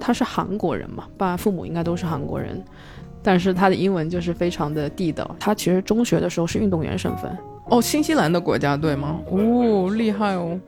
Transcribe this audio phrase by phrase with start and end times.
[0.00, 2.62] 他是韩国人嘛，爸父母应该都是韩国人，
[3.22, 5.34] 但是他的英文就是非常的地道。
[5.38, 7.36] 他其实中学的时候是运动员身份。
[7.66, 9.20] 哦，新西兰的国家队吗？
[9.30, 10.58] 哦，厉害哦。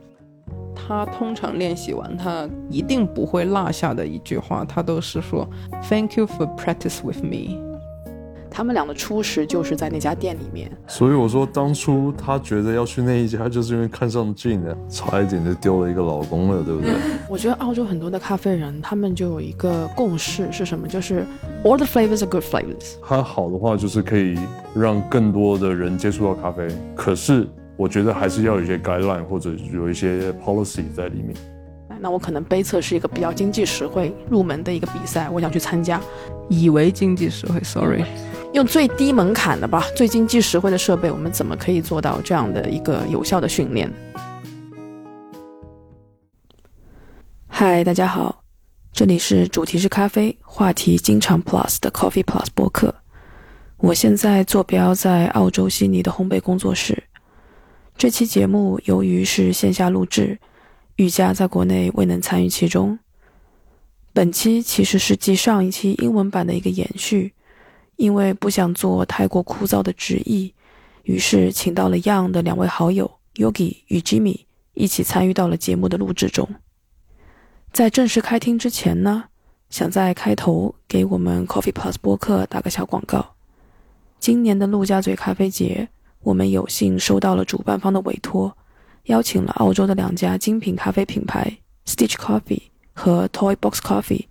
[0.75, 5.47] 他通常练习完，他一定不会落下的一句话，他都是说
[5.89, 7.57] “Thank you for practice with me”。
[8.53, 14.59] 他们俩的初识就是在那家店里面，所以我说当初他觉得要去那一家，就是因为看上 Jin
[14.89, 16.91] 差一点就丢了一个老公了，对不对？
[17.29, 20.85] 我觉得澳洲很多的咖啡人，他们就有一个共识是什么？
[20.85, 21.25] 就是
[21.63, 22.95] all the flavors are good flavors。
[23.07, 24.37] 它好的话就是可以
[24.75, 27.47] 让更多的人接触到咖啡，可是
[27.77, 31.33] 我觉得还是要有一些 guideline 或者有一些 policy 在里面。
[32.01, 36.01] 那我可能杯测是一个比较经济实惠入门的一个比赛，我想去参加。
[36.49, 38.03] 以为经济实惠，sorry。
[38.53, 43.89] 用最低门槛的吧，最经济实惠的设备，我们怎么可以做到这样的一个有效的训练？
[47.47, 48.43] 嗨，大家好，
[48.91, 52.93] 这里是主题是咖啡，话题经常 Plus 的 Coffee Plus 播客。
[53.77, 57.01] 我现在坐标在澳洲悉尼的烘焙工作室。
[57.97, 60.37] 这期节目由于是线下录制，
[60.97, 62.99] 瑜伽在国内未能参与其中。
[64.11, 67.33] 本期其实是继上一期英文版的一个延续。
[68.01, 70.51] 因为不想做太过枯燥的直译，
[71.03, 76.49] 于是请到了 Young 的两位好友 Yogi 与 Jimmy 一起参与到了节目的录制中。
[77.71, 79.25] 在正式开听之前呢，
[79.69, 83.35] 想在开头给我们 Coffee Plus 播客打个小广告。
[84.19, 85.87] 今年的陆家嘴咖啡节，
[86.21, 88.57] 我们有幸收到了主办方的委托，
[89.03, 92.63] 邀请了澳洲的两家精品咖啡品牌 Stitch Coffee
[92.93, 94.25] 和 Toy Box Coffee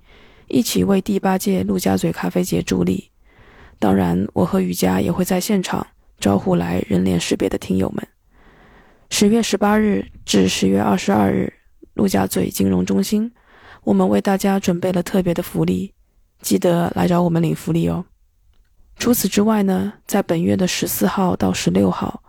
[0.48, 3.09] 一起为第八届陆家嘴咖啡节助力。
[3.80, 5.84] 当然，我和雨佳也会在现场
[6.20, 8.06] 招呼来人脸识别的听友们。
[9.08, 11.50] 十月十八日至十月二十二日，
[11.94, 13.32] 陆家嘴金融中心，
[13.82, 15.94] 我们为大家准备了特别的福利，
[16.42, 18.04] 记得来找我们领福利哦。
[18.98, 22.22] 除此之外呢，在本月的十四号到十六号，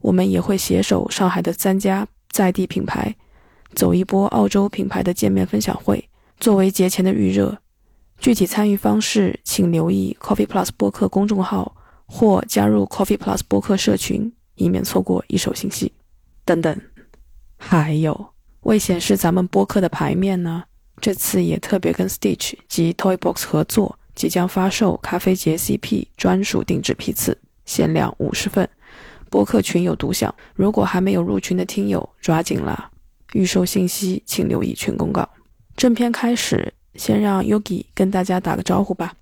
[0.00, 3.16] 我们也会携手上海的三家在地品牌，
[3.74, 6.06] 走一波澳洲品牌的见面分享会，
[6.38, 7.56] 作为节前的预热。
[8.18, 15.92] 具体参与方式，请留意 Coffee Plus 播客公众号或加入 Coffee Plus 播客社群，以免错过一手信息。
[16.44, 16.80] 等等，
[17.56, 20.64] 还有为显示咱们播客的牌面呢，
[21.00, 28.68] 这次也特别跟 Stitch 及 Toy Box 合作，即将发售咖啡节 CP 专属定制批次，限量五十份，
[29.30, 30.34] 播客群有独享。
[30.54, 32.90] 如果还没有入群的听友，抓紧啦！
[33.34, 35.28] 预售信息请留意群公告。
[35.76, 36.74] 正片开始。
[36.98, 39.14] 先让 Yogi 跟大家打个招呼吧。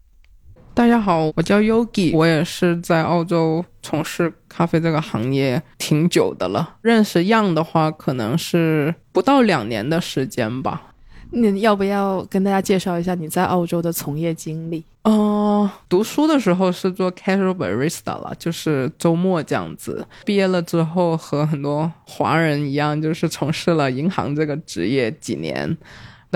[0.72, 6.76] 大家好，我叫 Yogi，我也是在澳洲从事咖啡这个行业挺久的了。
[6.80, 10.94] 认识 Young 的话，可能是不到两年的时间吧。
[11.30, 14.82] 你要不要跟大家介绍一下你在澳洲的从业经历？
[15.02, 20.06] 哦，读书的时候是做 casual barista 了，就是周末这样子。
[20.24, 25.76] 毕业了之后，和很多华人一样，就是从事了银行这个职业几年。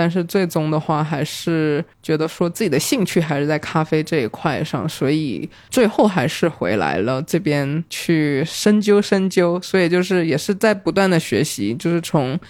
[0.01, 9.61] 但是最终的话，还是觉得说自己的兴趣还是在咖啡这一块上，所以最后还是回来了这边去深究深究。
[9.61, 12.41] 所以就是也是在不断的学习，就是从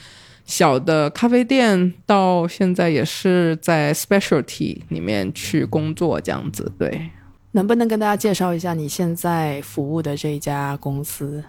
[0.44, 6.70] 小的咖啡店到现在也是在 specialty 里面去工作这样子。
[6.78, 7.10] 对，
[7.50, 11.42] 能不能跟大家介绍一下你现在服务的这一家公司？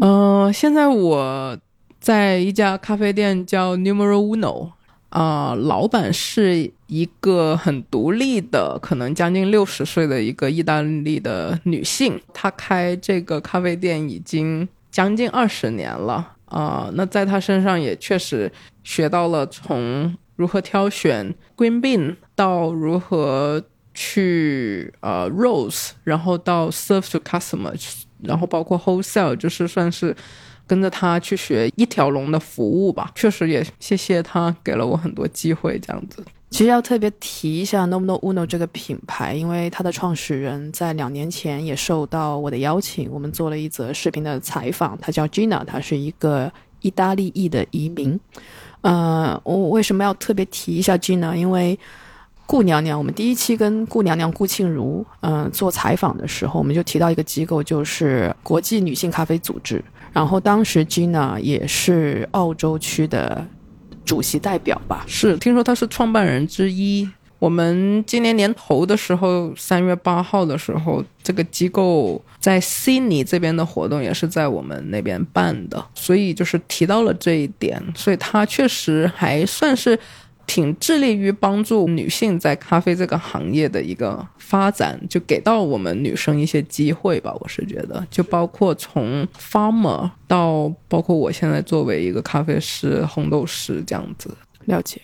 [0.00, 1.58] 嗯，现在我
[1.98, 4.77] 在一家咖啡店叫 Numero Uno。
[5.10, 12.20] 啊，老板是一个很独立的，可能将近六十岁的一个意大利的女性。
[12.34, 16.90] 她开这个咖啡店已经将近二十年了啊。
[16.92, 18.52] 那在她身上也确实
[18.84, 23.62] 学到了从如何挑选 green bean 到如何
[23.94, 30.14] 去呃 rose，然后到 serve to customers，然后包括 wholesale，就是算是。
[30.68, 36.22] 跟着他去学一条龙的服务吧，确实也谢谢他给了我很多机会，这样子。
[36.50, 44.96] 其实要特别提一下 Nomo Uno 这个品牌，因为它的创始人在两年前也受到我的邀请，我们做了一则视频的采访。
[44.98, 46.50] 他叫 Gina，他是一个
[46.80, 48.18] 意大利裔的移民。
[48.80, 51.34] 呃，我为什么要特别提一下 Gina？
[51.34, 51.78] 因为
[52.48, 59.84] 顾娘娘，我们第一期跟顾娘娘顾庆如嗯做采访的时候，我们就提到一个机构，就是国际女性咖啡组织。
[60.14, 63.46] 然后当时 Gina 也是澳洲区的
[64.02, 65.04] 主席代表吧？
[65.06, 67.06] 是，听说她是创办人之一。
[67.38, 77.80] 我们今年年头的时候，三月八号的时候，这个机构在悉尼这边的活动也是在我们那边办的，所以就是提到了这一点。
[77.94, 79.96] 所以他确实还算是
[80.48, 87.32] 挺致力于帮助女性在咖啡这个行业的一个发展，就给到我们女生一些机会吧。
[87.38, 94.34] 我是觉得，就包括从 farmer 到包括我现在作为一个咖啡师、红豆师这样子。
[94.64, 95.00] 了解。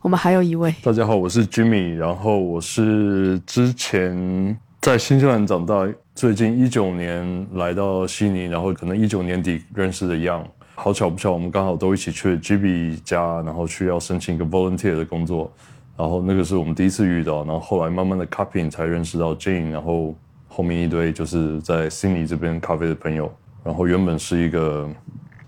[0.00, 10.44] 我们还有一位，大家好，我是 Jimmy，然后我是之前在新西兰长大，最近一九年来到悉尼，然后可能一九年底认识的 Young。
[10.74, 15.52] 好巧不巧，我们刚好都一起去了 Jimmy 家，然后去要申请一个 volunteer 的工作，
[15.96, 20.14] 然后那个是我们第一次遇到，然后后来慢慢的 copying 才认识到 Jane，然后
[20.48, 23.32] 后面一堆就是在悉尼这边咖啡的朋友，
[23.62, 24.88] 然后原本是一个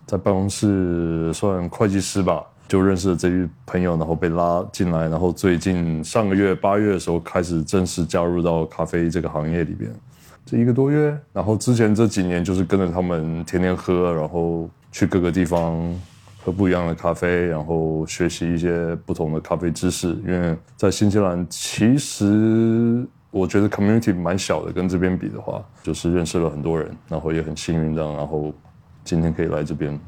[0.06, 2.44] 在办公室算会计师吧。
[2.68, 9.88] 就认识了这一朋友，然后被拉进来，然后最近上个月八月的时候开始正式加入到咖啡这个行业里边，
[10.44, 15.94] 这一个多月，然后之前这几年就是跟着他们天天喝，然后去各个地方
[16.42, 20.08] 喝不一样的咖啡，然后学习一些不同的咖啡知识。
[20.26, 28.50] 因为在新西兰，其实我觉得 community 蛮小的，跟这边比的话，就是认识了很多人，然后也很幸运的，然后
[29.04, 30.00] 今天可以来这边。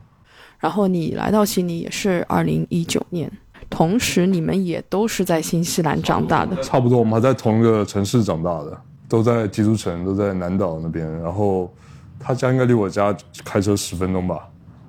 [0.59, 3.31] 然后你来到悉尼也是二零一九年，
[3.69, 11.07] 同时你们也都是在新西兰长大的，差不多，我们还在同一个城市长大的，都在基督城，都在南岛那边。
[11.21, 11.71] 然后
[12.19, 13.15] 他家应该离我家
[13.45, 14.49] 开车十分钟吧，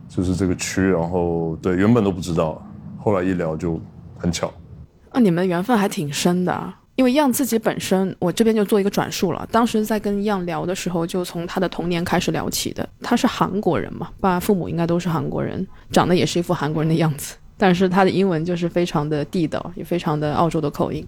[0.10, 0.82] 就是这个区。
[0.82, 2.62] 然后对，原本都不知道，
[2.98, 3.80] 后来一聊就
[4.18, 4.52] 很巧。
[5.12, 6.74] 啊，你们缘分还挺深的。
[6.96, 9.48] 因为样自己本身，我这边就做一个转述了。
[9.50, 12.86] 当时在跟样聊的时候，就从他的童年开始聊起的。
[13.02, 17.38] 他是韩国人嘛，爸父母应该都是韩国人，长得也是一副韩国人的样子。
[17.58, 21.06] 但是他的英文就是非常的地道，也非常的澳洲的口音。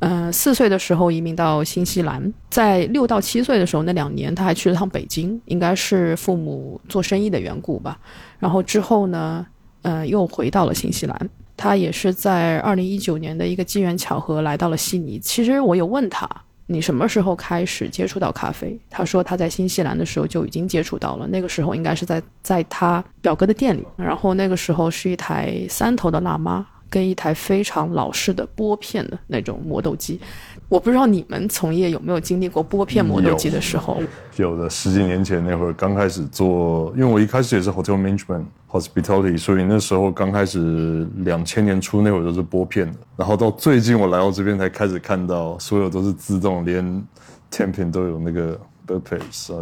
[0.00, 7.98] 嗯，四岁的时候移民到新西兰，在六到七岁的时候那两年，他还去了趟北京，应该是父母做生意的缘故吧。
[8.38, 9.46] 然后之后呢，
[9.82, 11.30] 呃，又回到了新西兰。
[11.56, 15.18] 他也是在二零一九年的一个机缘巧合来到了悉尼。
[15.18, 16.28] 其实我有问他，
[16.66, 18.78] 你什么时候开始接触到咖啡？
[18.90, 26.66] 他说他在新西兰的时候就已经接触到了，那个时候应该是在在他表哥的店里，然后那个时候是一台三头的辣妈
[26.96, 30.18] 跟一台非常老式的拨片的那种磨豆机。
[30.66, 34.02] 我不知道你们从业有没有经历过拨片磨豆机的时候？
[34.36, 47.06] 有的，十几年前那会儿刚开始做，因为我一开始也是 hotel management hospitality，所以那时候刚开始两千年初那会儿都是拨片的，然后到最近我来到这边才开始看到所有都是自动，连
[47.52, 48.58] 甜品都有那个
[48.88, 49.02] e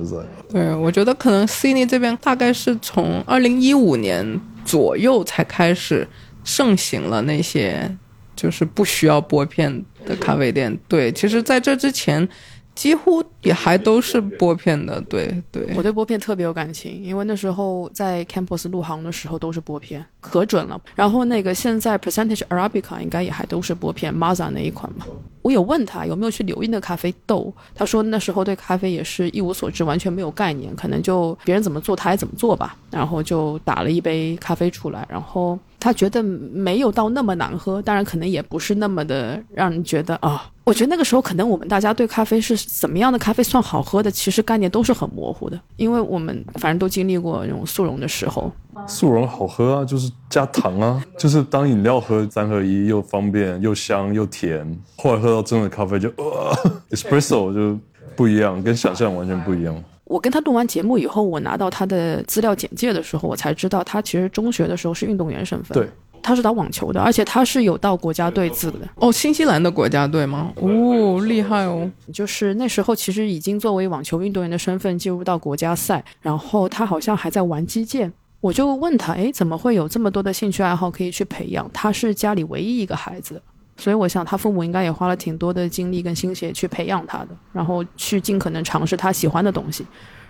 [0.05, 0.17] 在。
[0.49, 6.07] 对，我觉得可能 Sydney 这边大概是从二零一五年左右才开始
[6.45, 7.91] 盛行了那些。
[8.37, 9.73] 就是不需要拨片
[10.05, 12.29] 的咖啡店，对，其实在这之前，
[12.75, 15.73] 几乎也还都是拨片的，对对。
[15.77, 20.79] 我对拨片特别有感情，因为那时候在 campus 入行的时候都是拨片，可准了。
[20.97, 25.07] 然后那个现在 percentage Arabica 应该也还都是拨片，Maza 那一款嘛。
[25.41, 35.57] 我有问他有没有去留意那咖啡豆，他说那时候对咖啡也是一无所知，完全没有概念，可能就别人怎么做他也怎么做吧，然后就打了一杯咖啡出来，然后。
[35.85, 40.51] 他觉得没有到那么难喝，当然可能也不是那么的让人觉得啊。
[40.65, 48.51] 我觉得那个时候可能我们大家对咖啡是怎么样的咖啡算好喝的，其实概念都是很模糊的，因为我们反正都经历过那种速溶的时候。
[48.87, 54.67] 速溶好喝啊，就是加糖啊，就是当饮料喝，三合一又方便又香又甜。
[54.97, 56.57] 后来喝到真的咖啡就呃，
[56.97, 57.79] espresso 就
[58.17, 59.85] 不一样，跟想象完全不一样。
[60.05, 65.75] 我跟他录完节目以后，我拿到他的资料简介的时候，我才知道他其实中学的时候是运动员身份。
[65.75, 65.89] 对，
[66.23, 68.89] 他是打网球的，而且他是有到国家队资格的。
[68.97, 70.53] 哦，新西兰的国家队吗？
[70.57, 71.91] 哦，厉害哦！
[72.13, 78.13] 就是那时候其实已经作为网球运动员的身份进入到国家赛，然后他好像还在玩击剑。
[78.41, 81.67] 我就问他，哎，怎么会有这么多的兴趣爱好可以去培养？
[81.73, 83.41] 他是家里唯一一个孩子。
[83.77, 89.85] 所以我想，他父母应该也花了挺多的精力跟心血去培养他的，然后去尽可能尝试他喜欢的东西。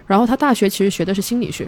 [0.06, 1.66] 然后他大学其实学的是心理学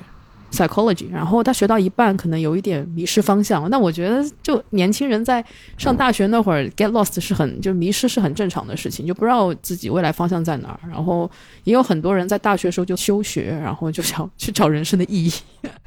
[0.53, 1.11] ，psychology。
[1.11, 3.69] 然后他学到一半，可能有一点迷失方向。
[3.71, 5.45] 那我觉得，就年轻人在
[5.79, 10.81] 上大学那会儿 get lost 是很就迷失是很正常的事情，就不知道自己未来方向在哪儿。
[10.89, 11.31] 然后
[11.65, 15.33] 也有很多人在大学时候就休学，然后就想去找人生的意义。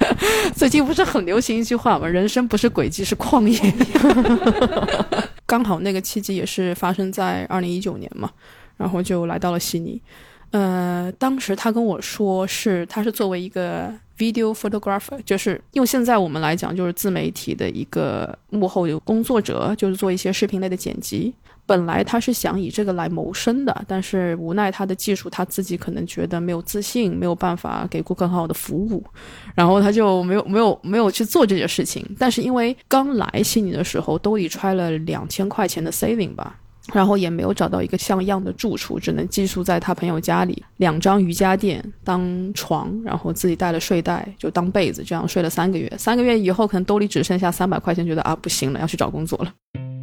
[0.56, 2.08] 最近不是很流行一句话吗？
[2.08, 3.74] 人生不是轨迹，是旷野。
[5.50, 8.30] 刚好那个契机也是发生在二零一九年嘛，
[8.78, 10.00] 然后就来到了悉尼。
[10.52, 21.34] 呃，当时他跟我说是他是作为一个 video photographer，就是用现在我们来讲就是自媒体的一个幕后有工作者，就是做一些视频类的剪辑。
[21.70, 29.04] 本来他是想以这个来谋生的，但是无奈他的技术他自己可能觉得没有自信，没有办法给顾客很好的服务，
[29.54, 32.04] 然后他就没有没有没有去做这件事情。
[32.18, 36.56] 但是因为刚来悉尼的时候兜里揣了两千块钱的 saving 吧。
[36.92, 45.88] 然后也没有找到一个像样的住处，只能寄宿在他朋友家里，两张瑜伽垫当床，然后自己带了睡袋就当被子，这样睡了三个月。
[46.00, 49.99] 三个月以后，可能兜里只剩下三百块钱，觉得啊不行了，要去找工作了。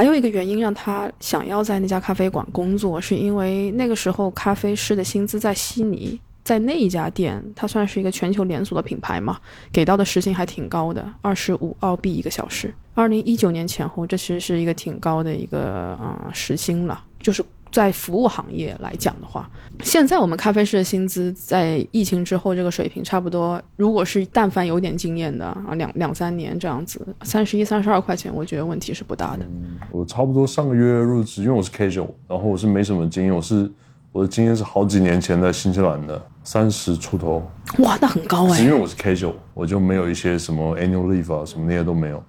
[0.00, 6.18] 还有一个原因让他想要在那家咖啡馆工作，是因为那个时候咖啡师的薪资在悉尼。
[6.42, 9.38] 在那一家店，它算是一个全球连锁的品牌嘛，
[9.70, 12.72] 给到的时薪还挺高的，二十五澳币一个小时。
[12.94, 17.04] 二零一九年前后，这其实是一个挺高的一个啊时薪了。
[17.20, 19.48] 就是在服务行业来讲的话，
[19.82, 23.60] 现在我们咖啡师的薪资在疫情之后这个水平差不多。
[23.76, 29.46] 如果是但凡有点经验的啊，两两三年这样子，三十一、三十二块钱，我觉得问题是不大的。
[29.90, 33.70] 我差不多上个月入职，因为我是 casual，然后我是没什么经验，我是。
[34.12, 37.48] 我的经验是好几年前在新西兰的三十出头，
[37.78, 38.58] 哇，那很高哎！
[38.58, 42.20] 因为我是 casual，我就没有一些什么 annual leave 啊，什么那些都没有，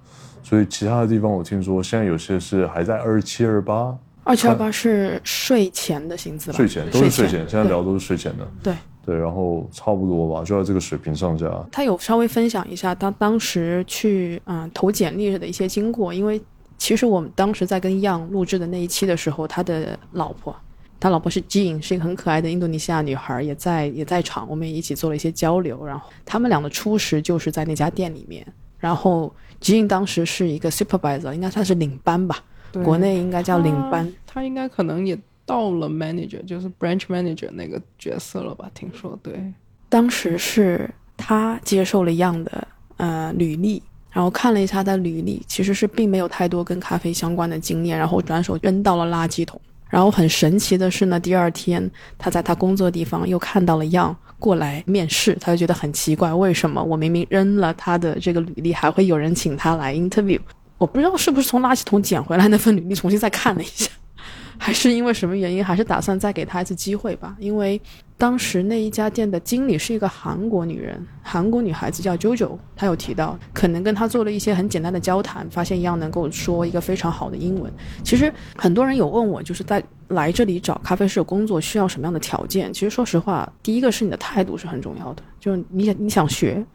[0.44, 3.98] 所以其他的地方我听说现在有些是还在二七二八，
[4.32, 6.58] 二七二八是税前的薪资吧？
[6.58, 8.74] 税前都是税前，现在聊都是税前的，对
[9.06, 11.52] 对，然后差不多吧，就在这个水平上下。
[11.72, 16.42] 他有稍微分享一下他当时去嗯投简历的一些经过，因为
[16.78, 20.56] 其实我们当时在跟 Young 录制的那一期的时候，他的老婆。
[21.00, 25.84] 他老婆是 Jean，是一个很可爱的印度尼西亚女孩，也在也在场，我们也一起做了一些交流。
[25.84, 28.46] 然后他们俩的初识就是在那家店里面。
[28.78, 32.44] 然后 Jean 当时是一个 supervisor，应该算是领班吧，
[32.84, 34.12] 国内应该叫领班。
[34.26, 38.70] 他应该可能也到了 manager，就是 branch manager 那个角色了吧？
[38.74, 39.34] 听说对。
[39.90, 49.60] 当时是他接受了样的呃履历，然后看了一下他的履历，其实是并没有太多跟咖啡相关的经验，然后转手扔到了垃圾桶。
[49.90, 60.40] 然后很神奇的是呢，第二天他在他工作地方又看到了样过来面试，他就觉得很奇怪，为什么我明明扔了他的这个履历，还会有人请他来 interview？
[60.82, 63.88] 我不知道是不是从垃圾桶捡回来那份履历，重新再看了一下。
[64.58, 67.36] 还是因为什么原因，还是打算再给他一次机会吧？
[67.40, 67.80] 因为
[68.18, 77.72] 当时那一家店的经理是一个韩国女人，韩国女孩子叫 JoJo，她有提到，可能跟她做了一些很简单的交谈，发现一样能够说一个非常好的英文。
[78.04, 82.74] 其实很多人有问我，就是在来这里找咖啡师工作需要什么样的条件？
[82.74, 86.66] 其实说实话，第一个是你的态度是很重要的，就是你想你想学。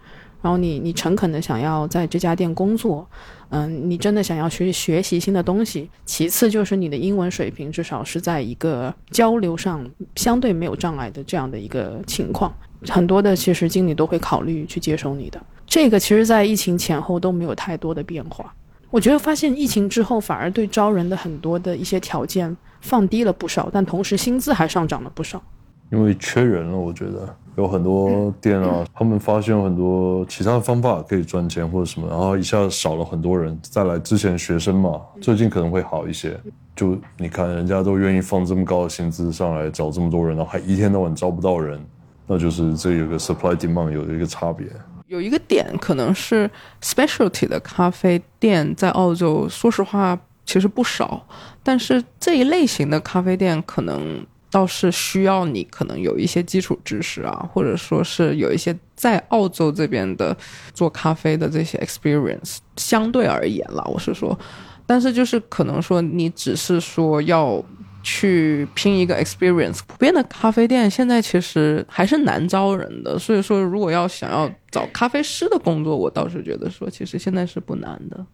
[0.46, 3.04] 然后你你诚恳的想要在这家店工作，
[3.48, 5.90] 嗯，你真的想要学学习新的东西。
[6.04, 9.84] 其次就是你的英文水平至少是在一个交流上
[10.14, 12.54] 相对没有障碍的这样的一个情况。
[12.88, 15.42] 很多的其实经理都会考虑去接收你的。
[15.66, 18.54] 这个其实，在疫情前后都没有太多的变化。
[18.90, 25.42] 我觉得发现疫情之后，反而对招人的很多的一些条件放低了不少，但同时薪资还上涨了不少。
[25.90, 27.36] 因为缺人了，我觉得。
[27.56, 33.58] 有很多店啊，他们发现有很多其他的方法可以赚钱或者什么，然后一下少了很多人。
[33.62, 36.38] 再来之前学生嘛，最近可能会好一些。
[36.74, 41.82] 就你看，人家都愿意放这么高的薪资上来找这么多人，然后还一天到晚招不到人，
[42.26, 44.66] 那就是这有个 supply demand 有一个差别。
[45.06, 46.50] 有一个点可能是
[46.82, 51.26] specialty 的咖啡店在澳洲，说实话其实不少，
[51.62, 54.26] 但是这一类型的咖啡店可能。
[54.50, 60.36] 倒是需要你可能有一些基础知识啊，或者说是有一些在澳洲这边的
[60.72, 64.38] 做咖啡的这些 experience，相对而言啦，我是说，
[64.86, 67.62] 但是就是可能说你只是说要
[68.02, 78.26] 去拼一个 experience，普遍的咖啡店现在其实还是难招人的，所以说如果要想要找咖啡师的工作，我倒是觉得说其实现在是不难的，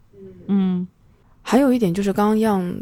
[0.47, 0.87] 嗯。
[1.45, 2.73] 还有一点就是刚刚样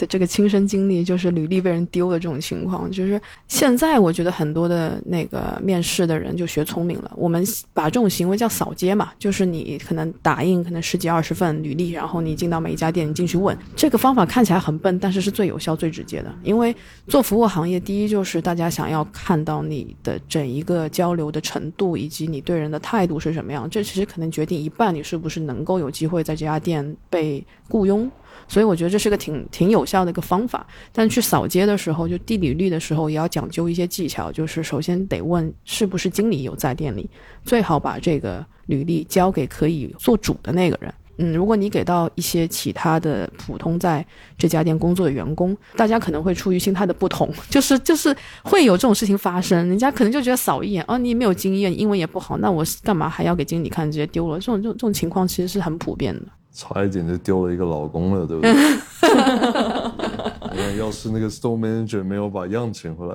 [0.00, 2.90] 的这个亲身经历，就是履历被人丢的这种情况。
[2.90, 13.56] 就是现在我觉得很多的那个面试的人就学聪明了，我们把这种行为叫扫街嘛，就是你可能打印可能十几二十份履历，然后你进到每一家店，你进去问。
[13.76, 16.34] 这个方法看起来很笨，但是是最有效、最直接的。
[16.42, 16.74] 因为
[17.06, 23.68] 做服务行业，第一就是大家想要看到你的整一个交流的程度，以及你对人的态度是什么样。
[23.68, 28.10] 这其实可能决定一半你是不是能够有机会在这家店被雇佣。
[28.50, 30.66] 所以我觉得这是个挺挺有效的一个方法。
[30.92, 34.32] 但去扫街的时候，就递履历的时候，也要讲究一些技巧。
[34.32, 37.08] 就是首先得问是不是经理有在店里，
[37.44, 40.92] 最好把这个履历交给可以做主的那个人。
[41.22, 44.04] 嗯，如果你给到一些其他的普通在
[44.38, 54.38] 这家店工作的员工，大家可能会出于心态的不同， 就是就是会有这种事情发生，人家可能就觉得扫一眼，哦，你没有经验，英文也不好，那我干嘛还要给经理看，直接丢了？
[54.40, 56.22] 这种这种这种情况其实是很普遍的。
[56.52, 58.52] 差一点就丢了一个老公了，对不对？
[60.52, 63.14] 你看，要是那个 store manager 没有把样请回来，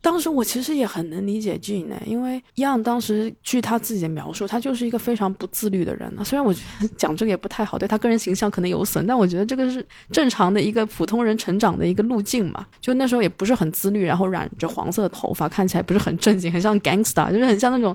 [0.00, 6.22] 当时我其实也很能理解 Jean 呢，因为 Young 当时据他自己的描述，他就是一个非常不自律的人啊。
[6.22, 12.64] 虽然我觉得讲这个也不太好，对他个人形象可能有损，但我觉得这个是正常的一个普通人成长的一个路径嘛。
[12.80, 17.94] 就那时候也不是很自律，然后染着黄色的头发，看起来不是很正经，很像 gangster，就是很像那种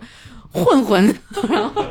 [0.51, 1.03] 混混。
[1.47, 1.81] 然后，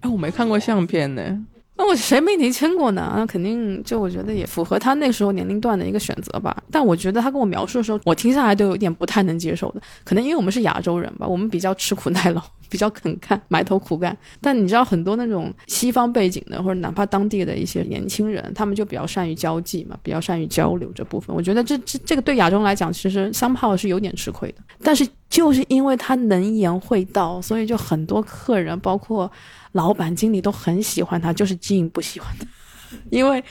[0.00, 1.44] 哎，我没看过相片呢。
[1.76, 3.14] 那我谁没年轻过呢？
[3.16, 6.56] 那肯定就我觉得也符合他那时候年龄段的一个选择吧。
[6.70, 9.80] 但我觉得他跟我描述的时候，我听下来都有点不太能接受的。
[10.04, 14.16] 可能因为我们是亚洲人吧，我们比较吃苦耐劳，比较肯干，埋头苦干。
[14.40, 21.34] 但你知道很多那种西方背景的，或者哪怕当地的一些年轻人，他们就比较善于交际嘛，比较善于交流这部分。
[21.34, 24.58] 我觉得这这这个对亚洲来讲，其实三炮是有点吃亏的。
[24.80, 25.04] 但是
[25.34, 29.30] 就是因为他能言会道，所以就很多客人，包括。
[29.74, 32.46] 老板、经理都很喜欢他，就是 Jean 不喜欢他，
[33.10, 33.42] 因为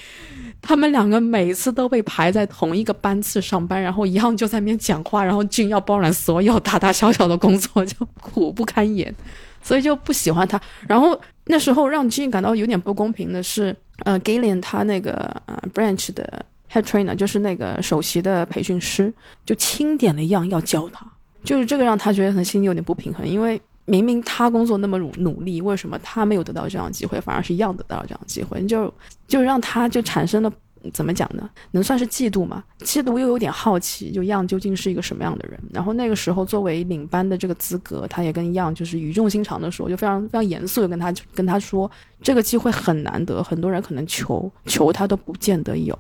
[0.62, 9.14] 他们两个每次都被排在同一个班次上班，然后一样就在那边讲话，然后 Jean 要包揽所有大大小小的工作，就苦不堪言，
[9.62, 10.58] 所以就不喜欢他。
[10.88, 13.76] 然后那时候让 Jean 感到有点不公平的是，
[14.06, 15.12] 呃，Gillian 他那个
[15.46, 19.14] 呃 branch 的 head trainer 就是那个首席的培训师，
[19.46, 21.06] 就钦点了一样要教他，
[21.44, 23.62] 就是这个让他觉得很心里有点不平衡，因为。
[23.86, 28.66] 明明他工作那么努努力，为什么他没有得到这样的机会，反而是一样得到了这样的机会？
[28.66, 28.90] 就
[29.28, 30.50] 就让他就产生了
[30.94, 31.50] 怎么讲呢？
[31.72, 32.64] 能算是嫉妒吗？
[32.80, 35.60] 嫉妒又有点好奇，就样究竟是一个什么样的人？
[35.74, 45.98] 然后那个时候作为领班的这个资格，他也跟样就是语重心长的说，就非常非常严肃的跟他跟他说，这个机会很难得，很多人可能求求他都不见得有，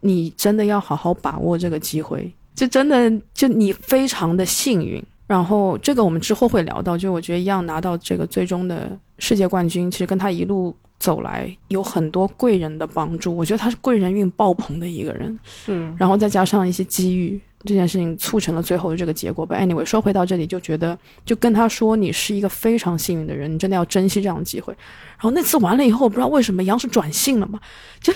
[0.00, 5.00] 你真的要好好把握这个机会，就真的就你非常的幸运。
[5.28, 13.36] 然后这个我们之后会聊到，就我觉得一样拿到这个最终的世界冠军，其实跟他一路走来有很多贵人的帮助。
[13.36, 15.92] 我觉得他是贵人运爆棚的一个人，是。
[15.96, 19.46] 然后再加上一些机遇，这件事情促成了最后的这个结果。
[19.46, 24.72] But anyway，说回到这里，就觉得就跟他说，你是一个非常幸运的人，你真的要珍惜这样的机会。
[25.18, 27.58] 然后那次完了以后，我不知道为什么杨是转性了嘛，
[28.00, 28.12] 就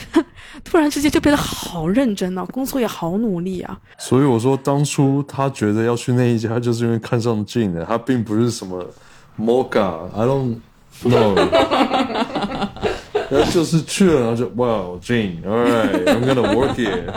[0.63, 3.77] 突然之间就变得好认真啊，工作也好努力啊。
[3.99, 8.85] 所以我说，当初他觉得要去那一家，就是因为看上 Jean 的，他并不是什么
[9.37, 10.57] Mocha，I don't
[11.03, 11.35] know，
[13.33, 17.11] 他就是去了，然后就 Wow Jean，All right，I'm gonna work it，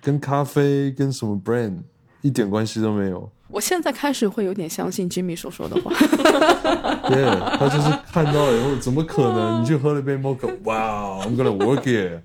[0.00, 1.78] 跟咖啡跟什么 brand
[2.22, 3.30] 一点关系都没有。
[3.48, 5.92] 我现在开始会有点相信 Jimmy 所说的话。
[7.08, 7.24] 对，
[7.56, 9.62] 他就是看到以后，怎么可能？
[9.62, 12.22] 你去喝了一杯 Mocha，哇，I'm gonna work it。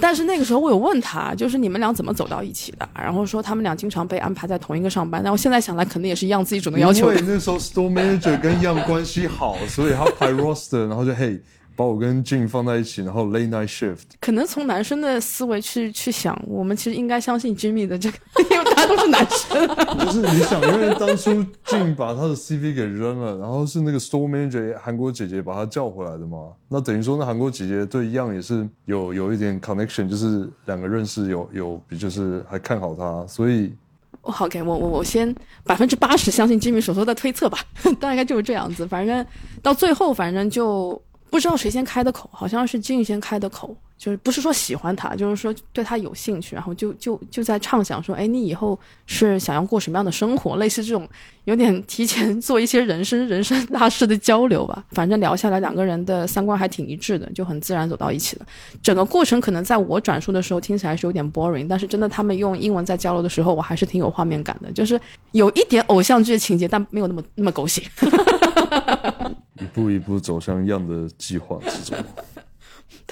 [0.00, 2.88] 但是那个时候我有问他，就是你们俩怎么走到一起的？
[2.94, 5.20] 然后说他们俩经常被安排在同一个上班。
[5.22, 7.12] 但我现在想来，肯定也是一样自己主动要求。
[7.12, 11.40] 因为那时候 Store Manager 跟一样关系好，所以他排 Roster，然后就嘿。
[11.80, 14.02] 把我跟 Jin 放在一起，然后 late night shift。
[14.20, 18.18] 可能从男生的思维去去想，我们其实应该相信 Jimmy 的这个，
[18.50, 19.66] 因为大家都是男生。
[19.96, 21.30] 不是你想，因为当初
[21.64, 26.50] Jin 把他的 CV 给扔了，然后是那个 store manager 韩国姐姐把他叫回来的嘛？
[26.68, 33.72] 那等于说，那韩国姐姐对 Young 也是有有一点 connection，就是两个认识，有有就是还看好他，所以。
[34.20, 37.58] 好，OK，我我我先百分之八十相信 Jimmy 所说的推测吧，
[37.98, 38.86] 大概就是这样子。
[38.86, 39.24] 反正
[39.62, 41.00] 到最后，反正就。
[41.30, 50.56] 不知道谁先开的口，好像是静先开的口，就是不是说喜欢他，就是说对他有兴趣，然后就就就在畅想说，哎，你以后是想要过什么样的生活？
[50.56, 51.06] 类似这种
[51.44, 54.82] 有点提前 做一些人生人生大事的交流吧。
[54.92, 58.46] 反正聊下来，两个人的三观还挺一致的，就很自然走到一起了。
[58.82, 64.98] 整个过程可能在我转述的时候听起来是有点 boring，但是真的他们用英文在交流的时候，我还是挺有画面感的，就是
[65.32, 67.82] 有一点偶像剧情节，但没有那么那么狗血。
[69.60, 71.98] 一步一步走向一样的计划之中。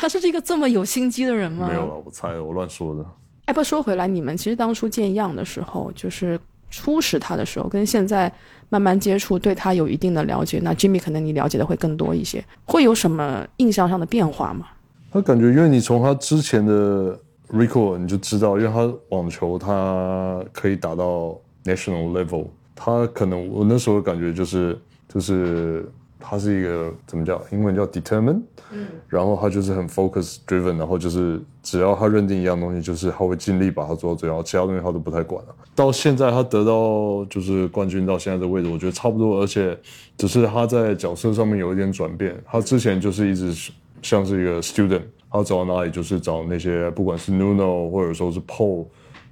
[0.01, 1.67] 他是一个这么有心机的人吗？
[1.69, 3.05] 没有了，我猜我乱说的。
[3.47, 6.39] 哎，不说回来，你们其实当初见样的时候，就是
[6.71, 8.33] 初识他的时候，跟现在
[8.69, 10.61] 慢慢接触，对他有一定的了解。
[10.63, 14.67] 那 Jimmy 可能你了解的会更多一些，会有什么印象上的变化吗？
[15.11, 17.19] 他感觉，因为你从他之前的
[17.53, 25.91] record 你就知道，因为他网球他可以打到 national level，他可能我那时候感觉就是就是。
[26.21, 27.41] 他是一个怎么叫？
[27.51, 28.41] 英文叫 determine，
[28.73, 35.55] 嗯，然后他就是很 focus driven，然后就是只要他认定一样东西，就是他会尽力把它做到最好，其他东西他都不太管了。
[35.75, 39.79] 到现在他得到就是冠军到现在的位置，我觉得差不多，而且
[40.17, 42.37] 只是他在角色上面有一点转变。
[42.45, 48.87] 他之前就是一直像是一个 student，他走到哪里就是找那些不管是 Nuno 或者说是 Paul，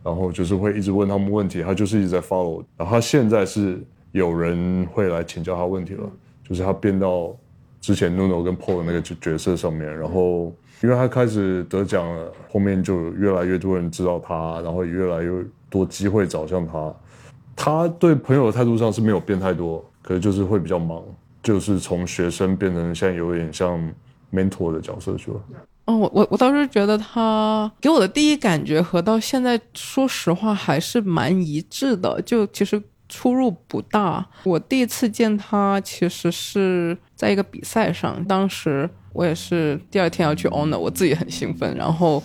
[0.04, 2.62] 然后就是会一直问他们问题，他就是一直在 follow。
[2.76, 6.08] 然后他现在是有人会来请教他问题了，
[6.48, 7.34] 就是他变到
[7.80, 15.30] 之前 Nuno 跟 Paul 那个角角色上面，然后因为他开始得奖了，后面就越来越多人知道他，然后也越来越
[15.68, 16.94] 多机会找向他。
[17.56, 21.02] 他对朋友的态度上是没有变太多，可是就是会比较忙，
[21.42, 23.78] 就是从学生变成现在有点像
[24.32, 25.40] mentor 的角色去了。
[25.86, 34.26] 哦，我我我倒是觉得他给我的第一感觉和到现在说实话还是蛮一致的，就其实出入不大。
[34.44, 42.22] 我第一次见他其实是在一个比赛上，当时我也是第二天要去 honor，我自己很兴奋，然后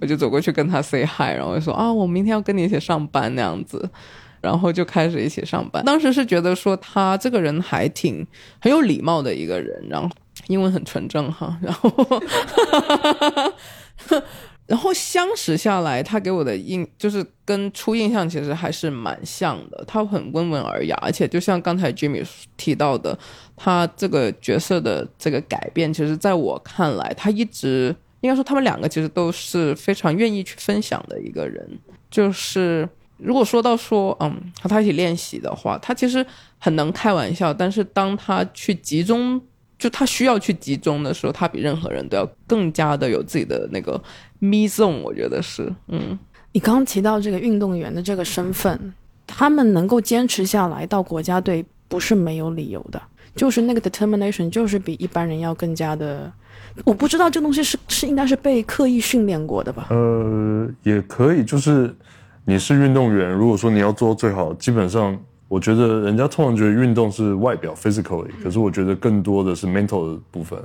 [0.00, 3.90] 我就走过去跟他 say hi，然后就说啊，我明天要跟你一起上班那样子。
[4.40, 5.82] 然后就开始一起上班。
[5.86, 8.26] 当时是觉得说他这个人还挺
[8.60, 10.06] 很有礼貌的一个人，然后
[10.48, 11.56] 英文很纯正哈。
[11.62, 11.90] 然后，
[14.66, 19.84] 然后相识下来，他给我的印就是跟初印象其实还是蛮像的。
[19.86, 23.18] 他很温文尔雅，而且就像刚才 Jimmy 提到的，
[23.56, 31.78] 他这个角色的这个改变，其实在我看来，他一直应该说他们两个其实都是非常愿意去分享的一个人，
[32.10, 32.88] 就是。
[33.16, 36.26] 如果说到说，嗯，和他一起练习的话，他其实
[36.58, 37.54] 很能开玩笑。
[37.54, 39.40] 但是当他去集中，
[39.78, 44.02] 就他需要去集中的时候，他比任何人都要更加的有自己的那个
[44.44, 45.02] me zone。
[45.02, 46.18] 我觉得是，嗯。
[46.52, 48.94] 你刚刚提到这个运动员的这个身份，
[49.26, 53.00] 他们能够坚持下来到国家队，不是没有理由的，
[53.34, 56.32] 就是那个 determination，就是比一般人要更加的。
[56.84, 59.86] 我不知道这东西是是应该是被刻意训练过的吧？
[59.90, 61.94] 呃，也可以，就是。
[62.46, 65.18] 你是运动员，如果说你要做到最好，基本上
[65.54, 70.58] 我觉得人家通常觉得运动是外表 physically，可是我觉得更多的是 mental 的部分，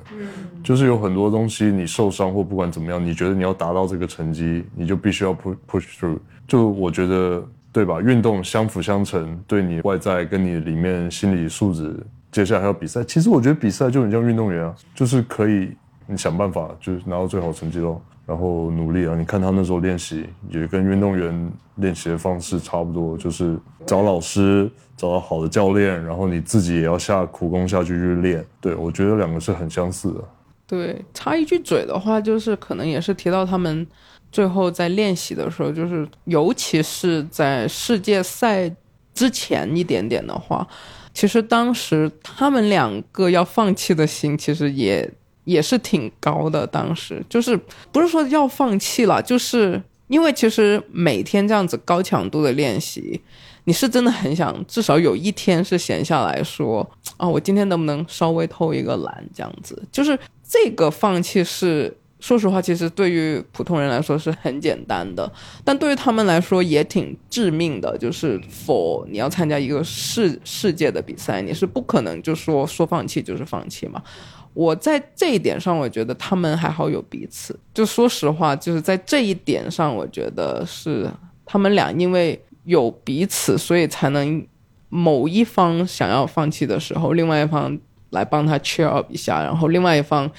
[0.63, 6.17] 就是有很多东西你受伤或不管怎么样，你觉得你要达到这个成绩，你就必须要 push push through。
[6.47, 8.01] 就我觉得对吧？
[8.01, 11.95] 运动相辅相成，对你外在跟你里面心理素质，
[12.31, 13.03] 接下来还有比赛。
[13.03, 15.69] 其实我觉得比赛就很像运动员啊，就是可以
[16.07, 18.01] 你想办法就是拿到最好成绩喽。
[18.29, 19.15] 然后努力啊！
[19.17, 28.45] 你看他那时候练习，也跟运动员练习的方式差不多，就是找老师，找到好的教练，然后你自己也要下苦功下去去练。
[28.61, 30.23] 对我觉得两个是很相似的。
[30.67, 33.87] 对，插一句嘴的话，就是可能也是提到他们
[34.31, 38.71] 最后在练习的时候，就是尤其是在世界赛
[39.15, 40.67] 之前一点点的话，
[41.15, 45.11] 其实当时他们两个要放弃的心，其实也。
[45.43, 47.59] 也是挺高的，当时就是
[47.91, 53.21] 不是说要放弃了，就是因为其实每天这样子高强度的练习，
[53.65, 59.81] 你是真的很想至少有一天是闲下来说啊，我今天能不能稍微偷一个懒这样子？
[59.91, 65.31] 就是这个放弃是说实话，其实对于普通人来说是很简单的，
[65.63, 67.97] 但对于他们来说也挺致命的。
[67.97, 74.03] 就是否你要参加一个世世界的比赛，你是不可能就说说放弃就是放弃嘛。
[74.53, 77.57] 我在这一点上，我觉得他们还好有彼此。
[77.73, 81.09] 就说实话，就是在这一点上，我觉得是
[81.45, 84.45] 他们俩因为有彼此，所以才能
[84.89, 87.77] 某一方想要放弃的时候，另外一方
[88.09, 90.29] 来帮他 cheer up 一下，然后另外一方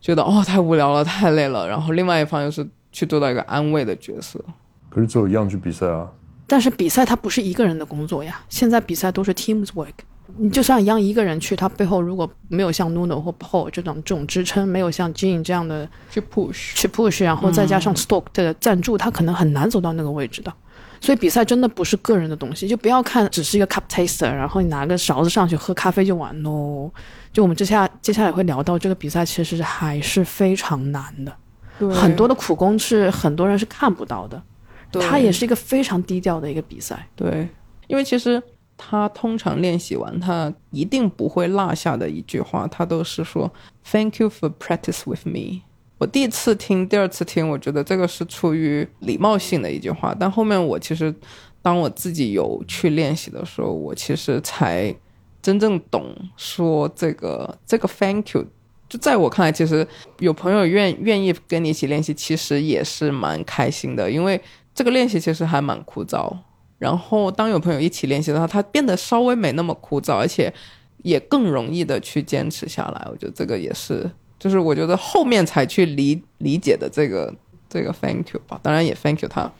[0.00, 4.42] 觉得哦太无聊了，太累了，然后另外一方又是去做到一个安慰的角色。
[4.88, 6.10] 可是只有一样去比赛啊。
[6.46, 9.92] 但是比赛它不是一个人的工作呀，现在比赛都是 teams work。
[10.38, 20.52] 你就算一样一个人去，他背后如果没有像 Nuno 或 Paul 这种这种支撑，没有像 Jean 这样的去 push 去 push，然后再加上 Stoke 的赞助，他可能很难走到那个位置的。
[21.00, 26.90] 所以比赛真的不是个人的东西，就不要看只是一个 cup taster，然后你拿个勺子上去喝咖啡就完喽。
[27.32, 34.42] 就我们接下接下来会聊到这个比赛，其实还是非常难的，很多的苦功是很多人是看不到的。
[34.92, 37.06] 它也是一个非常低调的一个比赛。
[37.14, 37.48] 对，
[37.86, 38.42] 因为其实。
[38.76, 43.50] 他通常练习完，他一定不会落下的一句话，他都是说
[43.84, 45.62] “Thank you for practice with me”。
[45.98, 50.14] 我第一次听，第二次听，我觉得这个是出于礼貌性的一句话。
[50.18, 51.14] 但后面我其实，
[51.62, 54.94] 当我自己有去练习的时候，我其实才
[55.40, 58.46] 真正懂说这个这个 “Thank you”。
[58.88, 59.84] 就在我看来，其实
[60.20, 64.40] 有朋友愿愿意跟你一起练习，其实也是蛮开心的，因为
[64.74, 66.32] 这个练习其实还蛮枯燥。
[66.78, 70.52] 然后，当有朋友一起练习的话，他变得稍微没那么枯燥，而且
[70.98, 73.08] 也更容易的去坚持下来。
[73.10, 77.34] 我觉得这个也是，就是我觉得后面才去理理解的这个
[77.68, 78.60] 这个 thank you 吧。
[78.62, 79.50] 当然也 thank you 他，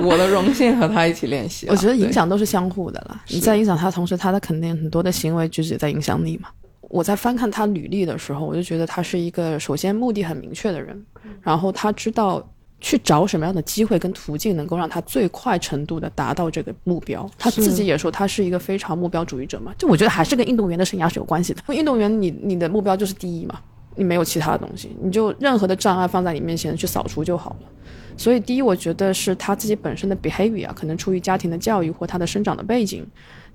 [0.00, 1.68] 我的荣幸和他一起练习。
[1.68, 3.22] 我觉得影响都是相互的啦。
[3.28, 6.48] 你在影响他同时，他的肯定很多的行为举止在影响你嘛。
[6.90, 11.04] 我在翻看他履历的时候，我就觉得他是一个首先目的很明确的人，
[11.42, 12.44] 然后他知道
[12.84, 17.26] 去找什么样的机会跟途径能够让他最快程度的达到这个目标。
[17.38, 21.62] 他自己也说他是一个非常目标主义者嘛，就我觉得还是跟运动员的生涯是有关系的。
[21.74, 23.58] 运动员你你的目标就是第一嘛，
[23.96, 27.68] 你没有其他的东西，你就任何的障碍放在你面前去扫除就好了。
[28.18, 33.02] 所以第一，我觉得是他自己本身的 behavior 可能出于家庭的教育或他的生长的背景；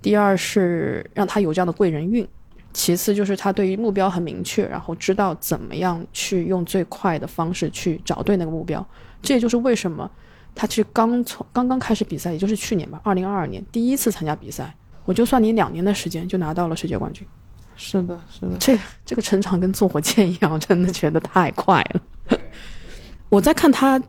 [0.01, 2.27] 第二是让他有这样的贵人运。
[2.73, 8.85] 其次就是他对于目标很明确，然后知道怎么样去用最快的方式去找对那个目标。
[9.21, 10.09] 这也就是为什么
[10.55, 14.73] 他其实刚从刚刚开始比赛，也就是去年吧，二零二二年第一次参加比赛，
[15.05, 17.27] 我就算你两年的时间就拿到了世界冠军。
[17.75, 22.39] 是的，是的，这这个成长跟坐火箭一样，真的觉得太快了。
[23.29, 24.01] 我在看他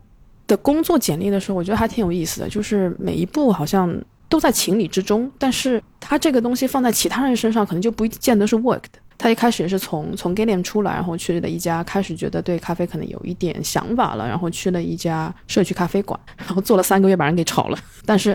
[0.46, 4.02] 的工作简历的时候，我觉得还挺有意思的，就是每一步好像。
[4.30, 8.99] 都在情理之中，但是他这个东西放在其他人身上，可能就不见得是 work 的。
[9.20, 17.78] 他一开始也是从从 g a l l i a m 出来，然后去了一家，开始觉得对咖啡可能有一点想法了，然后去了一家社区咖啡馆，然后做了三个月把人给炒了。
[18.06, 18.34] 但是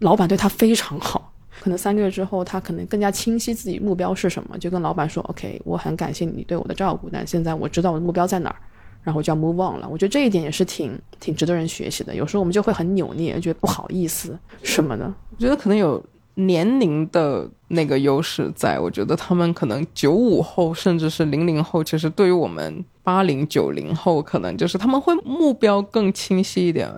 [0.00, 8.56] 老板对他非常好，可能三个月之后，他可能更加清晰自己目标是什么，就跟老板说：“OK，我很感谢你对我的照顾，但现在我知道我的目标在哪儿。”
[9.04, 12.14] 然后就要 move on 了，我觉得这一点也是挺挺值得人学习的。
[12.14, 15.06] 有时候我们就会很扭捏，觉得不好意思什么的。
[15.30, 16.04] 我觉得可能有
[16.46, 18.78] 年龄的那个优势在。
[18.78, 26.88] 我觉得他们可能九五后甚至是零零后，其实对于我们八零九零后，可能就是他们会目标更清晰一点。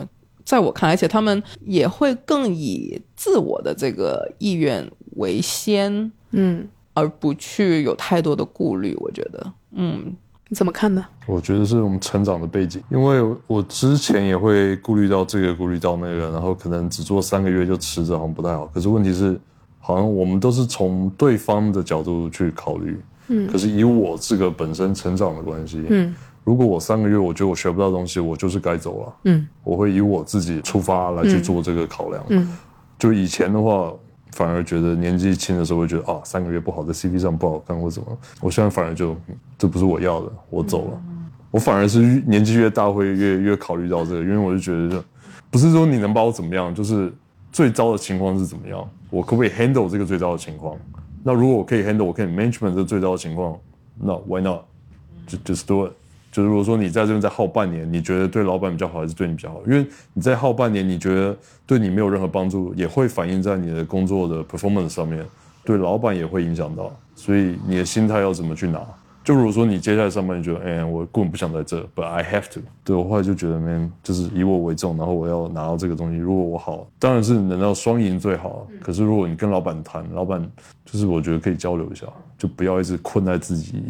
[0.45, 8.97] 在我看来，而且他们也会更以自我的这个意愿为先，嗯，而不去有太多的顾虑。
[9.01, 10.17] 我觉得，嗯。
[10.53, 11.07] 你怎么看呢？
[11.27, 18.67] 我觉得是我们成长的背景，因为我之前也会顾虑到这个，顾虑到那个，然后可能只做三个月就辞职，好像不太好。
[18.75, 19.41] 可是问题是，
[19.79, 23.47] 好像我们都是从对方的角度去考虑，嗯。
[23.47, 29.47] 可是以我这个本身成长的关系，嗯，如果我三个月我觉得我学不到东西，我就是该走了，嗯。
[29.63, 32.57] 我会以我自己出发来去做这个考量，嗯。
[32.99, 33.93] 就以前的话。
[34.33, 38.19] 反而觉得年纪轻的时候会觉得啊，三个月不好，在 CP 上不好看或怎么。
[38.41, 39.17] 我现在反而就
[39.59, 41.03] 这不是我要的，我走了。
[41.51, 45.03] 我反而是年纪越大会越越考虑到这个，因为我就觉得，
[45.51, 47.13] 不是说你能把我怎么样，就是
[47.51, 50.77] 最糟的情况是怎么样，我可不可以 handle 这个最糟的情况？
[51.25, 53.59] 那如果我可以 handle，我可以 management 这最糟的情况，
[53.99, 54.61] 那 why not？
[55.27, 55.93] 就 just do it。
[56.31, 59.61] 就是如果说你在这边再耗半年，你觉得对老板比较好，还是对你比较好？
[59.67, 65.25] 因为你再耗半年，你觉得对你没有任何帮助，也会反映在你的工作的 performance 上面，
[65.65, 66.93] 对老板也会影响到。
[67.17, 68.81] 所以你的心态要怎么去拿？
[69.31, 76.17] 就如果说你接下来上班，你觉得哎，我根本不想在这，but I have to，对我后来就觉得，man，就是以我为重，然后我要拿到这个东西。
[76.17, 78.67] 如果我好，当然是能到双赢最好。
[78.83, 80.45] 可是如果你跟老板谈，老板
[80.85, 83.85] 就是我觉得可以交流一下，就不要一直困在自己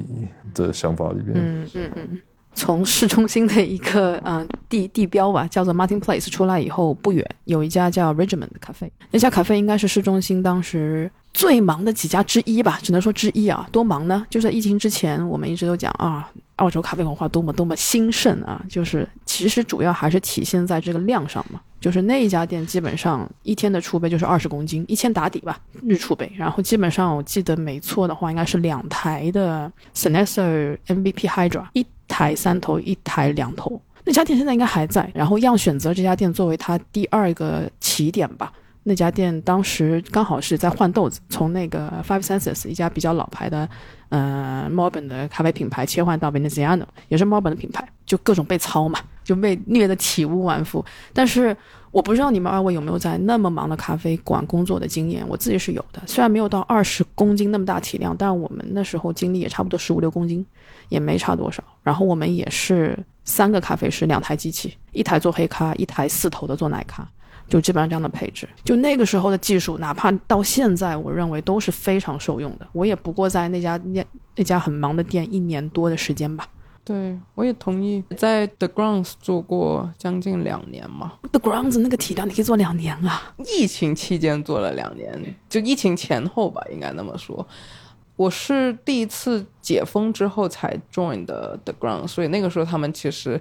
[0.53, 1.33] 的想法里边。
[1.35, 2.21] 嗯嗯嗯。
[2.53, 8.93] 从市中心的一个嗯地地标吧，叫做 Martin Place 出来以后不远，有一家叫 Regiment 的咖啡。
[9.11, 13.69] 那家咖啡应该是市中心当时最忙的几家之一吧，只能说之一啊。
[13.71, 14.27] 多忙呢？
[14.31, 18.63] 就在疫情之前，我们一直都讲啊，澳洲咖啡文化多么多么兴盛啊。
[18.69, 21.61] 就是其实主要还是体现在这个量上嘛。
[21.81, 26.31] 就是那一家店基本上一天的储备就是二十公斤，一千打底吧，日储备。
[26.37, 31.87] 然后基本上我记得没错的话，应该是两台的 s e n e s r MVP Hydra 一。
[32.13, 35.09] 台三头一台两头，那家店现在应该还在。
[35.15, 38.53] 然后样选择这家店作为他第二个起点吧。
[38.91, 43.69] 那家店当时刚好是在换豆子，从那个 Five Senses 一家比较老牌的，
[44.09, 50.85] 呃，墨本的咖啡品牌切换到 Veneziano，也是墨本的品牌，就各种被操嘛，就被虐得体无完肤。
[51.13, 51.57] 但是
[51.93, 56.03] 我不知道你们二位有没有在那么忙的咖啡馆工作的经验，我自己是有的。
[56.05, 60.45] 虽然没有到二十公斤那么大体量，但我们那时候精力也差不多十五六公斤。
[60.89, 67.09] 也没差多少，然后我们也是三个咖啡师，两台机器，一台做黑咖，一台四头的做奶咖，
[67.51, 68.49] 就基本上这样的配置。
[68.65, 72.67] 就那个时候的技术，哪怕到现在，我认为都是非常受用的。
[72.73, 76.47] 我也不过在那家店那家很忙的店一年多的时间吧。
[76.83, 81.13] 对，我也同意，在 The Grounds 做过将近两年嘛。
[81.31, 83.35] The Grounds 那个体量你可以做两年啊？
[83.47, 87.47] 疫情期间做了两年，就疫情前后吧，应该那么说。
[88.17, 93.41] 我是第一次解封之后才 join 的 The Ground，所以那个时候他们其实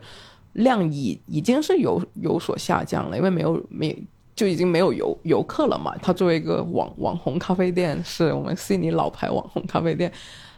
[0.60, 3.96] 量已已经是有有所下降了，因为没有没
[4.36, 5.94] 就已经没有游游客了嘛。
[6.02, 10.12] 它作为一个网网红咖啡店，是我们悉尼老牌网红咖啡店，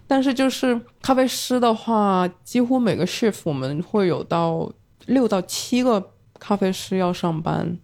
[0.05, 4.71] 但是就是咖啡师的话，几乎每个 shift 我们会有到
[5.05, 7.77] 六到七个咖啡师要上班，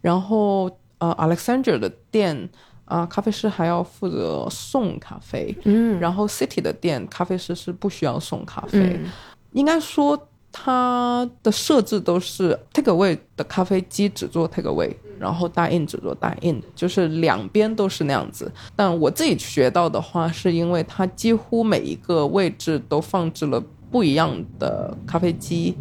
[0.00, 2.50] 然后呃 Alexander 的店。
[2.88, 9.10] 啊，咖啡师还要负责送咖啡，嗯，然后 City 的店咖啡师是不需要送咖啡，嗯。
[9.52, 10.18] 应该说
[10.60, 18.50] 它的设置都是 take away 的咖啡机只做 take away，然后 dine in 只做 dine in，就是两边都是那样子。
[18.74, 25.76] 但我自己学到的话，是因为它几乎每一个位置都放置了不一样的咖啡机，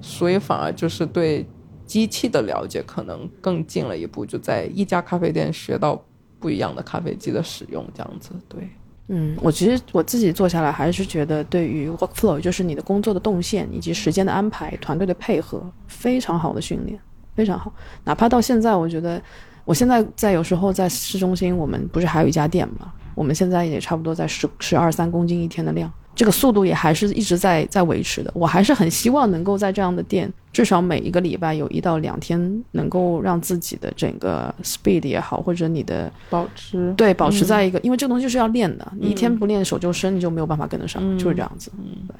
[0.00, 1.46] 所以反而就是对
[1.86, 6.04] 机器的了解可能更进了一步，就在一家咖啡店学到
[6.40, 8.68] 不一样的咖啡机的使用，这样子对。
[9.08, 16.98] 嗯，我其实我自己做下来还是觉得，对于 workflow，就是你的工作的动线以及时间的安排、团队的配合，非常好的训练，
[17.34, 17.72] 非常好。
[18.04, 19.22] 哪怕到现在，我觉得
[19.64, 22.92] 我现在在有时候在市中心，我们不是还有一家店吗？
[23.14, 28.30] 我们现在也差不多在十十二三公斤一天的量，这个速度也还是一直在在维持的。
[28.34, 41.70] 我还是很希望能够在这样的店，至少每一个礼拜有一到两天，能够让自己的整个 speed 也好，或者你的保持对，保持在一个，因为这个东西是要练的，你一天不练手就生，你就没有办法跟得上，嗯就是这样子。
[42.08, 42.16] 对。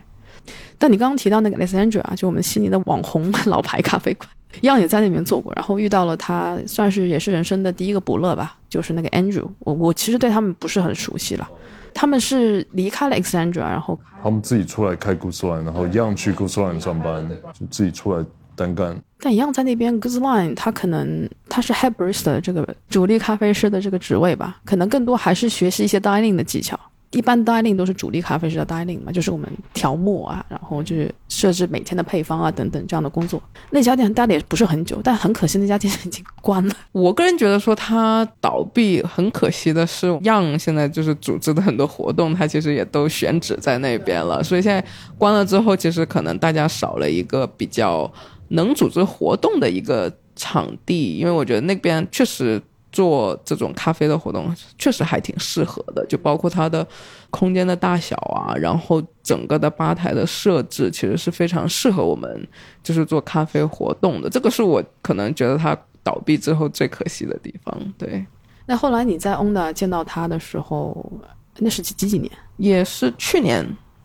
[0.78, 4.28] 但你刚刚提到那个 Alexandra，就我们悉尼的网红老牌咖啡馆，
[4.60, 9.48] 一样也在那边做过，然后遇到了他，算是也是人生的第一个伯乐吧，就是那个 Andrew。
[9.60, 11.48] 我我其实对他们不是很熟悉了，
[11.96, 17.26] 他们是离开了 Alexandra，然后他们自己出来开 g o o s Line，然后一样去 g o o s Line 上班，
[17.58, 18.22] 就自己出来
[18.54, 18.94] 单干。
[19.18, 26.78] 但一样在那边 Goods Line，他可能他是 Head Barista 的这个主力咖啡师的这个职位吧，可能更多还是学习一些 dining 的技巧。
[27.12, 33.40] 一般 dining 都是主力咖啡师的 dining 嘛，就是我们调磨啊，然后就是设置每天的配方啊等等这样的工作。
[33.70, 36.74] 那家店待的也不是很久，但很可惜那家店已经关了。
[36.92, 44.84] 我个人觉得说它倒闭很可惜的是，Young 现在就是组织的很多活动，它其实也都选址在那边了，所以现在
[45.16, 48.12] 关了之后，其实可能大家少了一个比较
[48.48, 52.60] 能组织活动的一个场地，因为我觉得那边确实。
[52.96, 56.86] 做这种咖啡的活动确实还挺适合的，就包括它的
[57.28, 62.48] 空间的大小啊，然后整个的吧台的设置，其实是非常适合我们
[62.82, 64.30] 就是做咖啡活动的。
[64.30, 67.92] 这个是我可能觉得它倒闭之后最可惜的地方。
[67.98, 68.24] 对，
[68.64, 71.12] 那后来你在 Onda 见到他的时候，
[71.58, 72.32] 那是几几几年？
[72.56, 73.62] 也是去年，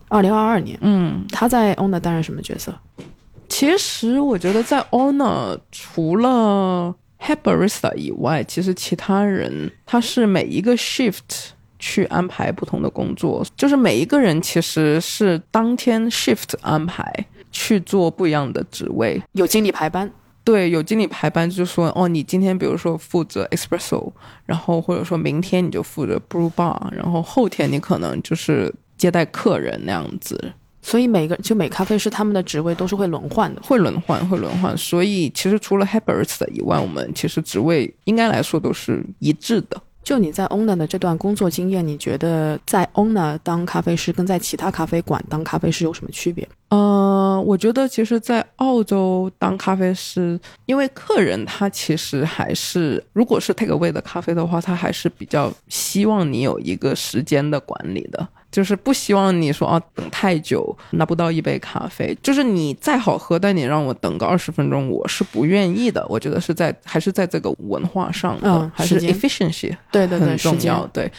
[0.08, 0.78] 二零二二年。
[0.82, 2.74] 嗯，他在 Onda 担任什么角色？
[3.48, 19.22] 其实我觉得在 Honor 除了 Head Barista 以外，其实其他人他是每一个 shift 去安排不同的工作，就是每一个人其实是当天 shift 安排去做不一样的职位。
[19.32, 20.10] 有经理排班，
[20.42, 24.12] 对，有经理排班，就说哦，你今天比如说负责 espresso，
[24.44, 30.52] 然后或者说明天你就负责 brew bar，然后后天你可能就是接待客人那样子。
[30.82, 33.62] 所以每个就每咖啡师他们的职位都是会轮换的。
[33.62, 34.76] 会轮换，会轮换。
[34.76, 39.80] 所以其实除了 head barista 以外，我们其实职位应该来说都是一致的。
[40.02, 46.46] 就你在 oner 的这段工作经验，你觉得在 oner 当咖啡师跟在其他咖啡馆当咖啡师有什么区别？
[46.70, 58.26] 呃，我觉得其实，在澳洲当咖啡师，因为客人他其实还是，如果是 take away 的咖啡的话，他还是比较希望你有一个时间的管理的。
[58.52, 66.06] 就是不希望你说啊等太久拿不到一杯咖啡，就是你再好喝，但你让我等个二十分钟，我是不愿意的。
[66.08, 70.86] 我觉得是在还是在这个文化上的，嗯还是 efficiency 对对对很重要。
[70.88, 71.10] 对，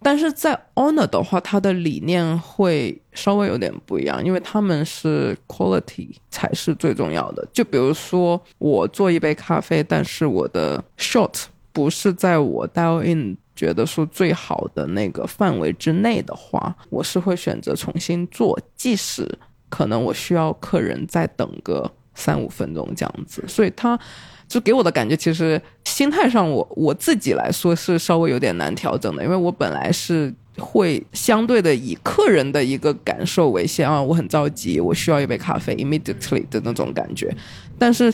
[0.00, 7.44] 但是在 Honor 的话，它的理念会稍微有点不一样，因为他们是 quality 才是最重要的。
[7.52, 19.26] 就比如说我做一杯咖啡，但是我的 shot 不是在我 dial in 觉得说最好的那个范围之内的话，我是会选择重新做，即使
[19.68, 23.42] 可能我需要客人再等个三五分钟这样子。
[23.48, 23.98] 所以他
[24.46, 30.32] 就给我的感觉，其实心态上我我自己来说是稍微有点难调整的，因为我本来是。
[30.58, 37.30] 会相对的以客人的一个感受为先啊，我很着急，我需要一杯咖啡 immediately 的那种感觉，
[37.78, 38.10] 但是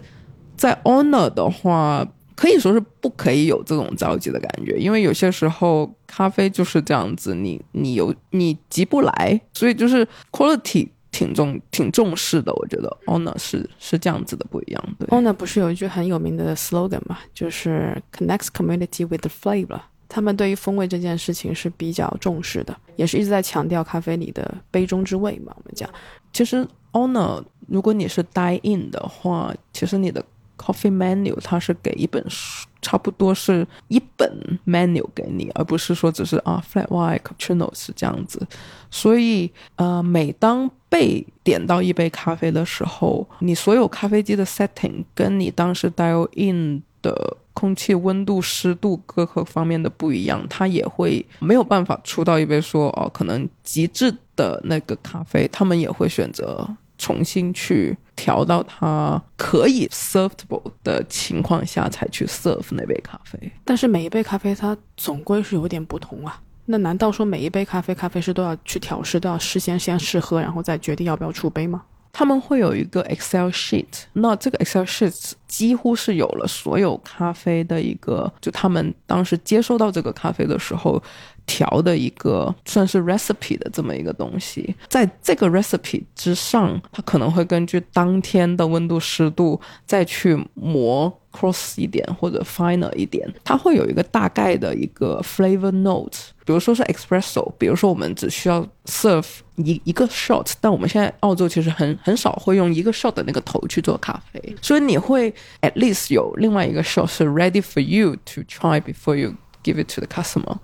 [0.57, 2.05] 在 Honor 的话，
[2.37, 15.07] 可以说是不可以有这种着急的感觉，因为有些时候咖啡就是这样子，你你有你急不来，所以就是 quality 挺重挺重视的，我觉得 Honor 是是这样子的不一样，对。
[15.09, 19.81] Ona 不是有一句很有名的 slogan 嘛，就是 connects community with the flavor。
[20.09, 25.55] 他们对于风味这件事情是比较重视的，也是一直在强调咖啡里的杯中之味嘛。
[25.57, 25.88] 我们讲，
[26.35, 30.23] 其实 Honor 如果你是 die in 的话，其实你的
[30.63, 38.46] coffee menu 它是给一本书，差不多是一本 menu 给你，而不是说只是啊 flat white cappuccino 是这样子。
[38.90, 63.50] 所以呃，每当被点到一杯咖啡的时候，你所有咖啡机的 setting 跟你当时 dial in 的空气温度、湿度各个方面的不一样，它也会没有办法出到一杯说哦，可能极致的那个咖啡，他们也会选择重新去调到它可以 servable 的情况下才去 serve 那杯咖啡。
[63.64, 66.40] 但是每一杯咖啡它总归是有点不同啊。
[66.66, 71.83] 那难道说每一杯咖啡，咖啡师都要去调试，都要事先先试喝，然后再决定要不要出杯吗？
[72.12, 81.02] 他们会有一个 Excel sheet，那这个 Excel sheet 几乎是有了所有咖啡的一个，就他们当时接收到这个咖啡的时候
[81.47, 91.13] 调的一个算是 recipe 的这么一个东西，在这个 recipe 之上，它可能会根据当天的温度、湿度再去磨。
[91.33, 96.19] cross 一点或者 finer 一点，它会有一个大概的一个 flavor note。
[96.45, 99.27] 比如说是 espresso，比如说我们只需要 serve
[99.57, 105.31] 一一个 shot，但我们现在澳洲其实很很少会用一个 shot 的那个头去做咖啡，所以你会
[105.63, 109.33] at least 有另外一个 shot 是 ready for you to try before you
[109.65, 110.59] give it to the customer。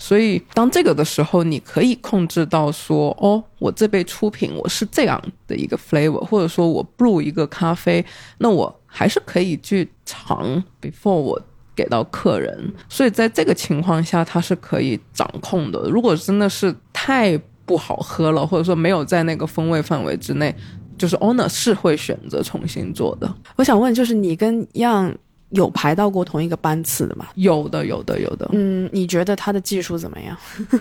[0.00, 8.04] 所以当这个的时候，你可以控制到说，哦，我这杯出品我是这样的一个 flavor，或者说我 brew 一个咖啡，
[8.38, 8.76] 那我。
[8.92, 11.40] 还是可以去尝，before 我
[11.76, 15.88] 给到客人，所以在这个情况下，它是可以掌控的。
[15.88, 20.52] 如果真的是太不好喝了，或者说没有在那个风味范围之内，
[20.98, 23.32] 就是 owner 是会选择重新做的。
[23.54, 25.16] 我想问，就是你跟样
[25.50, 27.26] 有排到过同一个班次的吗？
[27.34, 28.48] 有的，有的，有的。
[28.52, 30.36] 嗯，你觉得他的技术怎么样？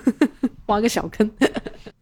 [0.67, 1.29] 挖个小坑。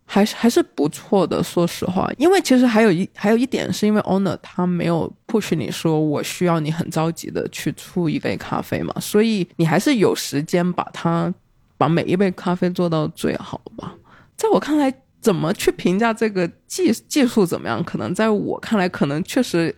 [0.09, 11.31] 还是还是不错的，说实话，因为其实还有一还有一点，是因为 owner 他没有 push 你说我需要你很着急的去出一杯咖啡嘛，所以你还是有时间把它
[11.77, 13.93] 把每一杯咖啡做到最好吧。
[14.37, 17.83] 在我看来，怎么去评价这个技技术怎么样？
[17.83, 19.75] 可能在我看来，可能确实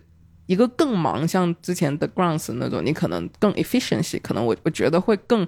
[0.50, 5.46] 一个更忙，像之前的 grounds 那种，你可能更 efficiency，可能我我觉得会更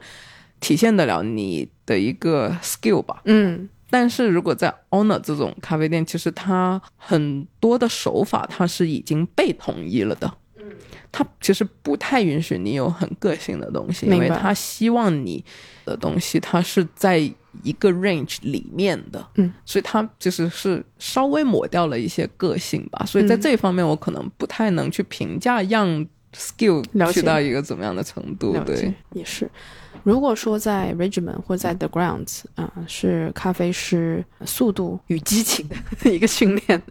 [0.60, 3.20] 体现得了你的一个 skill 吧。
[3.24, 3.68] 嗯。
[3.90, 10.36] 但是如果在 Owner 这种咖啡店，其实它很多的手法它是已经被统一了的，嗯，
[11.12, 15.44] 它其实不太允许你有很个性的东西，因为他希望你
[15.84, 17.18] 的东西它是在
[17.62, 25.86] 一个 range 里面的，嗯，所以它其实是稍微抹掉了一些个性吧，所以在这方面我可能不太能去评价让
[26.34, 26.82] skill
[27.12, 29.50] 去到一个怎么样的程度，对，也是。
[30.04, 35.68] 如果说在 Regiment 或在 The Grounds 啊，是咖啡师速度与激情
[36.00, 36.82] 的一个训练，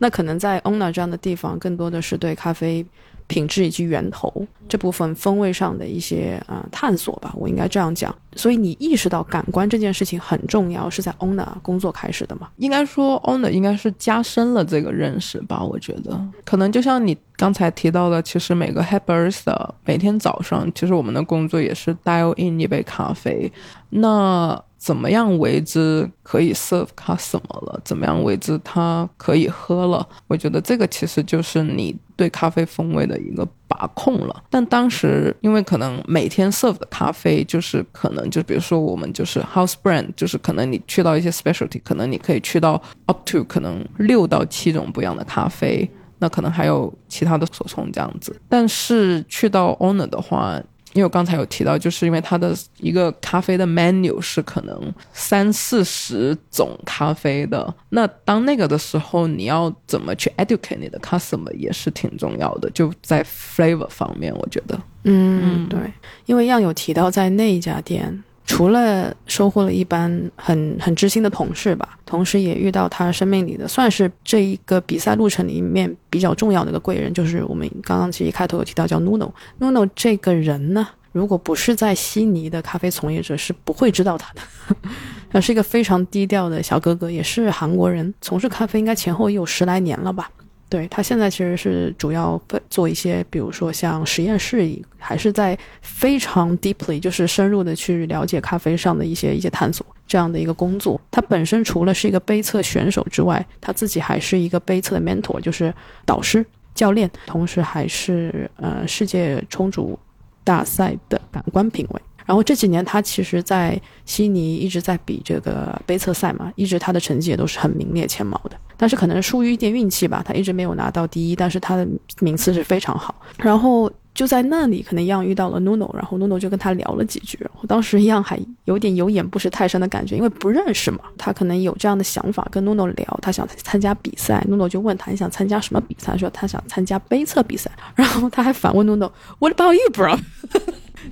[0.00, 2.84] 那可能在 Owner 这样的地方，更多的是对咖啡。
[3.30, 8.12] 品质以及源头这部分风味上的一些啊探索吧，我应该这样讲。
[8.34, 12.48] 所以你意识到感官这件事情很重要，是在 Owner 工作开始的吗？
[12.56, 15.62] 应该说 Owner 应该是加深了这个认识吧。
[15.62, 23.52] 我觉得可能就像你刚才提到的，其实每个 Head Barista 每天早上，其实我们的工作也是 dial in 一杯咖啡。
[23.90, 27.78] 那怎么样为之可以 serve customer 了？
[27.84, 30.08] 怎么样为之它可以喝了？
[30.26, 34.42] 我觉得这个其实就是你对咖啡风味的一个把控了。
[34.48, 45.86] 但当时因为可能每天 serve 的咖啡就是可能就比如说我们就是 house brand，就是可能你去到一些 specialty，可能你可以去到 up to 可能六到七种不一样的咖啡，
[46.20, 48.34] 那可能还有其他的手冲这样子。
[48.48, 50.58] 但是去到 owner 的话。
[50.92, 65.78] 因为我刚才有提到，就是因为它的一个咖啡的 menu 是可能三四十种咖啡的，那当那个的时候，你要怎么去 educate 你的 customer 也是挺重要的，就在 flavor 方面，我觉得，嗯，对，
[66.26, 68.22] 因为样有提到在那一家店。
[68.50, 79.30] 除了收获了一班很很知心的同事吧，同时也遇到他生命里的算是这一个比赛路程里面比较重要的一个贵人，就是我们刚刚其实一开头有提到叫 Nuno。
[79.60, 84.40] Nuno 这个人呢，如果不是在悉尼的咖啡从业者是不会知道他的，
[85.30, 90.28] 他是一个非常低调的小哥哥，也是韩国人，从事咖啡应该前后也有十来年了吧。
[90.70, 92.40] 对他现在其实是主要
[92.70, 94.64] 做一些，比如说像实验室，
[94.96, 100.98] 还是在非常 deeply，就是深入的去了解咖啡上的一些一些探索这样的一个工作。
[101.10, 105.74] 他本身除了是一个杯测选手之外，他自己还是一个杯测的 mentor，就是
[106.06, 109.98] 导师教练，同时还是呃世界冲煮
[110.44, 112.00] 大赛的感官评委。
[112.30, 118.56] 然后这几年他其实，在悉尼一直在比这个杯测赛嘛，一直他的成绩也都是很名列前茅的。
[118.76, 121.84] 但是可能出于一点运气吧，他一直没有拿到第一，但是他的
[122.20, 123.12] 名次是非常好。
[123.38, 127.36] 然后就在那里，可能样遇到了 Nuno，然后 Nuno 就跟他聊了几句。
[127.60, 131.00] 我当时样还有点有眼不识泰山的感觉，因为不认识嘛。
[131.18, 134.46] 他可能有这样的想法，跟 Nuno 聊，他想参加比赛。
[134.48, 136.16] Nuno 就问他你想参加什么比赛？
[136.16, 137.68] 说他想参加杯测比赛。
[137.96, 140.16] 然后他还反问 Nuno，What about you, bro？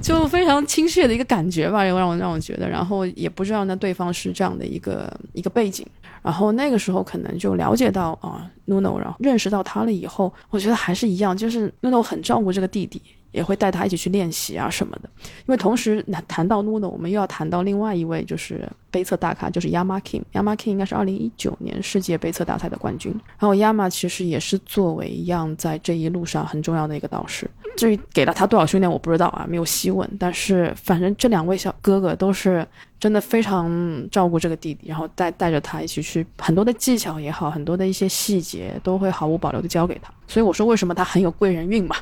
[0.00, 5.86] 就非常亲切的一个感觉吧，又让我让我觉得，然后也不知道那对方是这样的一个一个背景，
[6.22, 13.00] 然后那个时候可能就了解到啊，Nuno，然后认识到他了以后，我觉得还是一样，就是 Nuno 很照顾这个弟弟。
[13.30, 15.10] 也会带他一起去练习啊什么的，
[15.40, 20.22] 因为同时谈谈到 Nuno，我们又要谈到另外一位就是杯测大咖，就是 Yama King。
[20.32, 23.12] Yama King 应该是二零一九年世界杯测大赛的冠军。
[23.38, 27.48] 然后 Yama 其实也是作为一样在这一路上很重要的一个导师。
[27.78, 30.06] 至于给了他多少训练，我不知道啊，没有细问。
[30.18, 32.66] 但是反正这两位小哥哥都是。
[33.00, 33.70] 真的非常
[34.10, 40.12] 照顾这个弟弟，然后带带着他一起去，很多的技巧也好，很多的一些细节都会毫无保留的教给他。
[40.26, 41.94] 所以我说为什么他很有贵人运嘛？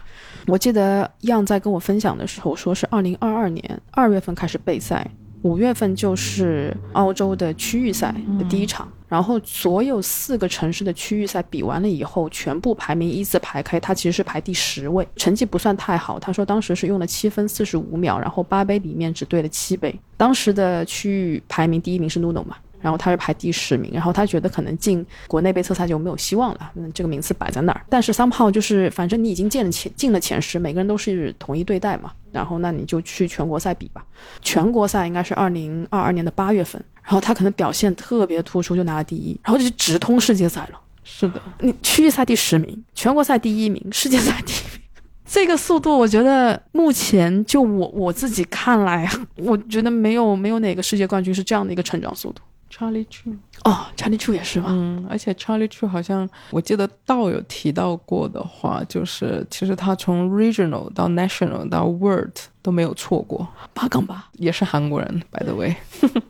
[0.47, 5.07] 我记得样在跟我分享的时候说是二零二二年二月份开始备赛。
[5.47, 16.19] 五月份就是澳洲的区域赛的第一场，然后所有四个城市的区域赛比完了以后，全部排名依次排开，他其实是排第十位，成绩不算太好。
[16.19, 19.97] 他说当时是用了七分四十五秒，然后八杯里面只对了七杯。
[20.17, 22.57] 当时的区域排名第一名是 Nuno 嘛？
[22.87, 27.85] 然后他是排第十名，然后他觉得可能进国内杯测赛就没有希望了，嗯，这个名次摆在那儿。
[27.91, 32.13] 但是三炮就是，反正你已经进了前进了前十，每个人都是统一对待嘛。
[32.31, 34.05] 然后那你就去全国赛比吧。
[34.41, 40.79] 全国赛应该是二零二二年的八月份，然后他可能表现特别突出，就拿了第一，然后就直通世界赛了。
[41.03, 44.81] 是的，你区域赛第十名，全国赛第一名，世界赛第一名，
[45.27, 52.43] 这个速度，我觉得目前就我我自己看来， 我觉得没有没有哪个世界冠军是这样的一个成长速度。
[52.77, 54.67] Charlie Chu 哦，Charlie Chu 也是吗？
[54.69, 63.49] 嗯，而且 Charlie Chu 好像我记得道有提到过的话，就是其实他从 Regional 到 National 到 World 都没有错过。
[63.73, 65.75] 八杠八也是韩国人，By the way，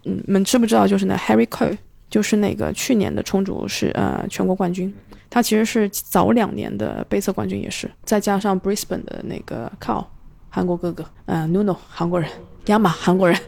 [0.04, 0.86] 你们知不知道？
[0.86, 1.76] 就是那 Harry Co，
[2.08, 4.94] 就是那个去年的冲煮是呃全国冠军，
[5.28, 10.04] 他其实是早两年的杯测冠军，也是再加上 Brisbane 的那个 Cow，
[10.48, 12.30] 韩国哥哥，嗯，Nuno 韩国人
[12.66, 13.38] ，Yama 韩国人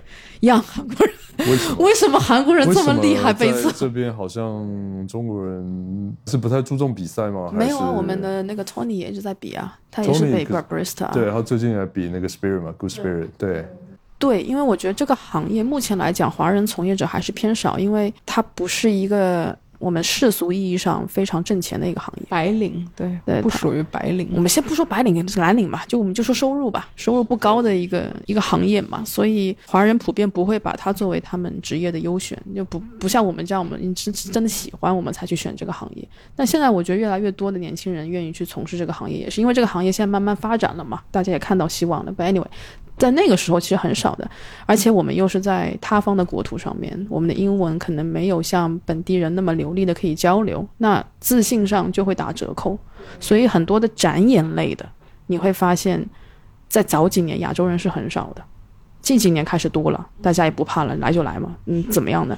[0.40, 1.14] ，Young 韩国人。
[1.78, 3.32] 为什么韩国人这么厉害？
[3.32, 4.66] 杯测这边好像
[5.06, 7.48] 中国人是不太注重比赛吗？
[7.52, 11.12] 没有啊，我们的那个 Tony 也一直在比啊，他也是被 Barista。
[11.12, 13.28] 对，他最近也比那个 Spirit 嘛，Good Spirit。
[13.38, 13.64] 对，
[14.18, 19.56] 对，因为我觉得这个行业目前来讲，华人从业者还是偏少，因为它不是一个。
[19.78, 24.28] 我们世俗意义上非常挣钱的一个行业，白领，对对，不属于白领。
[24.34, 36.08] 我们先不说白领是蓝领吧，就我们就说收入吧，收入不高的一个一个行业嘛，所以华人普遍不会把它作为他们职业的优选，就不不像我们这样，我们是真的喜欢我们才去选这个行业。
[36.34, 42.12] 但现在我觉得越来越多的年轻人愿意去从事这个行业，也是因为这个行业现在慢慢发展了嘛，大家也看到希望了。
[42.12, 42.46] But anyway。
[42.98, 44.28] 在那个时候其实很少的，
[44.66, 52.76] 而且我们又是在他方的国土上面，我们的英文可能没有像本地人那么流利的可以交流，那自信上就会打折扣。
[53.20, 54.84] 所以很多的展演类的，
[55.28, 56.04] 你会发现，
[56.68, 58.42] 在早几年亚洲人是很少的，
[59.00, 62.36] 近几年开始多了，大家也不怕了，来就来嘛，嗯，怎么样的？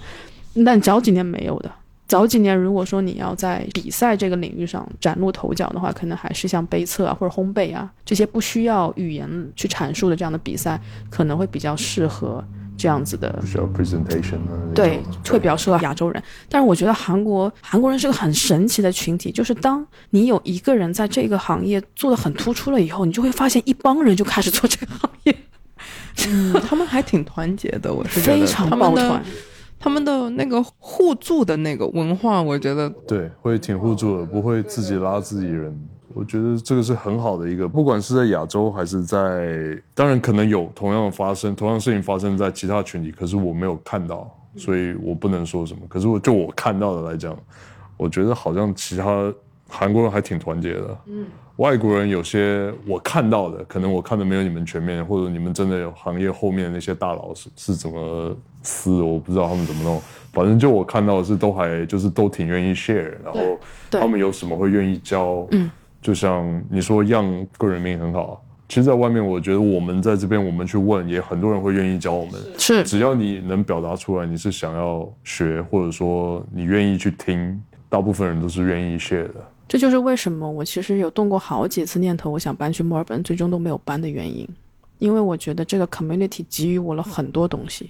[0.64, 1.70] 但早几年没有的。
[2.10, 12.44] 早几年，如果说你要在比赛这个领域上崭露头角的话，可能还是像杯测啊或者烘焙啊这些不需要语言去阐述的这样的比赛，可能会比较适合
[12.76, 13.40] 这样子的。
[13.46, 14.40] 需要 presentation
[14.74, 16.20] 对，会比较适合亚洲人。
[16.48, 25.36] 但是我觉得韩国韩国人是个很神奇的群体，就是当你有一个人在这个行业做的很突出了以后，你就会发现一帮人就开始做这个行业。
[26.26, 29.22] 嗯，他们还挺团结的，我是非常抱团。
[29.80, 35.74] 他们的那个互助的那个文化，我觉得对，会挺互助的，不会自己拉自己人。
[36.12, 45.80] 我觉得这个是很好的一个，不管是在亚洲还是在，当然可能有同样的发生，同样事情发生在其他群体，可是我没有看到，所以我不能说什么。
[45.88, 47.34] 可是我就我看到的来讲，
[47.96, 49.32] 我觉得好像其他
[49.66, 50.98] 韩国人还挺团结的。
[51.06, 51.26] 嗯。
[51.60, 60.00] 外国人有些我看到的，可能我看的没有你们全面，或者你们真的有行业后面那些大佬是是怎么撕，我不知道他们怎么弄。
[60.32, 63.40] 反正就我看到的是，都还就是都挺愿意 share，然后
[63.90, 65.46] 他们有什么会愿意教。
[65.50, 68.42] 嗯，就像你说，让个人命很好。
[68.66, 72.40] 其实，在外面，我觉得我们在这边，我们去问，也很多人会愿意教我们。
[72.56, 79.34] 是，只要你能表达出来，你是想要学，或者说你愿意去听，大部分人都是愿意 share 的。
[79.70, 84.44] 这就是为什么我其实有动过好几次念头，我想搬去墨尔本，最终都没有搬的原因。
[84.98, 87.88] 因为我觉得这个 community 给予我了很多东西。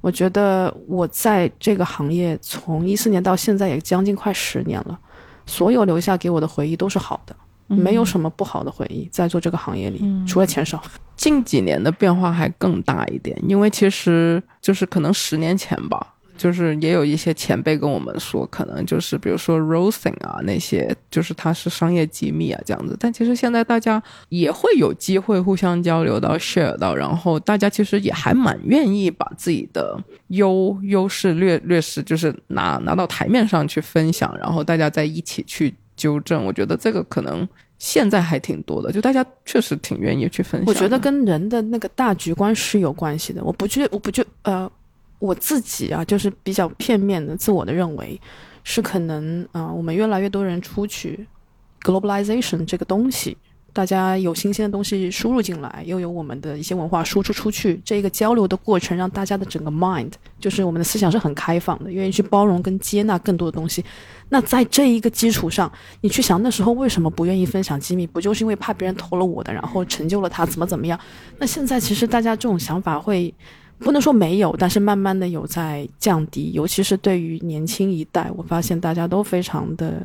[0.00, 4.98] 我觉得我在这个行业从一四年到现在也将近快十年了，
[5.44, 9.06] 所有留下给我的回忆都是好的，没有什么不好的回忆。
[9.12, 10.82] 在做这个行业里，除了钱少。
[11.14, 16.14] 近几年的变化还更大一点，因为其实就是可能十年前吧。
[16.38, 22.96] 就是也有一些前辈跟我们说，可能就是比如说 roasting 啊那些，就是它是商业机密啊这样子。
[22.98, 36.44] 但其实现在大家也会有机会互相交流到 share 到，然后大家其实也还蛮愿意把自己的优优势劣劣势，就是拿拿到台面上去分享，然后大家再一起去纠正。
[36.44, 37.46] 我觉得这个可能
[37.78, 40.66] 现在还挺多的，就大家确实挺愿意去分享。
[40.66, 43.42] 我觉得跟人的那个大局观是有关系的。
[43.42, 44.70] 我不觉，我不觉，呃，
[45.18, 48.20] 我自己啊，就是比较片面的、自我的认为，
[48.64, 51.26] 是可能啊、我们越来越多人出去
[51.82, 53.36] ，globalization 这个东西，
[53.72, 63.84] 大家有新鲜的东西输入进来，又有我们的一些文化输出出去，这一个交流的过程，让大家的整个 mind，就是我们的思想是很开放的，愿意去包容跟接纳更多的东西。
[64.30, 70.98] 那在这一个基础上，你去想那时候为什么不愿意分享机密，不就是因为怕别人偷了我的，然后成就了他，怎么怎么样？
[71.38, 73.32] 那现在其实大家这种想法会
[73.78, 80.02] 不能说没有，但是慢慢的有在降低，尤其是对于年轻一代，我发现大家都非常的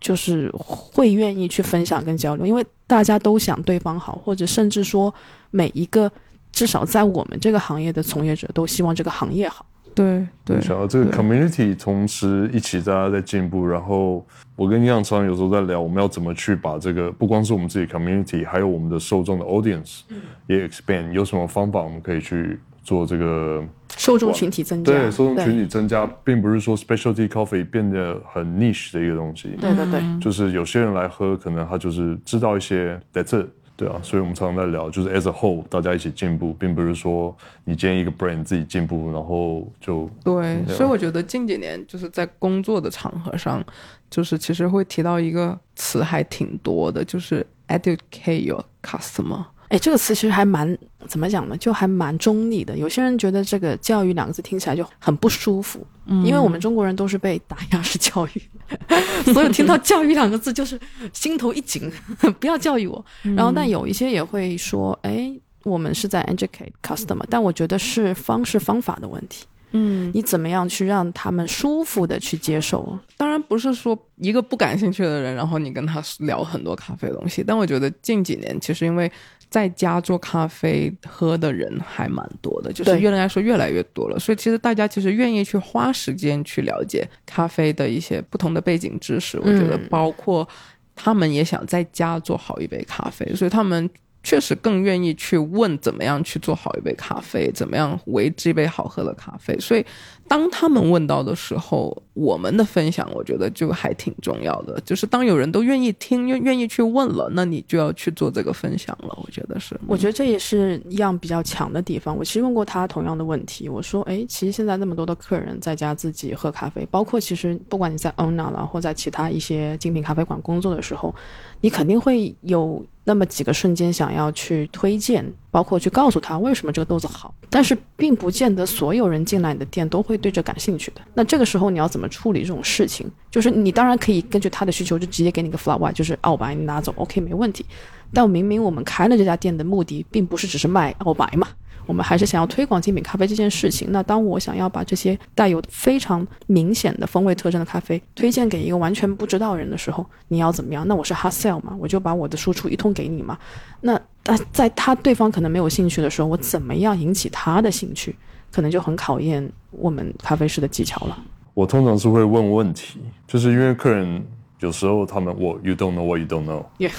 [0.00, 5.12] 就是会愿意去分享跟交流，因为大家都想对方好，或者甚至说
[5.50, 6.10] 每一个
[6.52, 9.66] 至少在我们这个行业的从业者都希望这个行业好。
[9.94, 14.22] 对对，想要这个 community 同时一起大家在进步，然后
[14.54, 20.00] 我跟杨常有时候在聊，我们要怎么去把这个不光是我们自己 community，还有我们的受众的 audience
[20.48, 23.62] 也 expand，有什么方法我们可以去做这个
[23.96, 33.48] 受众群体增加，对受众群体增加，并不是说 specialty coffee 变得很 niche 的一个东西，对对对，就是有些人来喝，可能他就是知道一些 that's it。
[33.78, 43.62] 对啊，所以我们常常在聊，就是 as a whole，大家一起进步，并不是说你今天一个 brand 自己进步，然后就，对所以我觉得近几年就是在工作的场合上，
[44.08, 49.44] 就是其实会提到一个词还挺多的，就是 educate your customer。
[49.68, 50.76] 哎，这个词其实还蛮
[51.08, 51.56] 怎么讲呢？
[51.56, 52.76] 就还蛮中立的。
[52.76, 58.42] 有些人觉得这个“教育”两个字听起来就很不舒服，嗯因为我们中国人都是被打压式教育，
[59.32, 60.78] 所以听到“教育”两个字就是
[61.12, 61.90] 心头一紧，
[62.38, 63.04] 不要教育我。
[63.22, 65.32] 然后，但有一些也会说，哎，
[65.64, 69.44] 我们是在 educate customer，但我觉得是方式方法的问题。
[69.72, 72.96] 嗯，你怎么样去让他们舒服的去接受？
[73.16, 79.10] 当然不是说一个不感兴趣的人，然后你跟他聊很多咖啡的东西，但我觉得近几年其实因为
[79.48, 90.46] 在家做咖啡喝的人还蛮多的，就是对越来说越来越多了，所以其实大家其实愿意去花时间去了解咖啡的一些不同的背景知识，我觉得嗯包括
[90.94, 93.88] 他们也想在家做好一杯咖啡，所以他们。
[94.22, 99.56] 确实更愿意去问怎么样去做好一杯咖啡，怎么样为之一杯好喝的咖啡。
[99.60, 99.86] 所以，
[100.28, 104.80] 当他们问到的时候，我们的分享我觉得就还挺重要的。
[104.84, 109.16] 就是当有人都愿意听、愿愿意去问了，那你就要去做这个分享了。
[109.22, 112.16] 我觉得是，我觉得这也是一样比较强的地方。
[112.16, 121.14] 我其实问过他同样的问题，我说：“哎，其实现在那么多的客人在家自己喝咖啡，包括其实不管你在 Ona 啦，或在其他一些精品咖啡馆工作的时候，
[121.60, 127.32] 你肯定会有那么几个瞬间想要去推荐，包括去告诉他为什么这个豆子好。
[127.48, 131.00] 但是并不见得所有人进来你的店都会对这感兴趣的。
[131.14, 133.10] 那这个时候你要怎么处理这种事情？
[133.30, 137.64] 就是你当然可以根据他的需求，就直接给你个 flat white，就是澳白你拿走，OK 没问题。
[138.12, 141.48] 但明明我们开了这家店的目的，并不是只是卖澳白嘛，
[141.86, 143.88] 我们还是想要推广精品咖啡这件事情。
[143.90, 150.86] 那当我想要把这些带有非常明显的风味特征的咖啡推荐给一个完全不知道人的时候，你要怎么样？
[150.86, 153.36] 那我是 hard sell 嘛，我就把我的输出一通给你嘛。
[153.80, 158.14] 那但在他对方可能没有兴趣的时候，我怎么样引起他的兴趣，
[158.52, 161.18] 可能就很考验我们咖啡师的技巧了。
[161.54, 164.24] 我通常是会问问题，就是因为客人
[164.60, 166.92] 有时候他们我 you don't know what you don't know，Yeah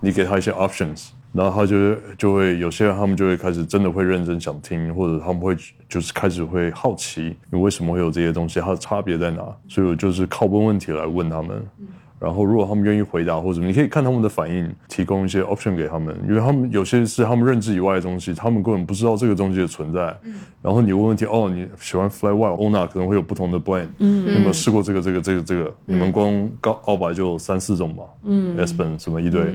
[0.00, 5.56] 你给他一些 options，然后他就会就会有些人他们就会开始真的会认真想听，或者他们会
[5.88, 9.42] 就是开始会好奇你为什么会有这些东西，它的差别在哪？
[9.68, 11.66] 所以我就是靠问问题来问他们。
[12.24, 20.16] 然后，如果他们愿意回答，或者你可以看他们的反应，提供一些 option 给他们，因为他们有些是他们认知以外的东西，他们根本不知道这个东西的存在。
[20.62, 25.74] 然后你问问题，哦，你喜欢 Fly Wild Ona 可能会有不同的 b l a n d 嗯，你有没有试过这个这个这个这个？
[25.84, 29.54] 你们光高澳白就三四种吧，嗯 e s p e n 什么一堆，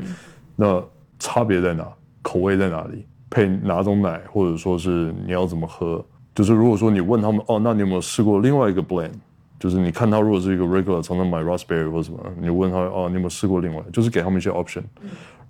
[0.56, 0.80] 那
[1.18, 1.88] 差别在哪？
[2.22, 3.04] 口味在哪里？
[3.32, 6.06] 配哪种奶，或者说是你要怎么喝？
[6.36, 9.12] 就是如果说你问他们，哦，那你有没有试过另外一个 blend？
[9.60, 13.84] 就是你看他如果是一个 regular 常常买 raspberry 或什么，你问他哦，你有没有试过另外？
[13.92, 14.84] 就是给他们一些 option，、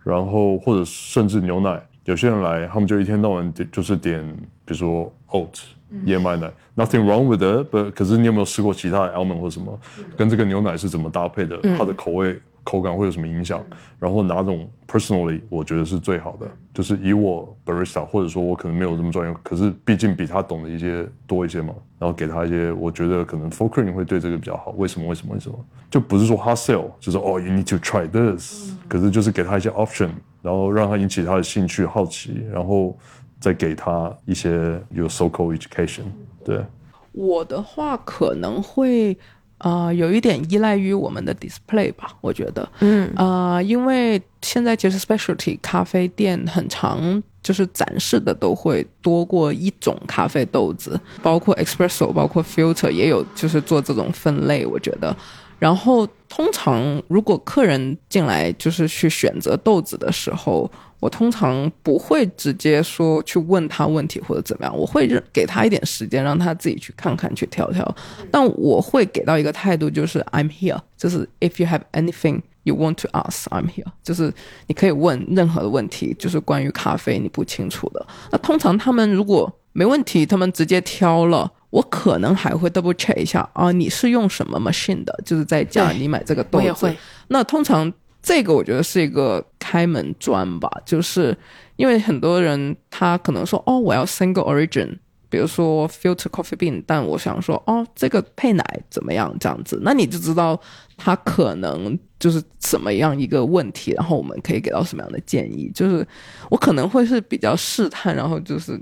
[0.04, 4.26] 然后或者甚至牛奶，有些人来他们就一天到晚点就是点，
[4.66, 5.62] 比如说 oat
[6.06, 9.80] 燕麦奶，nothing wrong with it，but 可是你有没有试过其他的 almond 或什么，
[10.18, 11.60] 跟这个牛奶是怎么搭配的？
[11.78, 12.40] 它的口味
[12.70, 13.66] 口感会有什么影响，
[13.98, 25.08] 然后哪种 personally 我觉得是最好的，就是以我 barista 或者说我可能没有这么专业，可是毕竟比他懂的一些多一些嘛，然后给他一些我觉得可能 f o c u s 会对这个比较好，为什么？
[25.08, 25.34] 为什么？
[25.34, 25.58] 为什么？
[25.90, 30.10] 就不是说 hard sell，就是哦 you need to try this，可是就是给他一些 option，
[30.44, 32.96] 然后让他引起他的兴趣、好奇，然后
[33.40, 36.04] 再给他一些有 social education，
[36.46, 36.64] 对。
[37.12, 39.18] 我的话可能会，
[39.60, 55.16] 呃，有一点依赖于我们的 display 吧，我觉得，嗯呃，因为现在其实 specialty 咖啡店很长，就是展示的都会多过一种咖啡豆子，包括 espresso，包括 filter 也有，就是做这种分类，我觉得。
[55.60, 60.70] 然后通常如果客人进来就是去选择豆子的时候。
[61.00, 67.96] 我通常不会直接说去问他问题或者怎么样，我会给他一点时间，让他自己去看看去挑挑。
[68.30, 74.34] 但我会给到一个态度，就是 I'm here，就是 If you have anything you want to ask，I'm here，就是
[74.68, 78.06] 你可以问任何的问题，就是关于咖啡你不清楚的。
[78.32, 85.18] 那通常他们如果没问题，他们直接挑了，我可能还会 double check 一下啊，你是用什么 machine 的？
[85.24, 86.94] 就是在家你买这个豆子，
[87.30, 87.94] 那通常。
[88.22, 91.36] 这个我觉得是一个开门砖吧，就是
[91.78, 94.98] 因为很多人他可能说哦，我要 single origin，
[95.30, 99.36] 比如说 filter coffee bean，但我想说哦，这个配奶怎么样？
[99.40, 100.60] 这样子，那你就知道
[100.98, 106.06] 他可能就是怎么样一个问题，然后我们可以给到什么样的建议，就是
[106.50, 108.80] 我可能会是比较试探，然后就是。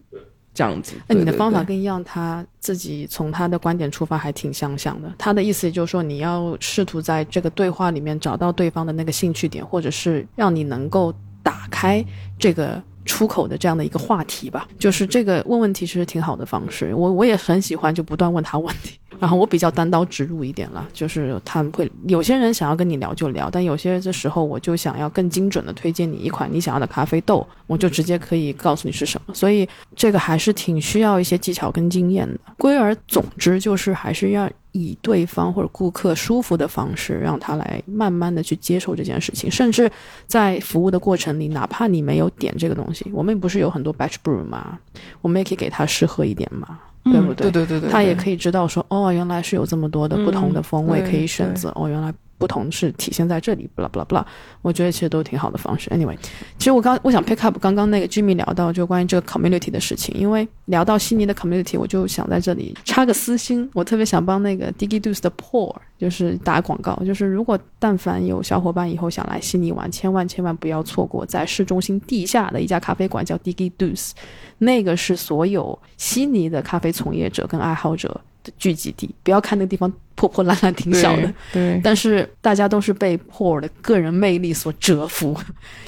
[0.58, 5.14] 这样子，那你的方法跟一样他自己从他的观点出发还挺相像的。
[5.16, 12.04] 他的意思就是说，你要试图在这个对话里面找到对方的那个兴趣点，或者是让你能够打开
[12.40, 14.68] 这个出口的这样的一个话题吧。
[14.80, 18.98] 就是这个问问题其实挺好的方式，我我也很喜欢，就不断问他问题。
[19.20, 29.34] 然后我比较单刀直入一点了，就是他们会有些人想要跟你聊就聊，但有些的时候我就想要更精准的推荐你一款你想要的咖啡豆，我就直接可以告诉你是什么。
[29.34, 32.40] 所以这个还是挺需要一些技巧跟经验的。
[32.58, 39.50] 归而总之就是还是要以对方或者顾客舒服的方式，让他来慢慢的去接受这件事情。
[39.50, 39.90] 甚至
[40.28, 44.78] 在服务的过程里，哪怕你没有点这个东西，我们不是有很多 batch brew 吗？
[45.22, 46.80] 我们也可以给他试喝一点嘛。
[47.12, 47.50] 对不对？
[47.52, 52.14] 对对对对，他也可以知道说，哦，原来是有这么多的不同的风味可以选择，哦，原来。
[52.38, 54.26] 不同是体现在这里，不啦不啦不啦，
[54.62, 55.90] 我觉得其实都挺好的方式。
[55.90, 56.16] Anyway，
[56.58, 74.12] 其实我刚我想 pick up 刚刚那个 Jimmy 聊到就关于这个 community 的事情，因为聊到悉尼的 community，我就想在这里插个私心，我特别想帮那个 Diggy Doos 的 Paul 就是打广告，就是如果但凡有小伙伴以后想来悉尼玩，千万千万不要错过在市中心地下的一家咖啡馆叫 Diggy Doos，
[74.60, 78.22] 那个是所有悉尼的咖啡从业者跟爱好者。
[78.58, 81.34] 聚集地，不要看那个地方破破烂烂，挺小的。
[81.52, 85.38] 对，但是大家都是被 Paul 的个人魅力所折服。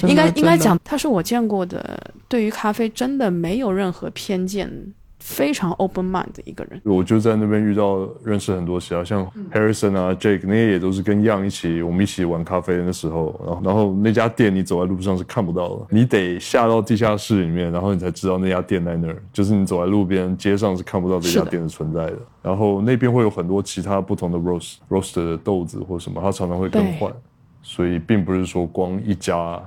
[0.03, 4.71] 应该应该讲，他是我见过的，对于咖啡真的没有任何偏见。
[5.19, 22.17] 非常 open mind 的一个人，我就在那边遇到认识很多其他像 Harrison 啊 Jake 那些也都是跟 Young 一起，我们一起玩咖啡的时候，然后然后那家店你走在路上是看不到的，你得下到地下室里面，然后你才知道那家店在那儿，就是你走在路边街上是看不到这家店的存在的。
[22.41, 27.11] 然后那边会有很多其他不同的 roast roast 的豆子或什么，它常常会更换，
[27.61, 29.61] 所以并不是说光一家。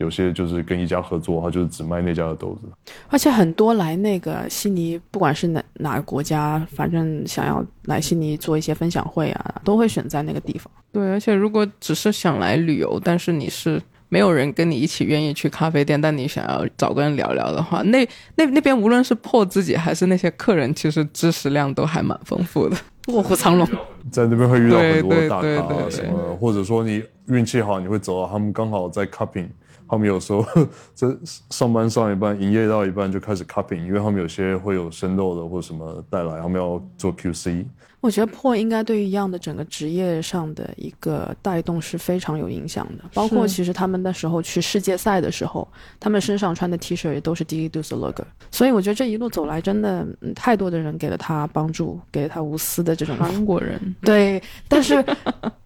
[0.00, 2.92] 有些就是跟一家合作，他就是只卖那家的豆子。
[3.08, 10.72] 而且很多来那个悉尼，不管是哪哪个国家，反正想要来悉尼做一些分享会啊，都会选在那个地方。
[10.90, 13.78] 对，而且如果只是想来旅游，但是你是
[14.08, 18.02] 没有人跟你一起愿意去咖啡店，但你想要找个人聊聊的话，那
[18.36, 22.76] 那那边无论是破自己还是那些客人，其实知识量都还蛮丰富的，
[23.08, 23.68] 卧虎藏龙。
[24.10, 29.46] 在那边会遇到很多大咖什么，或者说你运气好，你会走到他们刚好在 cupping。
[29.90, 30.46] 他们有时候
[30.94, 37.66] 这上班上一半，营业到一半就开始 cupping，因为他们有些会有生肉的或什么带来，他们要做 QC。
[38.00, 53.78] 我觉得破应该对于一样的整个职业上的一个带动是非常有影响的，包括其实他们那时候去世界赛的时候，他们身上穿的 T 恤也都是 d i d o s logo，所以我觉得这一路走来，真的太多的人给了他帮助，给了他无私的这种韩国人。
[54.00, 55.04] 对，但是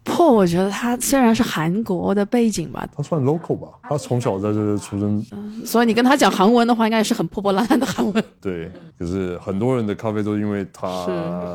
[0.03, 5.25] 破，我觉得他虽然是韩国的背景吧，他算 local 吧，他从小在这出生，
[5.65, 8.25] 所以你跟他讲韩文的话，应该也是很破破烂烂的韩文。
[8.41, 8.69] 对，
[8.99, 11.07] 就是很多人的咖啡都因为他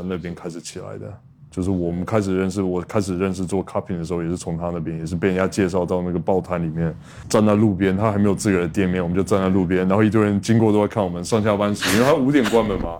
[0.08, 0.62] 那边开始。
[0.70, 1.12] 起来的，
[1.50, 6.96] 就是我们开始认识，我开始认识做 cupping 的时候，也是从他那边，也是被人家介绍到那个报摊里面，
[7.28, 13.00] 站在路边，他还没有自个的店面，我们就站在路边，然后一堆人经过都在看我们上下班时，因为他五点关门嘛，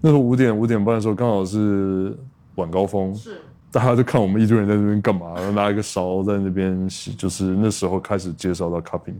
[0.00, 2.16] 那时候五点五点半的时候刚好是
[2.54, 3.40] 晚高峰，是，
[3.72, 9.16] 大家就看我们一堆人在那边干嘛，然后拿一个勺在那边洗，就是那时候开始介绍到 cupping。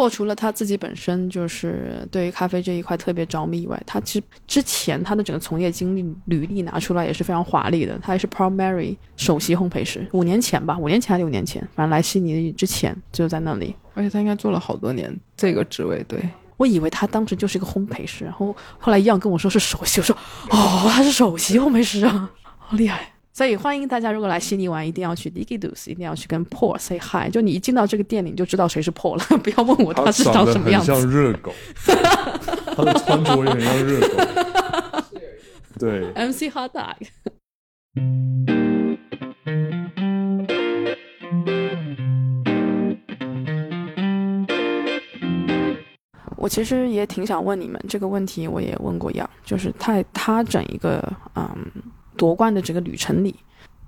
[0.00, 7.98] 或除了他自己本身就是对于咖啡这一块特别着迷以外，他其实之前他的整个从业经历履历拿出来也是非常华丽的。
[7.98, 13.76] 他也是 Paul Mary 首席烘焙师，五年前吧，五年前还是六年前，反正来悉尼之前就在那里。
[13.92, 16.02] 而且他应该做了好多年这个职位。
[16.08, 16.18] 对
[16.56, 20.16] 我以为他当时就是一个烘焙师，然后后来一样跟我说是首席，我说
[20.48, 23.12] 哦，他是首席烘焙师啊，好厉害。
[23.32, 27.32] 所以欢迎大家，如果来悉尼玩，一定要去 Digidus，一定要去跟 Paul say hi。
[27.32, 29.24] 就你一进到这个店里，你就知道谁是 Paul 了。
[29.38, 31.52] 不要问我他是长什么样子，像热狗，
[32.76, 34.08] 他的穿着也很像热狗。
[35.78, 36.96] 对，MC Hot Dog。
[46.36, 51.00] 我其实也挺想问你们这个问题，我也问过杨，就是他他整一个
[51.36, 51.54] 嗯。
[52.20, 53.34] 夺冠的这个旅程里，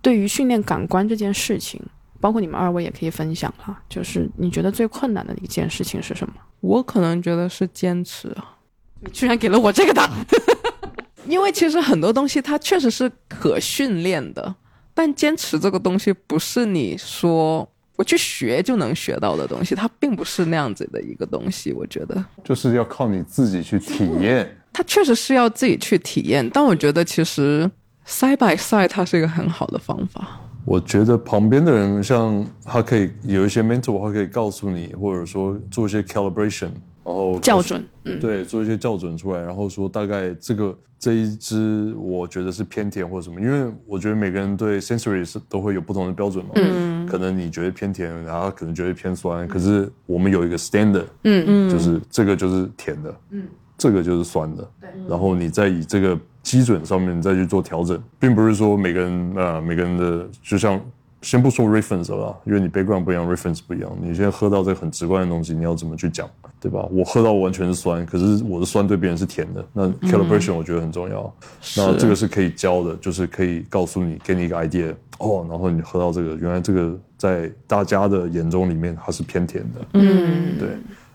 [0.01, 1.79] 对于训练感官这件事情，
[2.19, 3.79] 包括你们二位也可以分享哈。
[3.91, 6.33] 就是你觉得最困难的一件事情是什么？
[6.61, 8.57] 我可能觉得是坚持啊。
[9.01, 10.27] 你居然给了我这个答案，
[11.29, 14.55] 因为其实很多东西它确实是可训练的，
[14.95, 21.71] 但坚持这个东西不是你说我去学就能学到的东西，它并不是那样子的一个东西。
[21.75, 24.57] 我觉得就是要靠你自己去体验。
[24.73, 27.71] 它确实是要自己去体验，但我觉得其实。
[28.07, 30.41] Side by side，它是一个很好的方法。
[30.65, 36.71] 我觉得旁边的人，像他可以有一些 mentor，他可以告诉你，或者说做一些 calibration，
[37.05, 37.85] 然后校准，
[38.21, 43.41] 对，做一些校准出来，然后说大概这个这一支，我觉得是偏甜或者什么。
[43.41, 46.53] 因为我觉得每个人对 sensory 是都会有不同的标准嘛。
[46.55, 47.05] 嗯。
[47.09, 54.91] 可能你觉得偏甜，然后可能觉得偏酸，可是我们有一个 standard，嗯嗯，就是这个就是甜的，嗯，这个就是酸的，对。
[55.09, 56.17] 然后你再以这个。
[56.43, 60.81] 基准上面再去做调整，并不是说每个人啊，每个人的就像
[61.23, 63.91] 先不说 reference 了，因为你 background 不一样，reference 不一样。
[64.01, 66.29] 你现在喝到这个很直观的东西，你要怎么去讲，
[66.61, 66.85] 对吧？
[66.91, 71.33] 我喝到完全是酸，可是我的酸对别人是甜的，那 calibration 我觉得很重要。
[71.77, 79.81] 那这个是可以教的，就是可以告诉你，给你一个 idea 哦，然后你喝到这个，原来这个在大家的眼中里面它是偏甜的。
[79.93, 80.71] 嗯，对，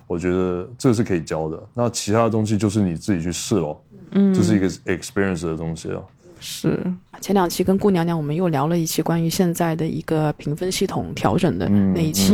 [0.07, 1.61] 我觉得这个是可以教的。
[1.73, 3.84] 那其他的东西就是你自己去试咯。
[4.11, 6.01] 嗯，这是一个 experience 的东西啊。
[6.39, 6.79] 是，
[7.19, 12.33] 前两期跟顾娘娘我们又聊了一期关于现在的一个评分系统调整的那一期。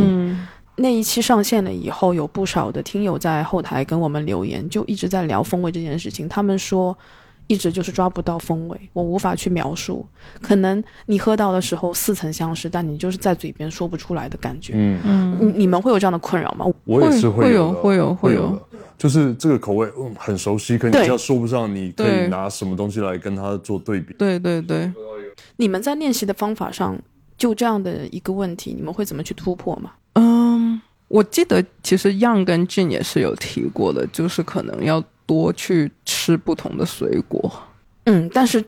[0.75, 6.27] 那一期上线了以后，有不少的听友在后台跟我们留言，就一直在聊风味这件事情。
[6.27, 6.97] 他们说。
[7.47, 10.05] 一直就是抓不到风味，我无法去描述。
[10.41, 14.73] 可能你喝到的时候似曾相识，但你就是在嘴边说不出来的感觉。
[14.75, 16.65] 嗯嗯，你你们会有这样的困扰吗？
[16.85, 18.59] 我也是会有，会有，会有。
[18.97, 24.13] 就是这个口味，嗯，很熟悉，可你要说不上，你可以拿什么东西来跟它做对比？
[24.17, 24.91] 对对对。
[25.57, 26.97] 你们在练习的方法上，
[27.37, 29.91] 就这样的一个问题，你们会怎么去突破吗？
[30.13, 35.03] 嗯，我记得其实 Young 跟 Jin 也是有提过的，就是可能要。
[35.25, 37.51] 多去吃不同的水果，
[38.05, 38.63] 嗯，但是，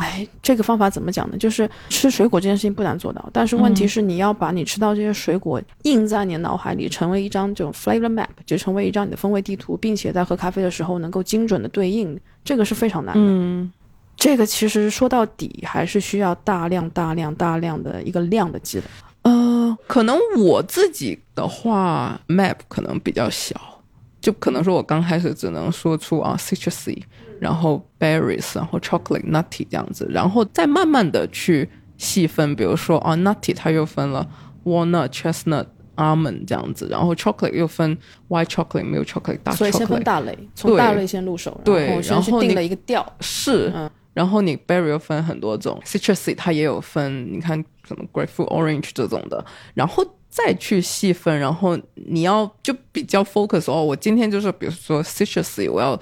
[0.00, 1.36] 哎，这个方法怎么讲呢？
[1.36, 13.20] 就是吃水果这件事情不难做到，但是问题是你要把你吃到这些水果印在你的脑海里，成为一张这种 flavor map，就成为一张你的风味地图，并且在喝咖啡的时候能够精准的对应，这个是非常难的。
[13.22, 13.70] 嗯，
[14.16, 18.84] 这个其实说到底还是需要大量、大量、大量的一个量的积累。
[19.22, 23.79] 呃，可能我自己的话，map 可能比较小。
[24.20, 27.02] 就可能说，我刚开始只能说出啊，citrusy，
[27.40, 31.66] 然后 berries，然后 chocolate nutty 这样子，然后再慢慢的去
[31.96, 34.28] 细分，比如说啊，nutty 它又分了
[34.64, 35.64] walnut、chestnut、
[35.96, 37.96] almond 这样子，然后 chocolate 又分
[38.28, 49.42] white chocolate、没有 chocolate、大 chocolate，所以先分大类，从大类先入手，对，然后定了一个调，是，嗯然后你 berry 又分很多种，citrusy 它也有分，你看什么 grapefruit、orange 这种的，
[49.72, 50.04] 然后。
[50.30, 53.84] 再去细分，然后你要就比较 focus 哦。
[53.84, 55.94] 我今天就是比如说 citrusy，我要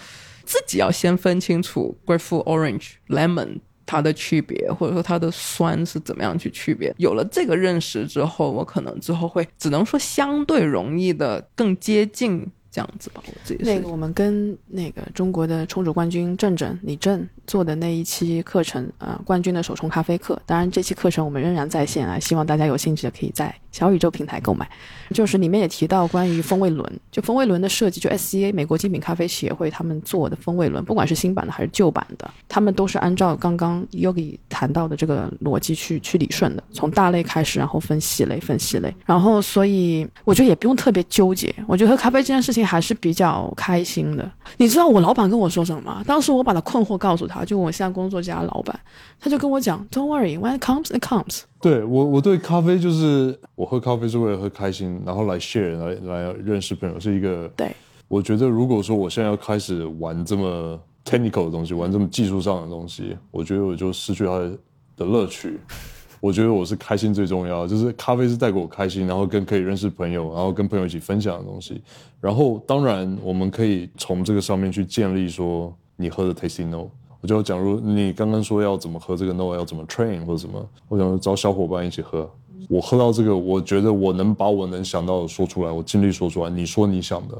[0.45, 6.95] 自己要先分清楚 grapefruit、orange、lemon 它的区别，或者说它的酸是怎么样去区别。
[6.99, 12.47] 有了这个认识之后，我可能之后会只能说相对容易的更接近。
[12.71, 20.41] 这样子吧，我自己那个我们跟那个中国的冲煮冠军郑郑李郑做的那一期课程啊，冠军的手冲咖啡课。
[20.45, 24.69] 当然，这期课程我们仍然在线啊，希望大家有兴趣的可以在小宇宙平台购买。
[25.15, 44.31] 就是里面也提到关于风味轮，就风味轮的设计，就 SCA 美国精品咖啡协会他们做的风味轮，不管是新版的还是旧版的，他们都是按照刚刚 Yogi 谈到的这个逻辑去去理顺的，从大类开始，然后分细类，分细类，然后所以我觉得也不用特别纠结，我觉得喝咖啡这件事情还是比较开心的。
[44.59, 46.03] 你知道我老板跟我说什么吗？
[46.07, 48.79] 当时我把他困惑告诉他，就我现在工作家老板，
[49.19, 51.45] 他就跟我讲，Don't worry, when it comes, it comes。
[51.61, 57.71] 对我，我对咖啡就是我喝咖啡是为了喝开心，然后来 share 来来认识朋友，是一个对。
[58.07, 64.39] 我觉得如果说我现在要开始玩这么 technical 的东西，玩这么技术上的东西，我觉得我就失去它
[64.97, 65.59] 的乐趣。
[66.21, 71.81] 我觉得我是开心最重要，就是咖啡是带给我开心，然后跟可以认识朋友，然后跟朋友一起分享的东西。
[72.21, 76.91] 然后当然我们可以从这个上面去建立说你喝的 tasting note。
[77.21, 82.29] 我就假如你刚刚说要怎么喝这个 no 要怎么 train 或者什么，我想找小伙伴一起喝。
[82.69, 86.51] 我喝到这个，我觉得我能把我能想到的说出来，我尽力说出来。
[86.51, 87.35] 你说你想的，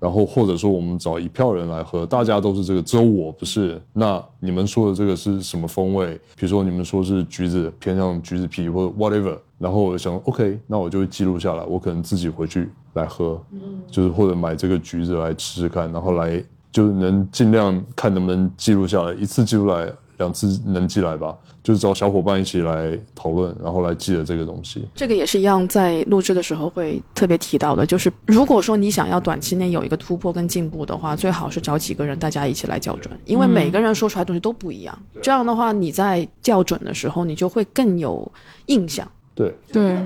[0.00, 3.80] 然后或者说我们找一票人来喝，大家都是这个，只有我不是。
[3.92, 6.14] 那你们说的这个是什么风味？
[6.36, 9.38] 比如说你们说是橘子，偏向橘子皮或者 whatever。
[9.56, 13.40] 然后我想，OK，那我就会记录下来，我可能自己回去来喝，
[13.88, 16.44] 就是或者买这个橘子来吃吃看，然后来。
[16.72, 21.36] 就能尽量看能不能记录下来，一次记录来，两次能记来吧。
[21.62, 24.84] 就是找小伙伴一起来讨论，然后来记得这个东西。
[24.96, 27.86] 这个也是一样，在录制的时候会特别提到的。
[27.86, 34.98] 就是如果说你想要短期内有一个突破跟进步的话，最好是找几个人大家一起来校准，因为每个人说出来东西都不一样。
[35.22, 38.28] 这样的话，你在校准的时候，你就会更有
[38.66, 39.08] 印象。
[39.36, 39.96] 对对，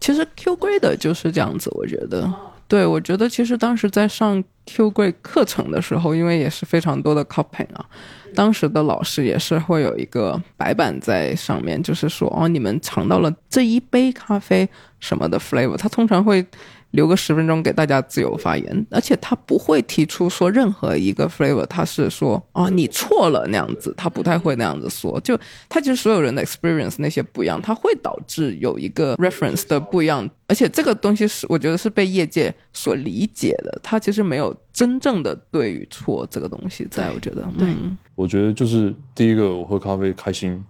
[0.00, 2.30] 其实 Q Grade 就是这样子，我觉得。
[2.70, 7.84] 对，我觉得其实当时在上 Q 贵课程的时候，因为也是非常多的 copying 啊，
[8.32, 14.68] 当时的老师也是会有一个白板在上面，就是说哦，你们尝到了这一杯咖啡
[15.00, 16.46] 什么的 flavor，他通常会。
[16.92, 25.20] 留个十分钟给大家自由发言，而且他不会提出说任何一个 flavor，他是说啊你错了那样子，他不太会那样子说。
[25.20, 25.38] 就
[25.68, 37.46] 他其实所有人的 experience 那些不一样，他会导致有一个 reference 的不一样，而且这个东西是我觉得是被业界所理解的，他其实没有真正的对与错这个东西在，我觉得。
[37.58, 37.68] 对，
[38.14, 40.64] 我觉得就是第一个，我喝咖啡开心，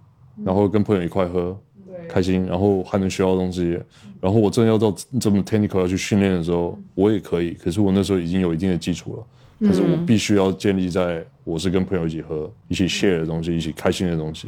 [0.45, 1.59] 然后跟朋友一块喝。
[2.07, 3.79] 开心，然后还能学到东西，
[4.19, 7.51] 然后我真的要到这么 technical 要去训练的时候，我也可以。
[7.51, 14.47] 可是我那时候已经有一定的基础了，可是我必须要建立在我是跟朋友一起喝、一起 share 的东西、一起开心的东西。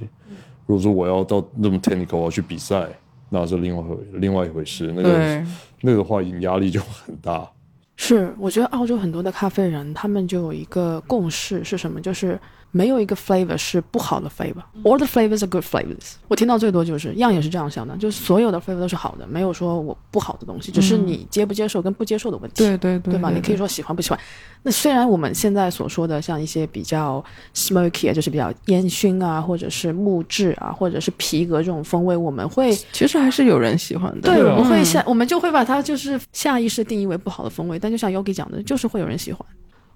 [0.66, 2.88] 如果说我要到那么 technical 我要去比赛，
[3.30, 4.94] 那是另外回另外一回事。
[4.96, 5.46] 那个
[5.82, 7.50] 那个的话，压力就很大。
[7.96, 12.02] 是，我觉得澳洲很多的咖啡人，他们就有一个共识是什么？
[12.02, 12.40] 就是。
[12.76, 16.14] 没有一个 flavor 是不好的 flavor，all the flavors are good flavors。
[16.28, 22.64] 我听到最多就是样也是这样想的，就是所有的 flavor 都是好的，没有说我不好的东西，只是你接不接受跟不接受的问题。
[22.64, 23.30] 对对对，对吧？
[23.30, 24.20] 你可以说喜欢不喜欢。
[24.64, 27.24] 那虽然我们现在所说的像一些比较
[27.54, 34.22] smoky 啊，就是比较烟熏啊，或者是木质啊，或者是皮革这种风味，我们会其实还是有人喜欢的。
[34.22, 37.78] 对，我们会下，我们就会把它就是下意识定义为不好的风味。
[37.84, 39.46] 但就像 Yogi 讲的，就是会有人喜欢。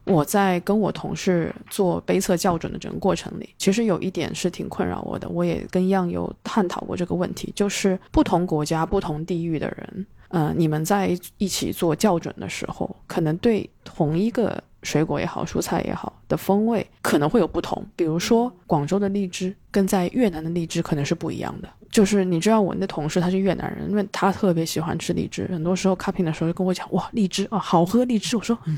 [0.04, 5.28] 我在跟我同事做杯测校准的整个过程里，其实有一点是挺困扰我的。
[5.30, 17.86] 我也跟样有探讨过这个问题，就是不同国家、不同地域的人，嗯，你们在一起做校准的时候，可能对同一个水果也好、蔬菜也好的风味可能会有不同。
[17.96, 21.70] 比如说，广州的荔枝跟在越南的荔枝可能是不一样的。
[21.98, 28.38] 就是你知道，我那同事他是越南人，因为他特别喜欢吃荔枝，很多时候 cupping 的时候就跟我讲，哇，荔枝啊，好喝荔枝。
[28.38, 28.78] 我说，嗯。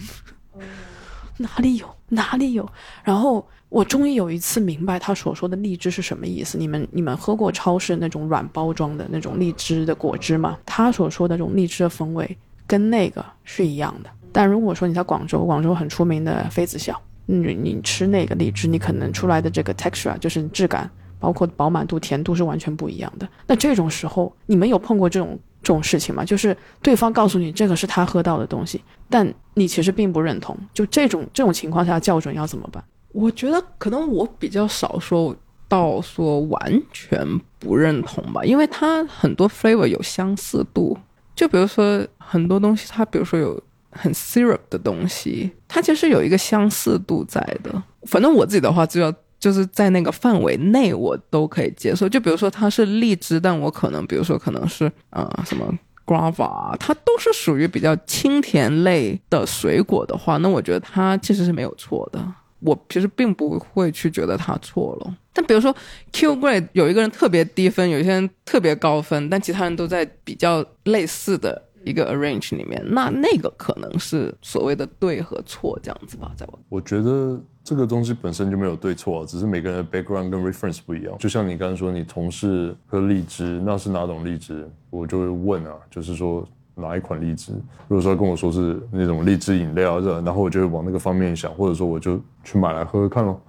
[1.42, 2.66] 哪里有哪里有，
[3.04, 6.58] 然后我终于有一次明白他所说的荔枝是什么意思。
[6.58, 10.58] 你们你们喝过超市那种软包装的那种荔枝的果汁吗？
[10.66, 14.10] 他所说的这种荔枝的风味跟那个是一样的。
[14.32, 20.90] 但如果说你在广州，广州很出名的妃子笑，你你吃那个荔枝，你可能出来的这个 texture 就是质感，
[21.20, 23.28] 包括饱满度、甜度是完全不一样的。
[23.46, 25.38] 那这种时候，你们有碰过这种？
[25.62, 30.58] 这种事情吗，就是对方告诉你这个是他喝到的东西，但你其实并不认同。
[30.74, 32.82] 就这种这种情况下，校准要怎么办？
[33.12, 35.36] 我觉得可能我比较少说
[35.68, 37.28] 到说完全
[37.60, 40.98] 不认同吧，因为它很多 flavor 有相似度。
[41.36, 43.62] 就比如说很多东西，它比如说有
[43.92, 47.84] 很 syrup 的东西，它其实有一个相似度在的。
[48.04, 49.14] 反正我自己的话，就要。
[49.40, 52.10] 就是在那个范围内，我都可以接受。
[52.10, 55.74] 就比如说它是荔枝，但我可能，比如说可能是啊什么
[56.06, 62.34] guava，它都是属于比较清甜类的水果的话，那我觉得它其实是没有错的。
[62.62, 65.16] 我其实并不会去觉得它错了。
[65.32, 65.74] 但比如说
[66.12, 81.16] Q grade 有一个人特别低分，有一些人特别高分，但其他人都在比较类似的一个 arrange 里面，那那个可能是所谓的对和错这样子吧，在我我觉得这个东西本身就没有对错，只是每个人的 background 跟 reference 不一样。
[81.20, 84.68] 就像你刚刚说，你同事喝荔枝，那是哪种荔枝？
[84.90, 86.44] 我就会问啊，就是说
[86.74, 87.52] 哪一款荔枝？
[87.88, 93.40] 如果说跟我说是那种荔枝饮料，这然后我就会往那个方面想，或者说我就去买来喝喝看咯。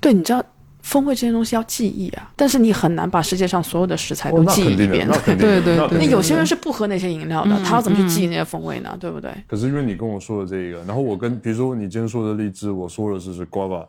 [0.00, 0.44] 对，你知道
[0.90, 5.06] 风味这些东西要记忆啊，但是你很难把世界上所有的食材都记忆一遍。
[5.08, 5.62] 那肯定的。
[5.62, 8.96] 对对那有些人是不喝那些饮料的，嗯他要怎么去记忆那些风味呢？
[8.98, 9.30] 对不对？
[9.46, 13.86] 可是因为你跟我说的这个，然后我跟比如说你今天说的荔枝，我说的是是 guava，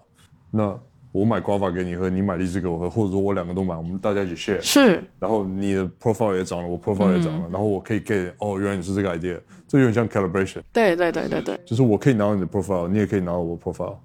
[0.52, 0.78] 那
[1.12, 11.60] 我买 guava 给你喝，你买荔枝给我喝，或者说我两个都买，我们大家一起 share，是，然后你的 profile 也涨了，我 profile 也涨了，然后我可以 get 哦，原来你是这个 idea，这有点像 calibration，对对对对对。
[11.66, 13.96] 就是我可以拿到你的 profile，你也可以拿到我的 profile。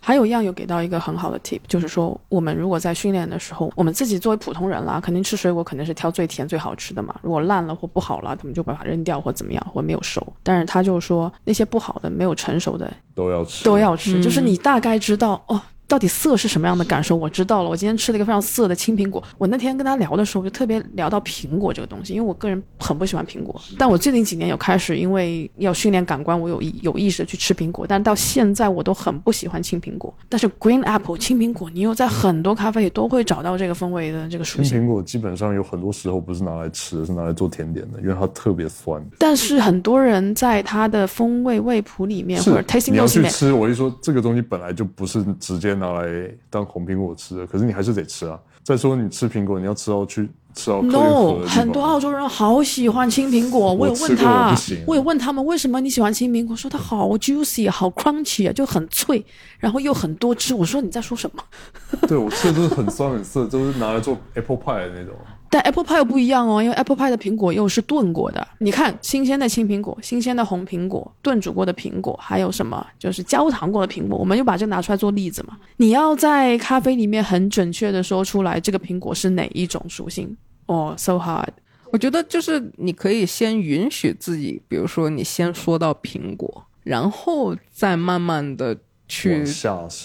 [0.00, 7.14] 还有一样有给到一个很好的 tip，就是说我们如果在训练的时候，我们自己作为普通人啦，肯定吃水果肯定是挑最甜最好吃的嘛。
[7.22, 10.26] 如果烂了或不好了，他们就把它扔掉或怎么样，或没有熟。
[10.42, 15.60] 但是他就说那些不好的、没有成熟的都要吃，都要吃，就是你大概知道哦。
[15.88, 17.14] 到底涩是什么样的感受？
[17.14, 17.70] 我知道了。
[17.70, 19.22] 我今天吃了一个非常涩的青苹果。
[19.38, 23.60] 我那天跟他聊的时候，就特别聊到苹果这个东西，因为我个人很不喜欢苹果。
[23.78, 27.86] 但我最近几年有开始，因为要训练感官，我有意有意识的去吃苹果。
[27.88, 30.12] 但到现在我都很不喜欢青苹果。
[30.28, 34.64] 但是 green apple 青苹果，你又在很多咖啡里都会找到这个风味的这个属性。
[34.64, 39.00] 青苹果基本上有很多时候不是拿来吃，是拿来做甜点的，因为它特别酸。
[39.18, 48.38] 但是很多人在它的风味味谱里面或者 tasting 你要 notes 里面，去吃，我一说这个东西本来就不是直接拿来当红苹果吃的，可是你还是得吃啊。
[48.62, 54.56] 再说你吃苹果，你要吃到去吃到 No，很多澳洲人好喜欢青苹果，我有问他
[54.86, 59.24] 我有问他们为什么你喜欢青苹果，说它好 juicy，好 crunchy 啊，就很脆，
[59.60, 60.52] 然后又很多汁。
[60.52, 61.44] 我说你在说什么？
[62.08, 65.14] 对我吃的都是很酸很涩，都是拿来做 apple pie 的那种。
[65.48, 68.46] 但 apple pie 又不一样哦，因为 apple pie 的苹果又是炖过的。
[68.58, 75.56] 你看，新鲜的青苹果、新鲜的红苹果、炖煮过的苹果，还有什么就是焦糖过的苹果，我们就把这个拿出来做例子嘛。
[75.76, 80.36] 你要在咖啡里面很准确的说出来这个苹果是哪一种属性。
[80.66, 81.48] 哦、s o hard。
[81.92, 88.76] 我觉得就是你可以先允许自己，比如说你先说到苹果，然后再慢慢的
[89.06, 89.44] 去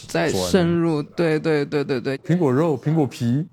[0.08, 1.02] 再深入。
[1.02, 3.44] 对对对对对苹果肉、苹果皮，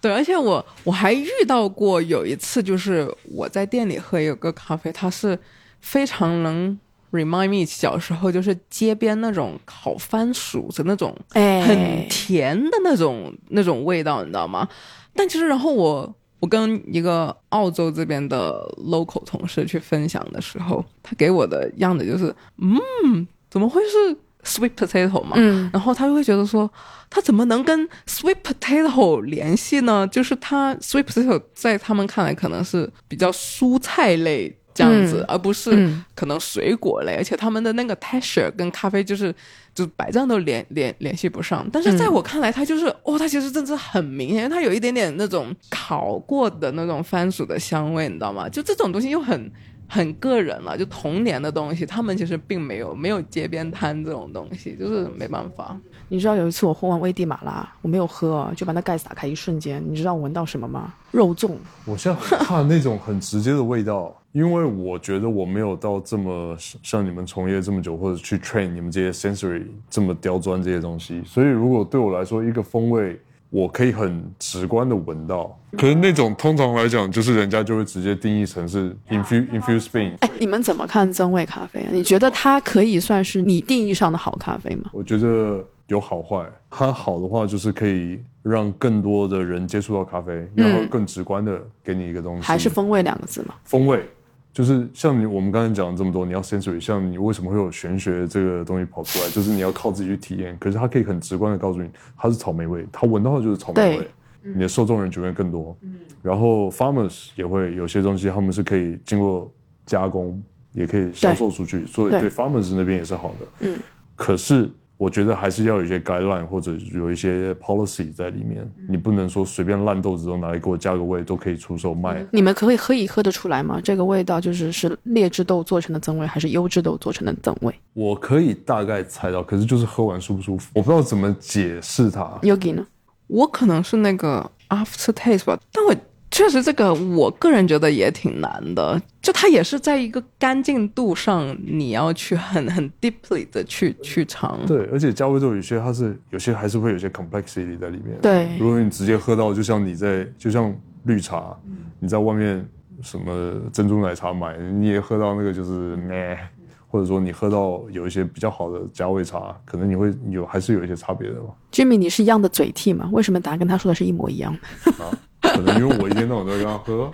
[0.00, 5.38] 对，而且我我还遇到过有一次，就是我在店里喝一个咖啡，它是
[5.80, 6.78] 非常能
[7.12, 14.66] remind me 小时候就是街边那种烤番薯的那种哎，很甜的那种那种味道，你知道吗？
[15.14, 25.32] 但其实，然后我我跟一个澳洲这边的 local 同事去分享的时候，他给我的样子就是，嗯，怎么会是 sweet potato 嘛？
[25.36, 26.70] 嗯，然后他就会觉得说，
[27.08, 30.06] 他怎么能跟 sweet potato 联系呢？
[30.08, 39.34] 就是他 sweet potato 在他们看来可能是比较蔬菜类这样子，嗯而不是嗯可能水果类，而且他们的那个 texture 跟咖啡就是
[39.74, 41.68] 就百丈都联联联系不上。
[41.72, 48.48] 但是在我看来，它就是、哦，它其实真的很明显，因为它有一点点那种烤过的那种番薯的香味，你知道吗？
[48.48, 49.50] 就这种东西又很。
[49.92, 55.76] 很个人了，就童年的东西，他们其实并没有没有街边摊这种东西，就是没办法。
[56.08, 60.94] 你知道有一次我喝完危地马拉，我没有喝，就把那盖子打开，一瞬间，你知道我闻到什么吗？
[61.10, 61.56] 肉粽。
[61.84, 73.20] 我现在很怕那种很直接的味道，因为我觉得我没有到这么像你们从业这么久，或者去 train 你们这些 sensory 这么刁钻这些东西，所以如果对我来说，一个风味
[73.50, 80.12] 我可以很直观的闻到，可是那种通常来讲，就是人家就会直接定义成是 infuse infuse bean。
[80.20, 81.88] 哎，你们怎么看增味咖啡啊？
[81.92, 84.90] 你觉得它可以算是你定义上的好咖啡吗？
[84.92, 93.54] 我觉得有好坏，它好的话就是可以让更多的人接触到咖啡，然后更直观的给你一个东西，还是风味两个字吗？
[93.64, 94.08] 风味，
[94.52, 100.56] 就是像你我们刚才讲了这么多，你要 sensory，像你为什么会有玄学这个东西跑出来，就是你要靠自己去体验。
[100.58, 105.76] 可是它可以很直观的告诉你，它是草莓味，它闻到的就是草莓味对，你的受众人群会更多。
[106.22, 109.50] 然后 farmers 也会有些东西，他们是可以经过
[109.86, 110.42] 加工，
[110.72, 113.68] 也可以销售出去，所以对对 farmers 那边也是好的。
[113.68, 113.78] 嗯，
[114.16, 114.70] 可是。
[115.00, 122.22] 我觉得还是要有一些 guideline 或者有一些 policy 在里面，你不能说随便烂豆子都拿来给我加个味都可以出售卖。
[122.30, 123.80] 你们可以喝以喝得出来吗？
[123.82, 132.38] 这个味道就是是劣质豆做成的增味，还是优质豆做成的增味我可以大概猜到，可是就是喝完舒不舒服，我不知道怎么解释它。
[132.42, 132.86] ？Yogi 呢？
[133.26, 135.94] 我可能是那个 after taste 吧，但我
[136.30, 139.00] 确实，这个我个人觉得也挺难的。
[139.20, 144.58] 就它也是在一个干净度上，你要去很 很 deeply 的去去尝。
[144.66, 148.16] 对，而且加味豆有些它是有些还是会有些 complexity 在里面。
[148.22, 150.74] 对如果你直接喝到，就像你在就像
[151.04, 151.54] 绿茶，
[151.98, 152.66] 你在外面
[153.02, 156.38] 什么珍珠奶茶买，你也喝到那个就是咩，
[156.86, 161.52] 或者说你喝到有一些比较好的加味茶，可能你会有还是有一些差别的吧。
[161.72, 163.10] Jimmy，你是一样的嘴替吗？
[163.12, 164.92] 为什么答案跟他说的是一模一样的？
[165.04, 167.10] 啊，可能因为我一天到晚都在跟他喝，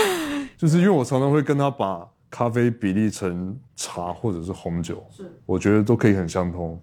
[0.56, 5.04] 就是因为我常常会跟他把咖啡比例成茶或者是红酒，
[5.46, 6.80] 我觉得都可以很相通。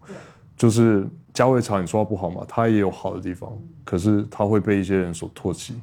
[0.57, 3.51] 就是加味茶，你说它不好嘛，它也有好的地方，
[3.83, 5.73] 可是它会被一些人所唾弃。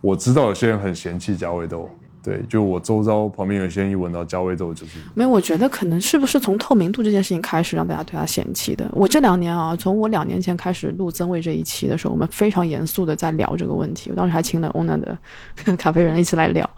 [0.00, 1.88] 我知道有些人很嫌弃加味豆，
[2.22, 8.86] 对，就我周遭旁边有些人一闻到加味豆就是没有，我觉得可能是不是从透明度这件事情开始让大家对他嫌弃的。
[8.92, 14.10] 我这两年啊，从我两年前开始录增味这一期的时候，我们非常严肃的在聊这个问题。
[14.10, 15.18] 我当时还请了 ONA 的
[15.78, 16.68] 咖啡人一起来聊，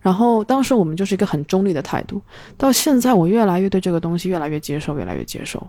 [0.00, 2.22] 然后当时我们就是一个很中立的态度。
[2.56, 5.62] 到现在，我越来越对这个东西越来越接受，越来越接受。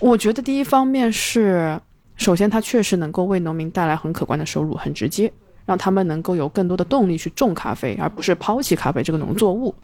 [0.00, 1.80] 我觉得第一方面是，
[2.16, 5.32] 首先它确实能够为农民带来很可观的收入，很直接。
[5.66, 9.74] 让他们能够有更多的动力去种咖啡，而不是抛弃咖啡这个农作物。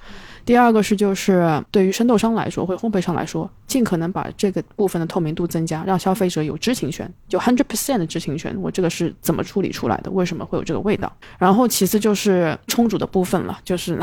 [0.48, 8.56] 第二个是，就是对于生豆商来说，或烘焙商来说，尽可能把这个部分的透明度增加，让消费者有知情权，就 hundred percent 的知情权。
[8.58, 10.10] 我这个是怎么处理出来的？
[10.10, 11.12] 为什么会有这个味道？
[11.38, 14.00] 然后其次就是冲煮的部分了， 就是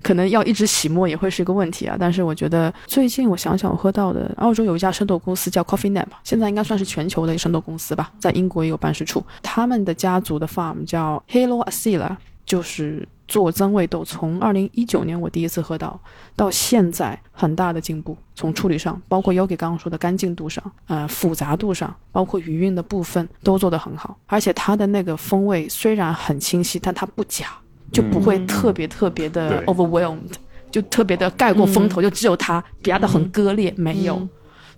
[0.00, 1.96] 可能要一直洗沫也会是一个问题啊。
[1.98, 9.20] 但是我觉得最近我想想，我喝到的澳洲有一家生豆公司叫 Coffee Nap，现在应该算是全球的生豆公司吧，在英国也有办事处。
[9.42, 12.16] 他们的家族的 farm 叫 Halo Asila，
[12.50, 14.04] 就是做增味豆。
[14.04, 16.00] 从二零一九年我第一次喝到，
[16.34, 24.18] 到现在很大的进步，从处理上，包括 Yogi 刚刚说的干净度上，呃，复杂度上，包括余韵的部分都做得很好。
[24.26, 27.46] 而且它的那个风味虽然很清晰，但它不假。
[27.92, 30.30] 就不会特别特别的 overwhelmed，、
[30.70, 34.28] 就特别的盖过风头，就只有它压得很割裂，没有。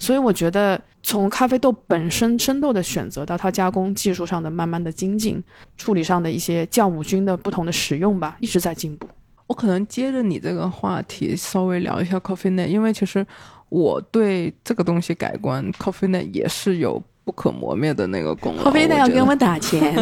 [0.02, 5.40] 所以我觉得从咖啡豆本身生豆的选择到它加工技术上的慢慢的精进，
[5.76, 9.08] 处理上的一些酵母菌的不同的使用吧，一直在进步。
[9.46, 13.24] 我可能接着你这个话题稍微聊一下 Coffee Net，因为其实
[13.68, 18.64] 我对这个东西改观，Coffee Net 也是有不可磨灭的那个功劳。
[18.64, 19.94] 咖啡豆要给我们打钱，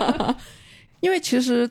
[1.00, 1.70] 因为其实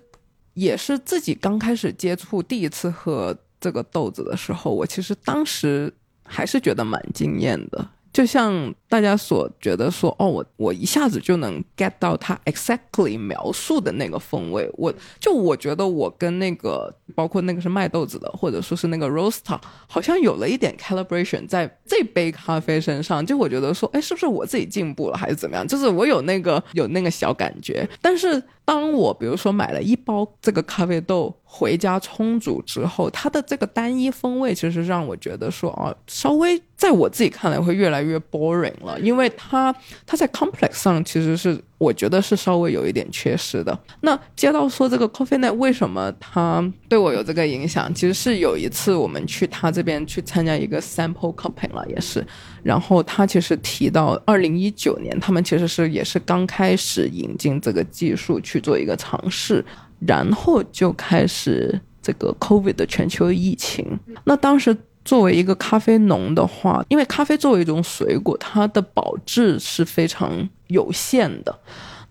[0.56, 5.94] 也是自己刚开始接触第一次喝这个豆子的时候，我其实当时
[6.26, 7.90] 还是觉得蛮惊艳的。
[8.12, 25.68] 就像大家所觉得说，哦，我我一下子就能 get 到它 exactly 描述的那个风味，我就我觉得我跟那个包括那个是卖豆子的，或者说是那个 roaster，好像有了一点 calibration 在这杯咖啡身上，就我觉得说，哎，是不是我自己进步了，还是怎么样？
[25.68, 39.74] 就是我有那个有那个小感觉，但是当我比如说买了一包这个咖啡豆回家冲煮之后，它的这个单一风味其实让我觉得说，哦，稍微在我自己看来会越来越 boring 了，因为它
[40.06, 43.78] 它在 complex 上其实是我觉得是稍微有一点缺失的。
[44.02, 52.26] 那接到说这个 Coffee Net 为什么它对我有这个影响，其实是有一次我们去他这边去参加一个 sample cupping 了，也是，
[52.62, 59.64] 然后他其实提到二零一九年他们其实是也是刚开始引进这个技术去做一个尝试，
[60.00, 64.76] 然后就开始这个 COVID 的全球疫情，那当时。
[65.06, 71.60] 作为一个咖啡农的话，因为咖啡作为一种水果，它的保质是非常有限的，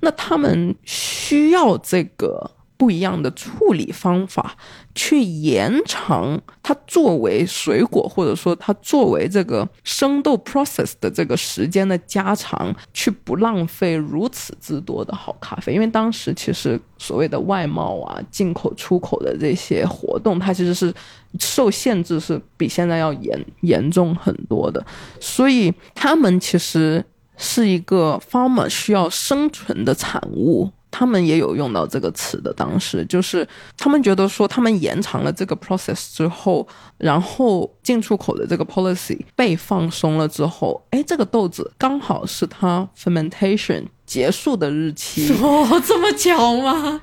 [0.00, 4.56] 那他们需要这个不一样的处理方法，
[4.94, 15.72] 去延长它作为水果或者说它作为这个生豆 process 的这个时间的加长，去不浪费如此之多的好咖啡。
[15.72, 20.92] 因为当时其实所谓的外贸啊、进口出口的这些活动，它其实是
[21.38, 24.84] 受限制，是比现在要严严重很多的。
[25.20, 27.04] 所以他们其实
[27.36, 30.70] 是一个 farmer 需要生存的产物。
[30.94, 33.48] 他们也有用到这个词的，当时就是
[33.78, 36.68] 他们觉得说，他们延长了这个 process 之后，
[36.98, 47.00] 然后进出口的这个 policy 被放松了之后，哎，这个豆子刚好是它 fermentation 结束的日期，哦，这么巧吗？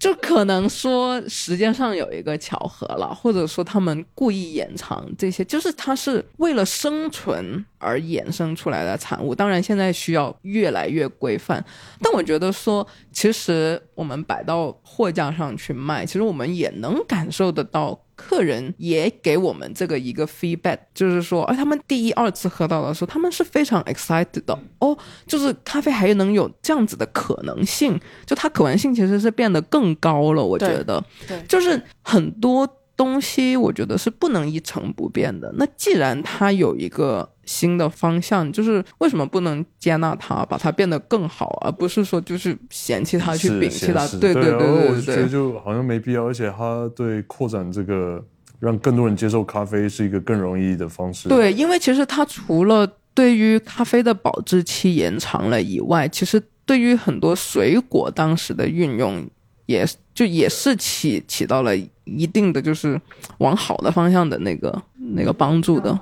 [0.00, 9.34] 就可能说时间上有一个巧合了，或者说他们故意延长这些，就是它是为了生存而衍生出来的产物。
[9.34, 11.62] 当然，现在需要越来越规范，
[12.00, 24.96] 但我觉得说，其实我们摆到货架上去卖，其实我们也能感受得到客人也给我们这个一个 feedback，就是说，哎，他们第一、二次喝到的时候，他们是非常 excited 的哦，
[25.26, 30.44] 就是咖啡还能有这样子的可能性，就它可玩性其实是变得更高了。
[30.44, 35.52] 我觉得，对，就是很多东西，我觉得是不能一成不变的。
[35.56, 37.28] 那既然它有一个。
[37.50, 44.06] 新的方向就是为什么不能接纳它，把它变得更好，而不是说就是嫌弃它去摒弃它？
[44.20, 48.24] 对对对对对，我觉得就好像没必要，而且它对扩展这个
[48.60, 51.28] 让更多人接受咖啡是一个更容易的方式。
[51.28, 59.28] 对，因为其实它除了对于咖啡的保质期延长了以外，其实对于很多水果当时的运用，
[59.66, 63.00] 也就也是起起到了一定的就是
[63.38, 64.80] 往好的方向的那个
[65.16, 65.98] 那个帮助的。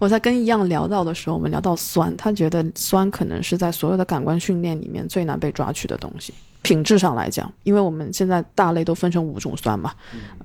[0.00, 6.32] 我在跟一样聊到的时候，我们聊到酸，他觉得酸可能是在所有的感官训练里面最难被抓取的东西。
[6.62, 9.92] 品质上来讲，因为我们现在大类都分成五种酸嘛，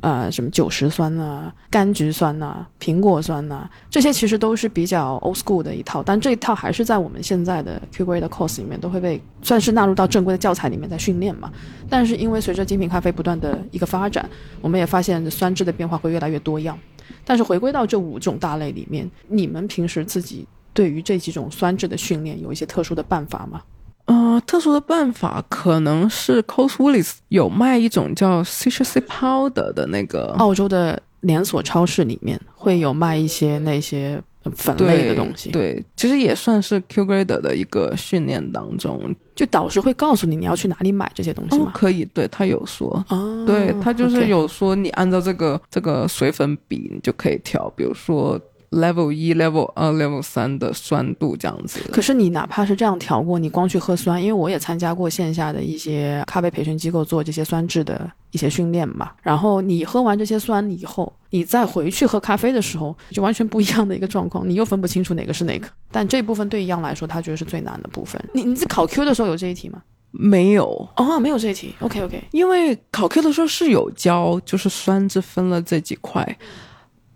[0.02, 11.49] 呃，什么酒石酸呐、柑橘酸呐、苹果酸呐，这些其实都是比较 old school 的一套，但这一套还是在我们现在的 Q grade course 里面都会被算是纳入到正规的教材里面在训练嘛。
[11.90, 14.30] 但是因为随着精品咖啡不断的一个发展，
[14.61, 16.77] 我们也发现酸质的变化会越来越多样。
[17.23, 23.61] 但是回归到这五种大类里面，你们平时自己对于这几种酸质的训练有一些特殊的办法吗？
[24.06, 34.22] 呃，特殊的办法可能是 Coast Willis 有卖一种叫 Citrus Powder 的那个，澳洲的连锁超市里面会有卖一些那些
[34.53, 35.49] 粉类的东西。
[35.51, 41.72] 对，其实也算是 Q Grade 的一个训练当中，就导师会告诉你你要去哪里买这些东西吗？
[41.73, 43.03] 可以，对他有说，
[43.45, 48.39] 对他就是有说你按照这个这个水粉比你就可以调，比如说。
[48.76, 51.80] Level 一、level 二、level 三的酸度这样子。
[51.91, 59.11] 可是你哪怕是这样调过，你光去喝酸，因为我也参加过线下的一些咖啡培训机构做这些酸质的一些训练嘛。
[59.22, 65.68] 然后你喝完这些酸以后，你再回去喝咖啡的时候，就完全不一样的一个状况，你又分不清楚哪个是哪个。
[65.91, 68.22] 但这部分对样来说，他觉得是最难的部分。
[68.34, 69.81] 你你在考 Q 的时候有这一题吗？
[70.18, 71.76] 没有哦，没有这一题。
[71.81, 76.38] OK OK，因为考 Q 的时候是有教，就是酸质分了这几块。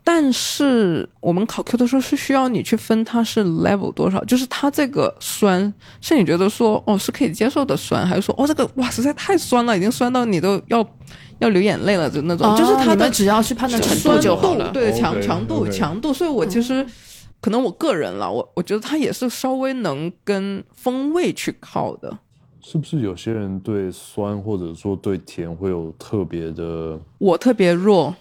[0.03, 5.71] 但是我们考 Q 的时候是需要你去分它是 level 多少，就是它这个酸
[6.01, 10.83] 是你觉得说哦是可以接受的酸，还是说哦这个哇实在太酸了，已经酸到你都要
[11.39, 16.83] 要流眼泪了就那种，就是它的只要去判断程度就好了，对强强度强度，所以我其实
[17.39, 22.17] 可能我个人了，我我觉得它也是稍微能跟风味去靠的，
[22.61, 26.99] 是不是有些人对酸或者说对甜会有特别的？
[27.19, 28.15] 我特别弱，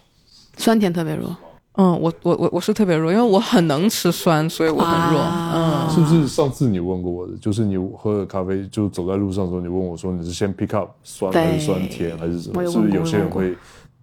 [0.57, 1.35] 酸甜特别弱。
[1.81, 5.23] 嗯，我我我我是特别弱，因为我很能吃酸，所以我很弱。
[5.55, 7.37] 嗯，是不是上次你问过我的？
[7.37, 12.67] 就是你喝了咖啡，就走在路上的时候，你问我说你是先 pick up 酸还是酸甜还是什么？
[12.69, 13.57] 是不是有些人会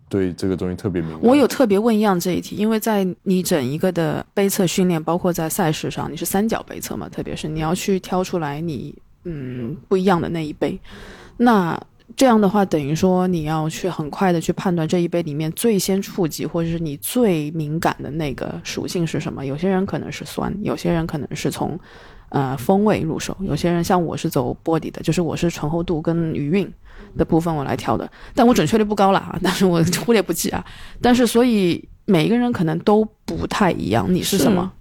[0.07, 1.19] 对这个东西特别敏感？
[1.21, 7.09] 我有特别问样这一题，因为在你整一个的杯测训练，包括在赛事上，你是三角杯测嘛？
[7.09, 8.95] 特别是你要去挑出来你
[9.25, 10.79] 嗯不一样的那一杯，
[11.35, 11.77] 那。
[12.15, 19.45] 这样的话，等于说你要去很快的去判断这一杯里面最先触及或者是你最敏感的那个属性是什么。
[19.45, 21.77] 有些人可能是酸，有些人可能是从，
[22.29, 26.71] 呃风味入手，有些人像我是走波底的，就是我是醇厚度跟余韵
[27.17, 30.63] 的部分我来挑的，但我准确率不高啦啊，但是我忽略不计啊。
[31.01, 34.71] 但是所以每一个人可能都不太一样，你是什么？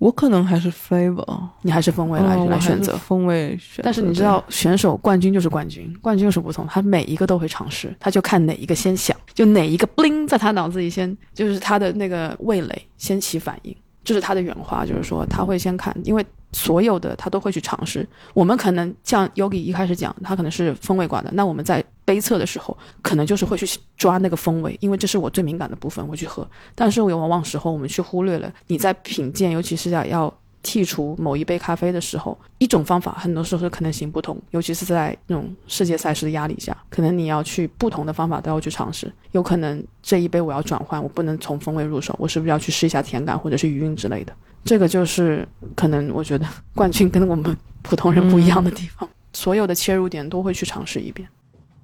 [0.00, 3.56] 我可能还是 flavor，你还是风味来来选择风味。
[3.82, 13.76] 但是你知道，选手冠军就是冠军，冠军就是不同，他每一个都会尝试，他就看哪一个先响，就哪一个 bling 在他脑子里先，就是他的那个味蕾先起反应。
[14.10, 18.04] 这是他的原话，就是说他会先看，因为所有的他都会去尝试。
[18.34, 26.44] 我们可能像 Yogi 一开始讲，他可能是风味馆的，那我们在杯测的时候，可能就是会去抓那个风味，因为这是我最敏感的部分，我去喝。
[26.74, 30.39] 但是我往往时候我们去忽略了你在品鉴，尤其是要要。
[30.62, 39.10] 剔除某一杯咖啡的时候，一种方法很多时候是可能行不通，尤其是在那种世界赛事的压力下，可能你要去不同的方法都要去尝试。
[39.32, 44.32] 有可能这一杯我要转换，我不能从风味入手，我是不是要去试一下甜感或者是余韵之类的？
[44.64, 51.26] 这个就是可能我觉得冠军跟我们普通人不一样的地方，所有的切入点都会去尝试一遍。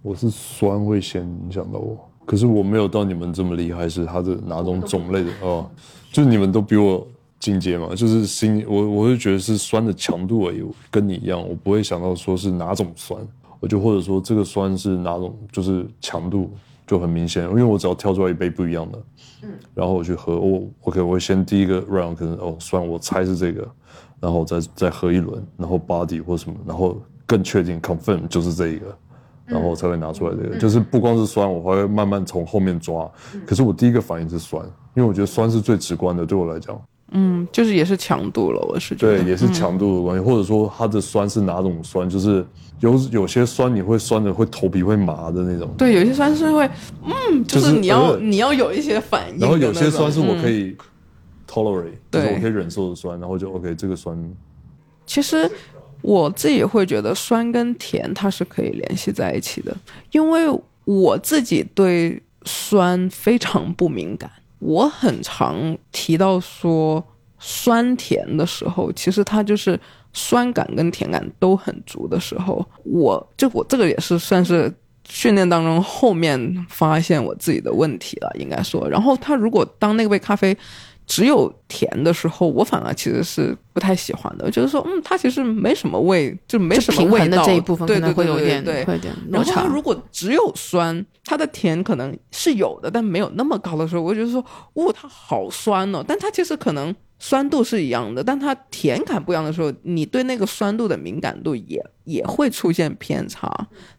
[0.03, 5.69] 我是酸会先影响到我，可是我没有到你们这么厉害，是它的哪种种类的哦？
[6.12, 7.07] 就是你们都比我。
[7.38, 13.20] 境界嘛，就是心我我会觉得是酸的强度而已，跟你一样，我不会想到说是哪种酸，
[13.60, 16.50] 我就或者说这个酸是哪种，就是强度
[16.86, 18.98] 就很明显，因为我只要挑出来一杯不一样的，
[19.42, 23.68] 嗯，然后我去喝，我 OK，我会先第一个 round 可能哦酸，我猜是这个，
[24.18, 28.96] 然后再再喝一轮，然后 body 或什么，然后更确定 confirm 就是这一个，
[29.44, 30.56] 然后才会拿出来这个。
[30.58, 33.08] 就是不光是酸，我还会慢慢从后面抓。
[33.46, 34.64] 可是我第一个反应是酸，
[34.94, 36.80] 因为我觉得酸是最直观的，对我来讲。
[37.12, 39.19] 嗯，就是也是强度了，我是觉得。
[39.19, 42.09] 对，也是强度的关系，或者说它的酸是哪种酸？
[42.11, 42.45] 就是
[42.81, 45.70] 有有些酸你会酸的会头皮会麻的那种。
[45.78, 46.69] 对，有些酸是会，
[47.05, 49.39] 嗯，就是你要你要有一些反应。
[49.39, 50.77] 然后有些酸是我可以
[51.49, 54.19] tolerate，就是我可以忍受的酸，然后就 OK，这个酸。
[55.07, 55.49] 其实
[56.03, 59.74] 我自己会觉得酸跟甜它是可以联系在一起的，
[60.11, 60.47] 因为
[60.85, 64.28] 我自己对酸非常不敏感。
[64.59, 67.05] 我很常提到说
[67.39, 69.78] 酸甜的时候，其实它就是
[70.12, 72.65] 酸感跟甜感都很足的时候。
[72.85, 74.73] 我就我这个也是算是
[75.09, 78.89] 训练当中后面发现我自己的问题了，应该说。
[78.89, 80.57] 然后他如果当那杯咖啡。
[81.07, 84.51] 只有甜的时候，我反而其实是不太喜欢的。
[84.51, 87.45] 就是说，嗯，它其实没什么味，就没什么味道。
[87.45, 89.15] 这一部分可能会有点，对，会点。
[89.31, 96.05] 然后它如果只有酸，它的甜可能是有的，但没有那么高的时候，我就说，哦，它好酸哦。
[96.07, 96.95] 但它其实可能。
[97.18, 103.51] 酸度是一样的，但它甜感不一样的时候，你对那个酸度的敏感度也也会出现偏差。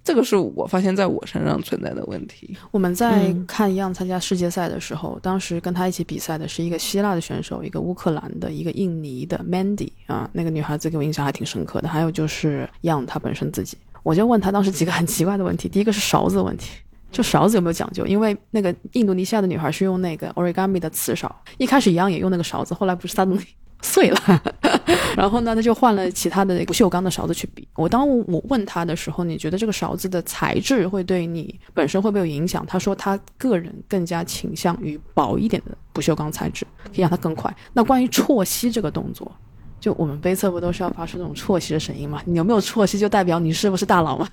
[0.03, 2.55] 这个是我发现在我身上存在的问题。
[2.69, 11.87] 我们在看一样参加世界赛的时候，当时跟他一起比赛的是一个希腊的选手，一个乌克兰的，一个印尼的 Mandy 啊，那个女孩子给我印象还挺深刻的。
[11.89, 15.67] 还有就是样他本身自己，我就问他当时几个很奇怪的问题。
[15.67, 16.69] 第一个是勺子问题。
[17.11, 18.05] 就勺子有没有讲究？
[18.05, 23.47] 因为那个印度尼西亚的女孩是用那个 origami 的瓷勺，一开始一样也用那个勺子，后来不是它东西
[23.81, 24.19] 碎了，
[25.15, 27.67] 然后呢，他就换了其他的不锈钢的勺子去比。
[27.75, 32.65] 我当我问他的时候，你觉得这个勺子的材质会对你本身会不会有影响？
[32.65, 37.55] 他说他个人更加倾向于薄一点的不锈钢材质，可以让它更快。
[37.73, 39.31] 那关于啜吸这个动作。
[39.79, 42.21] 就我们杯测不都是要发出那种啜吸的声音吗？
[42.25, 44.27] 你有没有啜吸，就代表你是不是大佬嘛？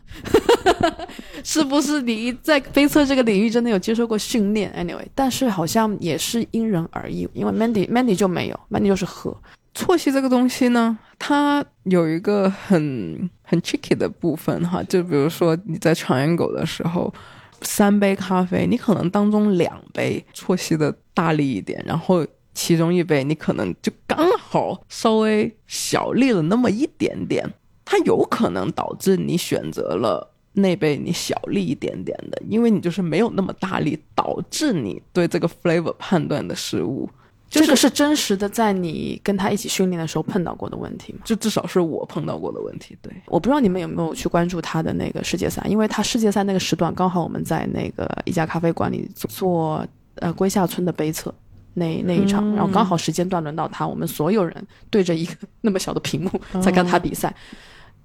[1.45, 9.37] 是不是你在杯测这个领域真的有接受过训练？Anyway，但是好像也是因人而异，因为 Mandy Mandy 就没有，Mandy 就是喝
[9.75, 17.13] 啜吸这个东西呢，它有一个很很 tricky 的部分哈，就比如说你在长眼狗的时候，
[17.61, 22.27] 三杯咖啡，你可能当中两杯啜吸的大力一点，然后。
[22.55, 27.45] 其中一杯你可能就刚好稍微小力了那么一点点，
[27.85, 37.11] 它有可能导致你选择了那杯你小力一点点的，因为你就是没有那么大力，导致你对这个 flavor 判断的失误。
[37.51, 41.21] 这个是真实的，在你跟他一起训练的时候碰到过的问题吗？
[41.25, 42.97] 就至少是我碰到过的问题。
[43.01, 49.87] 对，我不知道你们有没有去关注他的那个世界赛，因为他世界赛那个时段刚好我们在那个一家咖啡馆里做
[50.17, 51.33] 呃龟下村的杯测。
[51.75, 56.31] 那那一场，然后刚好时间段轮到他，我们所有人对着一个那么小的屏幕
[56.61, 57.35] 在看他比赛。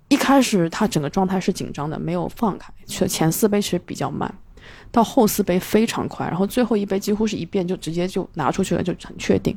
[0.08, 4.34] 一开始他整个状态是紧张的，没有放开，前前四杯其实比较慢。
[4.92, 9.56] 到后四杯非常快，然后最后一杯几乎是一遍就直接就拿出去了，就很确定。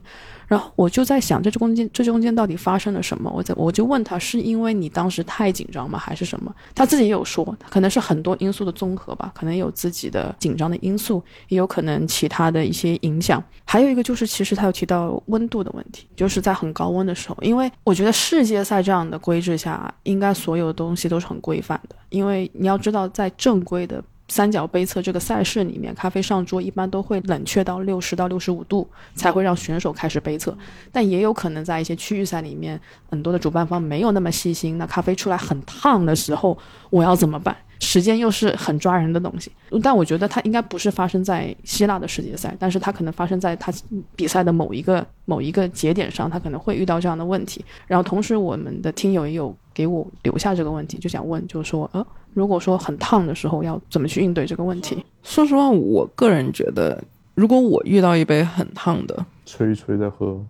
[0.53, 3.33] 然后我就在想，这中间这中间到底发生了什么？
[3.35, 6.55] 我在我就问他，是因为你当时太紧张吗，还是什么？
[6.75, 13.43] 他自己也有说，可能是很多因素的综合吧，可能有自己的紧张的因素，也有可能其他的一些影响。
[13.65, 24.05] 还有一个就是，其实他有提到温度的问题，就是在很高温的时候，因为我觉得世界赛这样的规制下，应该所有的东西都是很规范的，因为你要知道，在正规的。
[24.33, 30.57] 三角杯测这个赛事里面，咖啡上桌一般都会冷却到六十到六十五度，才会让选手开始杯测。
[30.91, 32.81] 但也有可能在一些区域赛里面，
[33.11, 36.57] 很多的主办方没有那么细心，那咖啡出来很烫的时候，
[36.89, 37.55] 我要怎么办？
[37.79, 39.53] 时间又是很抓人的东西，
[39.83, 43.71] 但我觉得它应该不是发生在希腊的世界赛，但是它可能发生在他
[44.17, 47.63] 比赛的某一个某一个节点上，他可能会遇到这样的问题。
[47.87, 55.05] 然后同时，我们的听友也有给我留下这个问题，就想问，就是说，呃，如果说很烫的时候，要怎么去应对这个问题？
[55.23, 57.03] 说实话，我个人觉得，
[57.35, 60.41] 如果我遇到一杯很烫的，吹一吹再喝，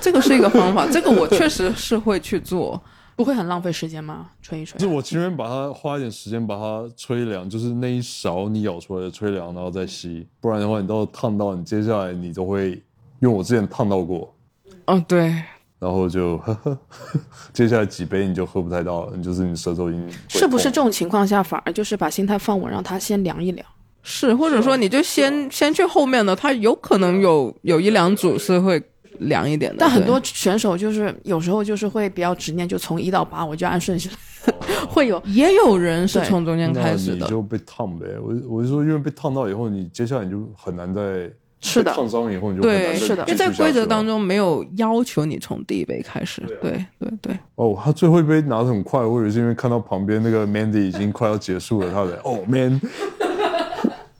[0.00, 2.80] 这个是一个方法， 这个我确实是会去做。
[3.14, 4.30] 不会很浪费时间吗？
[4.40, 12.70] 吹一吹，就我情愿把它花一点时间把它吹凉，就是那一勺你舀出来的吹凉，然后再吸，不然的话你到烫到你接下来你都会，
[13.20, 14.34] 因为我之前烫到过，
[14.86, 15.30] 哦对，
[15.82, 16.78] 然后就呵呵，
[17.52, 23.66] 接下来几杯你就喝不太到了，就是你舌头已经是不是这种情况下反而就是把心态放稳，让它先凉一凉，
[24.02, 28.80] 是或者说你就先先去后面的，它有可能有有一两组是会。
[29.18, 34.10] 凉一点的，但很多选手就是有时候就是会比较执念，就从一到八我就按顺序，
[34.88, 38.06] 会有也有人是从中间开始的，你就被烫呗。
[38.20, 41.30] 我我就说，因为被烫到以后，你接下来你就很难再
[41.62, 46.42] 是的烫伤以后你就对，是的因为在规则当中没有要求你从第一杯开始。
[46.60, 52.80] 对对对，哦，他最后一杯拿的很快，我以为是因为看到旁边那个 Mandy 已经快要结束了，他的 哦 man，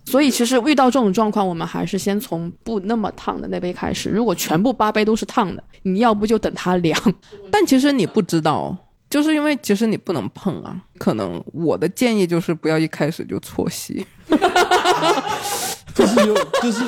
[0.05, 4.09] 所以其实遇到这种状况，我们还是先从不那么烫的那杯开始。
[4.09, 6.97] 如果全部八杯都是烫的，你要不就等它凉。
[7.51, 8.77] 但其实你不知道，
[9.11, 10.81] 就是因为其实你不能碰啊。
[10.99, 14.07] 可能我的建议就是不要一开始就错吸。
[15.95, 16.85] 就是有，就是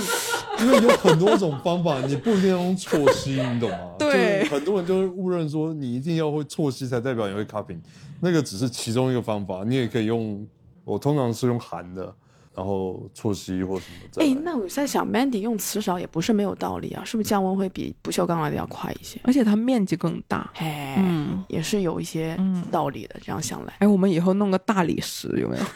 [0.60, 3.78] 因为有很多种方法，你不一定要用错吸，你懂吗？
[3.98, 7.78] 对很多人就会误认说你一定要会错吸才代表你会 cupping，
[8.20, 10.47] 那个只是其中一个方法，你也可以用，
[10.85, 12.14] 我通常是用含的，
[12.55, 14.24] 然后错吸或什么。
[14.24, 19.20] 哎，那我在想，Mandy 用磁勺也不是没有道理啊，是不是降温会比不锈钢来的要快一些？
[19.24, 20.51] 而且它面积更大。
[20.55, 22.39] 嘿，嗯也是有一些
[22.70, 23.16] 道理的。
[23.22, 25.64] 这样想来，哎，我们以后弄个大理石有没有？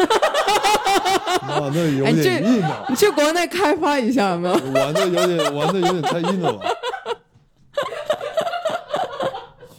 [1.49, 4.55] 哇，那有点硬啊，你去国内开发一下有没有？
[4.73, 6.71] 玩的有点玩的有点太硬了吧？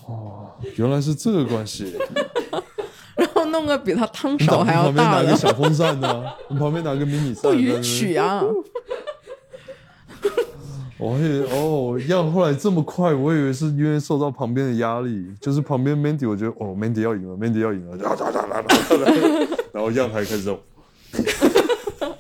[0.08, 1.96] 哦，原来是这个关系。
[3.16, 6.24] 然后弄个比他汤你勺还要旁边拿个小风扇呢？
[6.48, 8.42] 你旁边拿个迷你扇，不允许啊！
[10.98, 18.16] 我还以为哦，样后来这么快，我以为是因为受到旁边的压力，就是旁边 Mandy，我觉得哦，Mandy 要赢了，Mandy 要赢了，然后
[19.72, 20.58] 然后样台开始，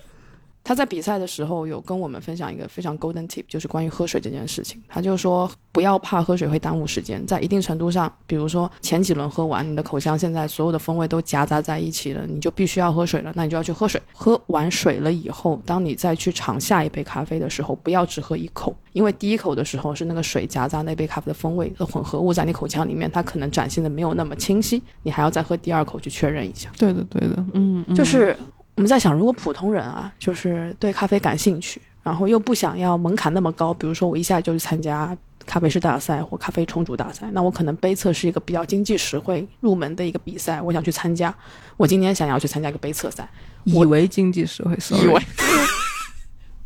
[0.62, 4.80] 他在比赛的时候有跟我们分享一个非常 golden tip，就是关于喝水这件事情。
[4.88, 14.00] 他就说不要怕喝水会耽误时间，在一定程度上，比如说前几轮喝完，你的口腔现在所有的风味都夹杂在一起了，你就必须要喝水了，那你就要去喝水。
[14.14, 26.70] 喝完水了以后，当你再去尝下一杯咖啡的时候，不要只喝一口，因为第一口的时候是那个水夹杂那杯咖啡的风味的混合物在你口腔里面，它可能展现的没有那么清晰，你还要再喝第二口去确认一下。
[26.78, 28.38] 对的，对的，嗯，嗯就是
[28.80, 35.14] 我们在想，如果普通人啊，就是对咖啡感兴趣，然后又不想要门槛那么高，比如说我一下就去参加
[35.46, 41.36] 咖啡师大赛或咖啡冲煮大赛，那我可能杯测是一个比较经济实惠入门的一个比赛，我想去参加。
[41.76, 43.30] 我今年想要去参加一个杯测赛，
[43.66, 45.22] 以为经济实惠，以为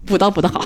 [0.06, 0.64] 补刀补得好。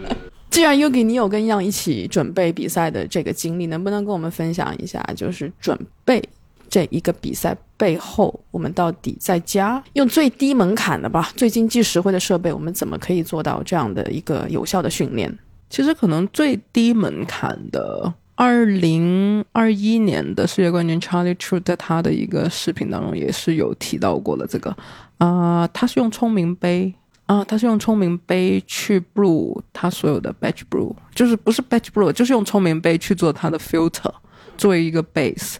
[0.48, 6.26] 既然 Yuki 你有跟样一起准备比赛的这个经历，能不能跟我们分享一下，就是准备
[6.70, 15.32] 这一个比赛背后，我们到底在家用最低门槛的吧、最经济实惠的设备，我们怎么可以做到这样的一个有效的训练？
[15.68, 24.76] 其实可能最低门槛的，二零二一年的世界冠军 Charlie True 在他的一个视频当中也是有提到过的这个，
[25.18, 26.94] 啊、他是用聪明杯
[27.26, 34.12] 啊、他是用聪明杯去 brew 他所有的 batch brew，就是不是 batch brew，就是用聪明杯去做他的 filter，
[34.56, 35.56] 作为一个 base。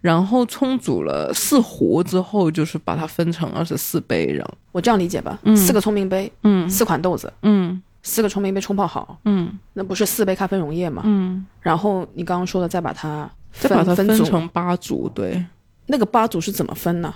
[0.00, 11.02] 然后冲煮了四壶之后，就是把它分成二十四杯，然后我这样理解吧，嗯四个聪明杯，嗯四款豆子，嗯四个聪明杯冲泡好，嗯那不是四杯咖啡溶液吗？
[11.04, 15.44] 嗯，然后你刚刚说的再把它再把它分成八组，对。
[15.86, 17.14] 那个八组是怎么分呢？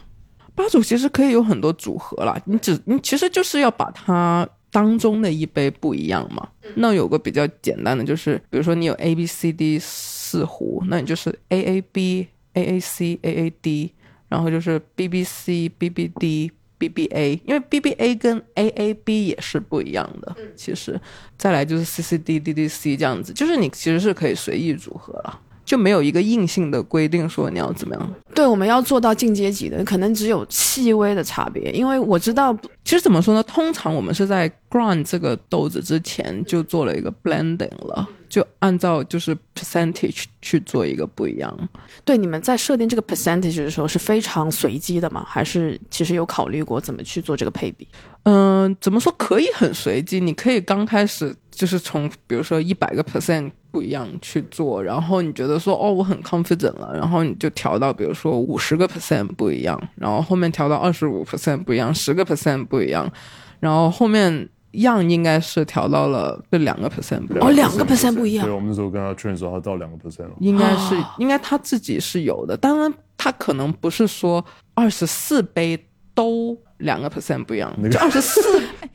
[0.54, 6.48] 八组其实可以有很多组合啦，你只你其实就是要把它当中的一杯不一样嘛。
[6.76, 13.92] 那有个比较简单的，就是比如说你有 A B C D 四壶，那你就是 A A B A A C A A D，
[14.28, 18.94] 然后就是 B B C B B D B B A，因为 B B A 跟 A A
[18.94, 20.34] B 也是不一样的。
[20.56, 21.00] 其实
[21.36, 25.40] 再来就是 C C D D D C 这样子，就是你其实是可以随意组合了。
[25.62, 28.14] 就没有一个硬性的规定说你要怎么样。
[28.34, 32.52] 对，我们要做到进阶级的，可能只有细微的差别，因为我知道
[32.84, 33.42] 其实怎么说呢？
[33.44, 41.68] 通常我们是在 grind 这个豆子之前就做了一个 blending 了，就按照就是 percentage 去做一个不一样。
[42.04, 45.26] 对你们在设定这个 percentage 的时候是非常随机的吗？
[45.28, 47.86] 还是其实有考虑过怎么去做这个配比？
[48.22, 50.20] 嗯、怎么说可以很随机？
[50.20, 63.10] 你可以刚开始就是从比如说一百个 percent 不一样去做，然后你觉得说哦我很 confident 了，然后你就调到比如说五十个 percent 不一样，然后后面调到二十五 percent 不一样，十个 percent 不一样，
[63.58, 67.46] 然后后面样应该是调到了这两个 percent 不一样。
[67.46, 70.30] 哦两个 percent 不一样对，我们那时候跟他劝说，他到两个 percent 了。
[70.40, 74.44] 应该是，应该他自己是有的，当然他可能不是说
[74.74, 75.78] 二十四杯
[76.14, 78.40] 都两个 percent 不一样，那个就二十四，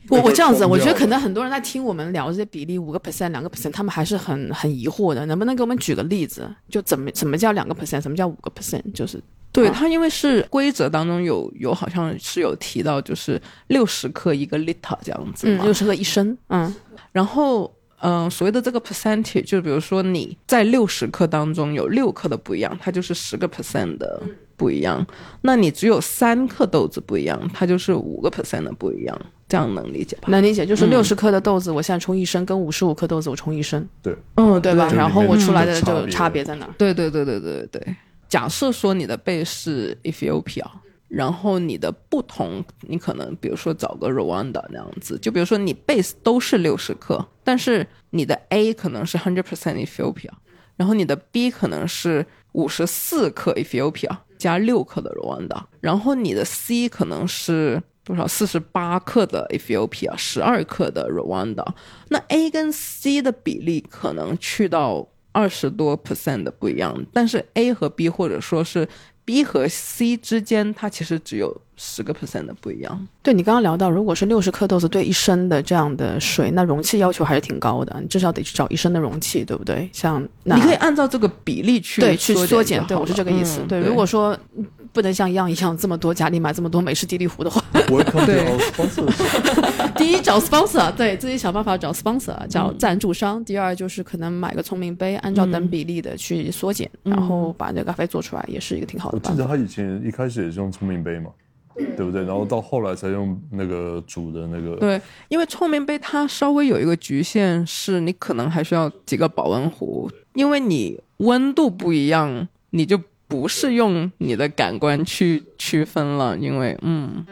[0.08, 5.24] 我我这样子，我觉得可能很多人在听我们聊这些比例，五个 percent、两个 percent，他们还是很很疑惑的。
[5.26, 6.48] 能不能给我们举个例子？
[6.68, 8.82] 就怎么怎么叫两个 percent，什么叫五个 percent？
[8.92, 9.22] 就是
[9.52, 16.74] 对啊他因为是规则当中有有好像是有提到，就是六十克一个 liter 这样子六十克一升，嗯，
[17.12, 17.72] 然后。
[18.00, 24.22] 嗯，所谓的这个 percentage，就比如说你在六十克当中有六克的不一样，它就是十个 percent 的
[24.54, 25.04] 不一样。
[25.40, 30.28] 那你只有三克豆子不一样，它就是五个 percent 的不一样，这样能理解吧？
[30.28, 34.90] 能理解，就是嗯六十克的豆子，我现在冲一升，跟五十五克豆子我冲一升，对，嗯，对吧？
[34.92, 36.74] 然后我出来的就差别在哪儿？
[36.76, 37.96] 对对对对对对对。
[38.28, 40.64] 假设说你的 base 是 Ethiopia，
[41.06, 50.30] 然后你的不同，你可能比如说找个 Rwanda 那样子，就比如说你 base 都是六十克，但是你的 A 可能是 hundred percent Ethiopia，
[50.74, 58.26] 然后你的 B 可能是五十四克 Ethiopia 加六克的 Rwanda，然后你的 C 可能是多少？
[58.26, 61.66] 四十八克的 FOP 啊十二克的 Rwanda。
[62.08, 68.88] 那 A 跟 C 的比例可能去到二十多 percent 的不一样，但是 A 和 B 或者说是
[69.24, 73.06] B 和 C 之间，它其实只有十个 percent 的不一样。
[73.22, 79.88] 对你刚刚聊到，如果是六十克豆子兑一升的这样的水，那容器要求还是挺高的，你至少得去找一升的容器，对不对？
[79.92, 83.60] 像那你可以按照这个比例去对去缩减对我是这个意思。
[83.60, 89.92] 嗯对，如果说嗯不能像样一样这么多家里买这么多美式地利壶的话，Welcome to 对 our sponsors。
[89.98, 93.44] 第一找 sponsor，对自己想办法找 sponsor，找嗯赞助商。
[93.44, 99.30] 第二就是可能买个聪明杯，按照等比例的去缩减，嗯然后把那个咖啡做出来，也是一个挺好的办法。
[99.30, 101.30] 我记得他以前一开始也是用聪明杯嘛，
[101.76, 102.24] 对不对？
[102.24, 104.76] 然后到后来才用那个煮的那个。
[104.76, 112.98] 对，因为聪明杯它稍微有一个局限，是你可能还需要几个保温壶，因为你温度不一样，你就
[113.28, 117.24] 不是用你的感官去区分了，因为嗯。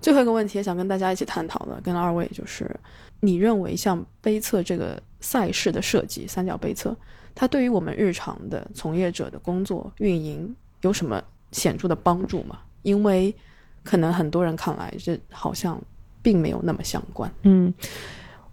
[0.00, 2.68] 最后一个问题也想跟大家一起探讨的，跟二位就是，
[3.20, 6.96] 你认为像杯测这个赛事的设计，三角杯测，
[7.36, 11.22] 它对于我们日常的从业者的工作运营有什么
[11.52, 12.58] 显著的帮助嘛？
[12.82, 13.34] 因为
[13.84, 15.80] 可能很多人看来这好像
[16.20, 17.32] 并没有那么相关。
[17.42, 17.72] 嗯，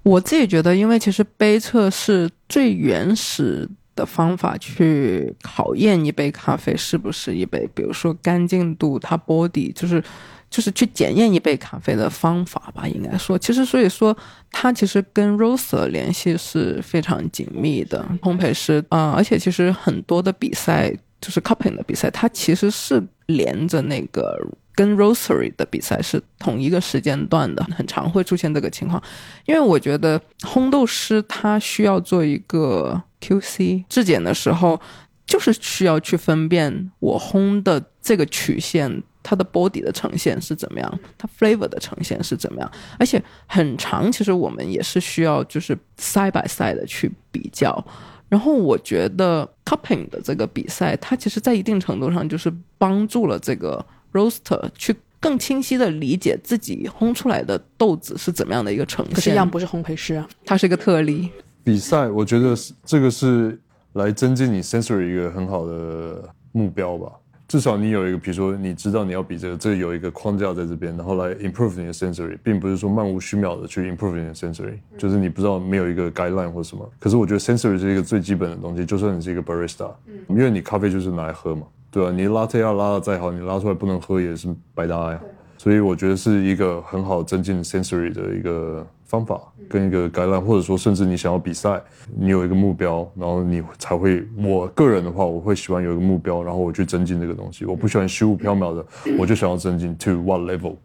[0.04, 10.02] 我自己觉得，因为其实杯测是最原始的方法去考验一杯咖啡是不是一杯，比如说干净度，它 body 就是
[10.50, 14.16] 就是去检验一杯咖啡的方法吧，应该说，其实所以说
[14.52, 24.38] 它其实跟 roaster 联系是非常紧密的，烘焙师啊、而且其实很多的比赛就是 cupping 的比赛，它其实是连着那个。
[24.76, 29.04] 跟 roastery 的比赛是同一个时间段的，很常会出现这个情况。
[29.46, 34.80] 因为我觉得烘豆师他需要做一个 QC 质检的时候，
[35.28, 47.86] 就是需要去分辨我烘的这个曲线，它的 body 的呈现是怎么样，它 flavor 的呈现是怎么样，而且很长，其实我们也是需要就是 side by side 的去比较。
[48.30, 53.84] 然后我觉得 cupping 的这个比赛，它其实在一定程度上就是帮助了这个
[54.14, 59.16] roaster 去更清晰的理解自己烘出来的豆子是怎么样的一个呈现。
[59.16, 61.30] 可是样不是烘焙师啊，它是一个特例。
[61.64, 63.60] 比赛，我觉得是这个是
[63.94, 67.12] 来增进你 sensory 一个很好的目标吧。
[67.50, 76.88] 至少你有一个，比如说你知道你要比这个，这个有一个框架在这边，然后来 improve 你的 sensory，并不是说漫无虚渺的去 improve 你的 sensory，就是你不知道没有一个 guideline 或什么。
[77.00, 79.92] 可是我觉得 sensory 是一个最基本的东西，就算你是一个 barista，
[80.28, 85.20] 因为你咖啡就是拿来喝嘛，对吧、你 latte 要拉的再好，你拉出来不能喝也是白搭呀。
[85.58, 91.82] 所以我觉得是一个很好增进 sensory 的一个方法，跟一个橄榄或者说甚至你想要比赛，
[92.16, 94.24] 你有一个目标，然后你才会。
[94.38, 97.66] 我个人的话，我会喜欢有一个目标，然后我去增进这个东西。
[97.66, 98.86] 我不喜欢虚无缥缈的，
[99.18, 100.76] 我就想要增进 to what level。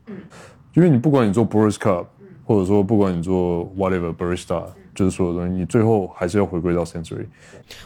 [0.72, 2.06] 因为你不管你做 b r i s cup，
[2.44, 4.64] 或者说不管你做 whatever barista，
[4.94, 7.26] 就是所有东西，你最后还是要回归到 sensory。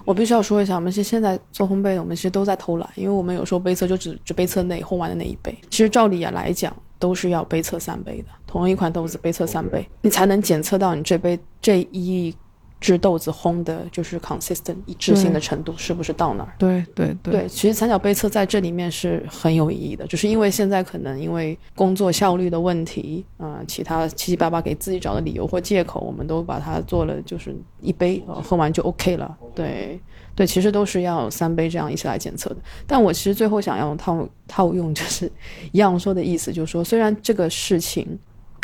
[0.04, 5.52] 我必须要说一下，我们是现在做烘焙的，我们其实都在偷懒，因为我们有时候杯测就只只杯测那烘完的那一杯。
[5.68, 12.34] 其实照理也来讲，都是要杯测三杯的，同一款豆子杯测三杯，你才能检测到你这杯这一
[12.80, 16.54] 只豆子烘的就是 consistent 一致性的程度是不是到那儿。
[16.58, 29.36] 对对对对，其实三角杯测在这里面是很有意义的，就是因为现在可能因为工作效率的问题，啊、其他七七八八给自己找的理由或借口，我们都把它做了，就是一杯、呃、喝完就 OK 了。
[29.54, 30.00] 对
[30.36, 32.56] 对，其实都是要三杯这样一起来检测的。
[32.86, 35.30] 但我其实最后想要套套用，就是
[35.72, 38.16] 一样说的意思，就是说虽然这个事情。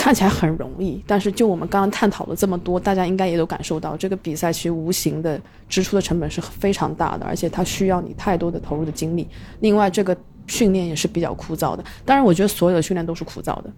[0.04, 9.26] 看起来很容易，但是就我们刚刚探讨了这么多，大家应该也都感受到，这个比赛其实无形的支出的成本是非常大的，而且它需要你太多的投入的精力。
[9.60, 10.14] 另外，这个
[10.46, 11.82] 训练也是比较枯燥的。
[12.04, 13.72] 当然，我觉得所有的训练都是枯燥的。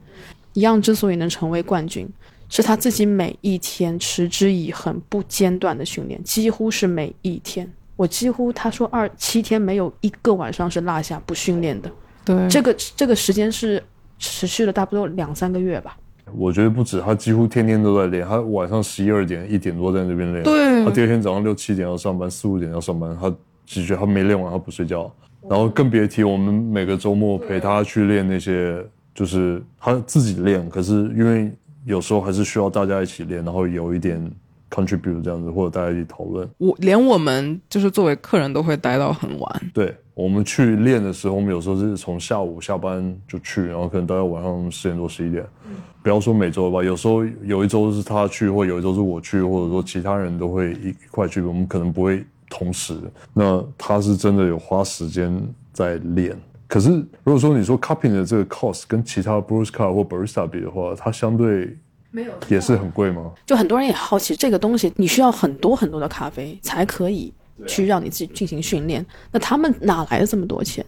[0.55, 2.05] 一样之所以能成为冠军，
[2.49, 7.73] 是他自己每一天持之以恒、不间断的训练，几乎是每一天。
[7.95, 11.89] 我几乎他说二七天没有一个晚上是落下不训练的。
[12.25, 13.81] 对，这个这个时间是
[14.19, 15.97] 持续了差不多两三个月吧。
[16.33, 18.27] 我觉得不止，他几乎天天都在练。
[18.27, 23.17] 他晚上十一二点、一点多在那边练，对他第二天早上六七点要上班，四五点要上班。
[23.21, 23.33] 他
[23.65, 25.11] 只觉得他没练完他不睡觉，
[25.49, 28.85] 然后更别提我们每个周末陪他去练那些，
[29.15, 31.51] 就是他自己练，可是因为
[31.85, 34.21] 有时候还是需要大家一起练，然后有一点
[34.69, 36.49] contribute 这样子，或者大家一起讨论。
[36.59, 39.63] 我连我们就是作为客人都会待到很晚。
[39.73, 45.45] 对我们去练的时候，我们有时候是从下午下班就去，然后可能待到晚上十点多十一点。
[46.03, 52.99] 不要说每周吧，有时候有一周是他去，或有一周是我去，或者说其他人都会一一块去，我们可能不会同时。
[53.35, 55.39] 那他是真的有花时间
[55.71, 56.35] 在练。
[56.67, 56.89] 可是
[57.23, 61.77] 如果说你说 cupping 的这个 cost 跟其他 Bruce Car 或 Barista 比的话，它相对
[62.11, 63.33] 没有也是很贵吗？
[63.45, 67.35] 就很多人也好奇这个东西，你需要很多很多的咖啡才可以
[67.67, 69.05] 去让你自己进行训练。
[69.31, 70.85] 那他们哪来的这么多钱？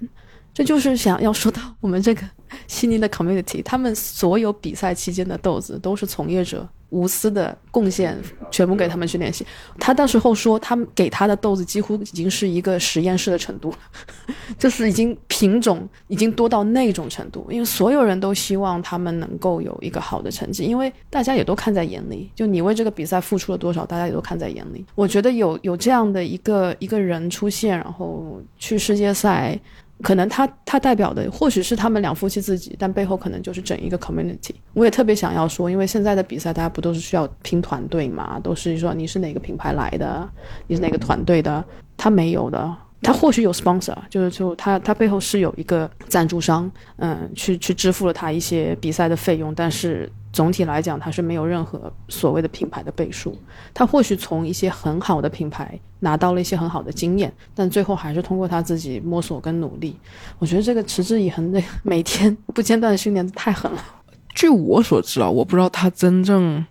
[0.58, 2.22] 这就是想要说到我们这个
[2.66, 8.18] 悉尼的 community，他们所有比赛期间的豆子都是从业者无私的贡献，
[8.50, 9.46] 全部给他们去练习。
[9.78, 13.72] 他到时候说，他们给他的豆子几乎已经是一个实验室的程度，
[14.58, 24.84] 就是已经品种已经多到那种程度，因为所有人都希望他们能够有一个好的成绩，因为大家也都看在眼里，就你为这个比赛付出了多少，大家也都看在眼里。
[24.96, 29.56] 我觉得有有这样的一个一个人出现，然后去世界赛。
[30.02, 34.54] 可能他他代表的或许是他们两夫妻自己，但背后可能就是整一个 community。
[34.74, 40.28] 我也特别想要说，因为现在的比赛大家不都是需要拼团队嘛，都是说你是哪个品牌来的，
[40.66, 41.64] 你是哪个团队的，
[41.96, 42.76] 他没有的。
[43.02, 53.36] 他或许有 sponsor，就是就他他背后是有一个赞助商，嗯，去去支付了他一些比赛的费用，但是总体来讲，他是没有任何所谓的品牌的背书。
[53.72, 59.96] 他或许从一些很好的品牌拿到了一些很好的经验，但最后还是通过他自己摸索跟努力。
[60.38, 63.82] 我觉得这个持之以恒的 每天不间断的训练太狠了。
[64.34, 66.64] 据我所知啊，我不知道他真正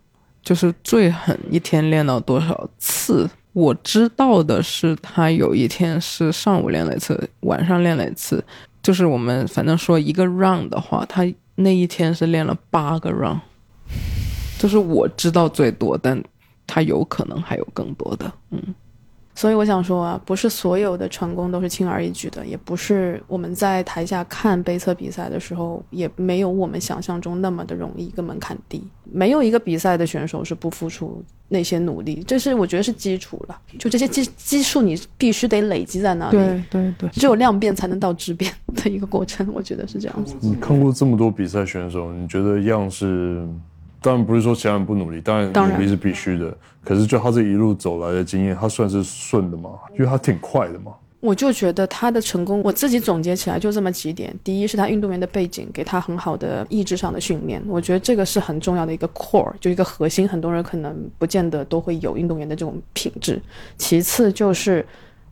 [0.44, 3.30] 就是最狠一天练到多少次。
[3.58, 8.44] 我知道的是，他有一天是上午练了一次，晚上练了一次。
[8.84, 11.26] 就是我们反正说一个 round 的话，他
[11.56, 13.40] 那一天是练了八个 round。
[14.60, 16.24] 就是我知道最多，但
[16.68, 18.32] 他有可能还有更多的。
[18.52, 18.62] 嗯，
[19.38, 28.84] 所以我想说啊，不是所有的成功都是轻而易举的，也不是我们在台下看杯测比赛的时候，也没有我们想象中那么的容易，一个门槛低。
[29.04, 33.56] 没有一个比赛的选手是不付出那些努力，这是我觉得是基础了。
[33.78, 36.38] 就这些基基数，你必须得累积在那里。
[36.38, 40.36] 对对对，只有量变才能到质变的一个过程，我觉得是这样子。
[40.42, 43.48] 你看过这么多比赛选手，你觉得样是？
[44.02, 46.56] 当然不是说其他人不努力，当然努力是必须的。
[46.84, 49.72] 可是就他这一路走来的经验，他算是顺的吗？
[49.94, 50.94] 因为他挺快的嘛。
[51.20, 60.30] 我就觉得他的成功，我自己总结起来就这么几点：第一是他运动员的背景给他很好的意志上的训练，我觉得这个是很重要的一个 core，就一个核心。
[60.30, 63.42] 很多人可能不见得都会有运动员的这种品质。
[63.78, 64.86] 其次就是。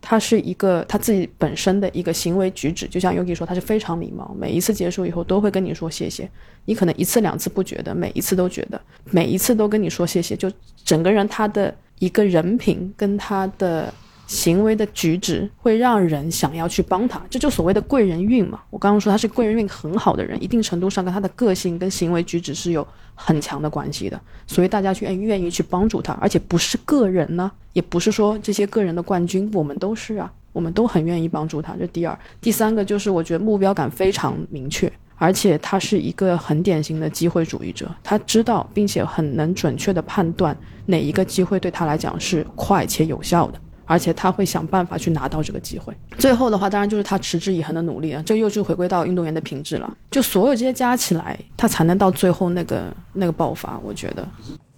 [0.07, 6.29] 他是一个他自己本身的一个行为举止，就像 Yogi 说，他是非常礼貌，每一次结束以后都会跟你说谢谢。
[6.65, 10.51] 你可能一次两次不觉得，每一次都觉得，每一次都跟你说谢谢，就
[10.83, 13.91] 整个人他的一个人品跟他的。
[14.27, 18.59] 行为的举止会让人想要去帮他，这就所谓的贵人运嘛。
[18.69, 31.75] 我刚刚说他是贵人运很好的人，一定程度上跟他的个性跟行为举止是有很强的关系的，所以大家去愿愿意去帮助他，而且不是个人呢，也不是说这些个人的冠军，我们都是啊，我们都很愿意帮助他。
[31.79, 40.57] 这第二，第三个就是我觉得目标感非常明确，而且他是一个很典型的机会主义者，他知道并且很能准确的判断
[40.87, 43.59] 哪一个机会对他来讲是快且有效的。
[43.85, 45.93] 而且他会想办法去拿到这个机会。
[46.17, 48.23] 最后的话，当然就是他持之以恒的努力了。
[48.23, 49.97] 这又是回归到运动员的品质了。
[50.11, 53.79] 就所有这些加起来，他才能到最后那个那个爆发。
[53.79, 54.27] 我觉得。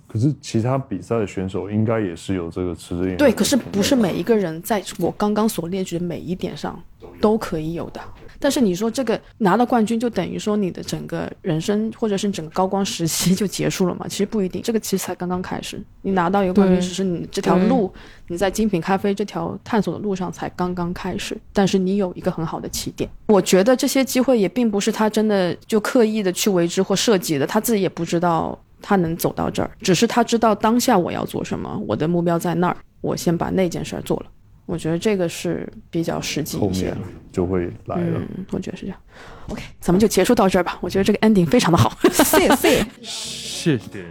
[0.07, 3.17] 可是其他比赛的选手应该也是有这个持之以恒。
[3.17, 6.81] 对，可是不是每一个人在我刚刚所列举的每一点上
[7.19, 7.99] 都可以有的。
[8.39, 14.05] 但是你说这个拿了冠军就等于说你的整个人生或者是整个高光时期就结束了嘛？
[14.09, 15.81] 其实不一定，这个其实才刚刚开始。
[16.01, 17.91] 你拿到一个冠军，只是你这条路，
[18.27, 21.37] 你在精品咖啡这条探索的路上才刚刚开始。
[21.53, 23.09] 但是你有一个很好的起点。
[23.27, 34.25] 我觉得这些机会也并不是他真的就刻意的去为之或设计的，他自己也不知道他能走到这儿，只是他知道当下我要做什么，我的目标在那儿，我先把那件事儿做了。
[34.67, 36.93] 我觉得这个是比较实际一些，
[37.31, 38.19] 就会来了。
[38.19, 38.99] 嗯，我觉得是这样。
[39.47, 40.77] OK，咱们就结束到这儿吧。
[40.81, 41.97] 我觉得这个 ending 非常的好。
[42.11, 44.05] 谢谢，谢谢。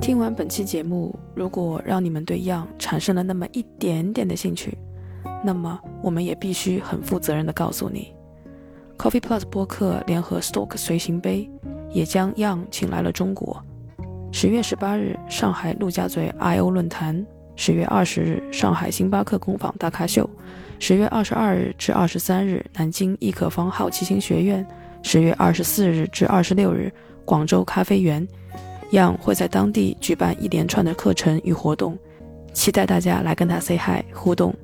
[0.00, 4.76] 听完本期节目，如果让你们对样产生了那么一点点的兴趣，
[5.44, 8.12] 那么我们也必须很负责任的告诉你
[8.98, 11.48] ，Coffee Plus 播客联合 Stoke 随行杯
[11.92, 13.64] 也将样请来了中国。
[14.32, 17.24] 十月十八日，上海陆家嘴 I O 论坛。
[17.56, 20.24] 十月二十日，上海星巴克工坊大咖秀；
[20.78, 24.64] 十月二十二日至二十三日，南京易可方好奇心学院；
[25.02, 26.92] 十月二十四日至二十六日，
[27.24, 28.26] 广州咖啡园。
[28.90, 31.98] 样会在当地举办一连串的课程与活动，
[32.52, 34.54] 期待大家来跟他 say hi 互动。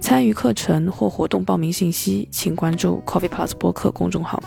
[0.00, 4.40] 参与课程或活动报名信息，请关注 Coffee Plus 播客公众号。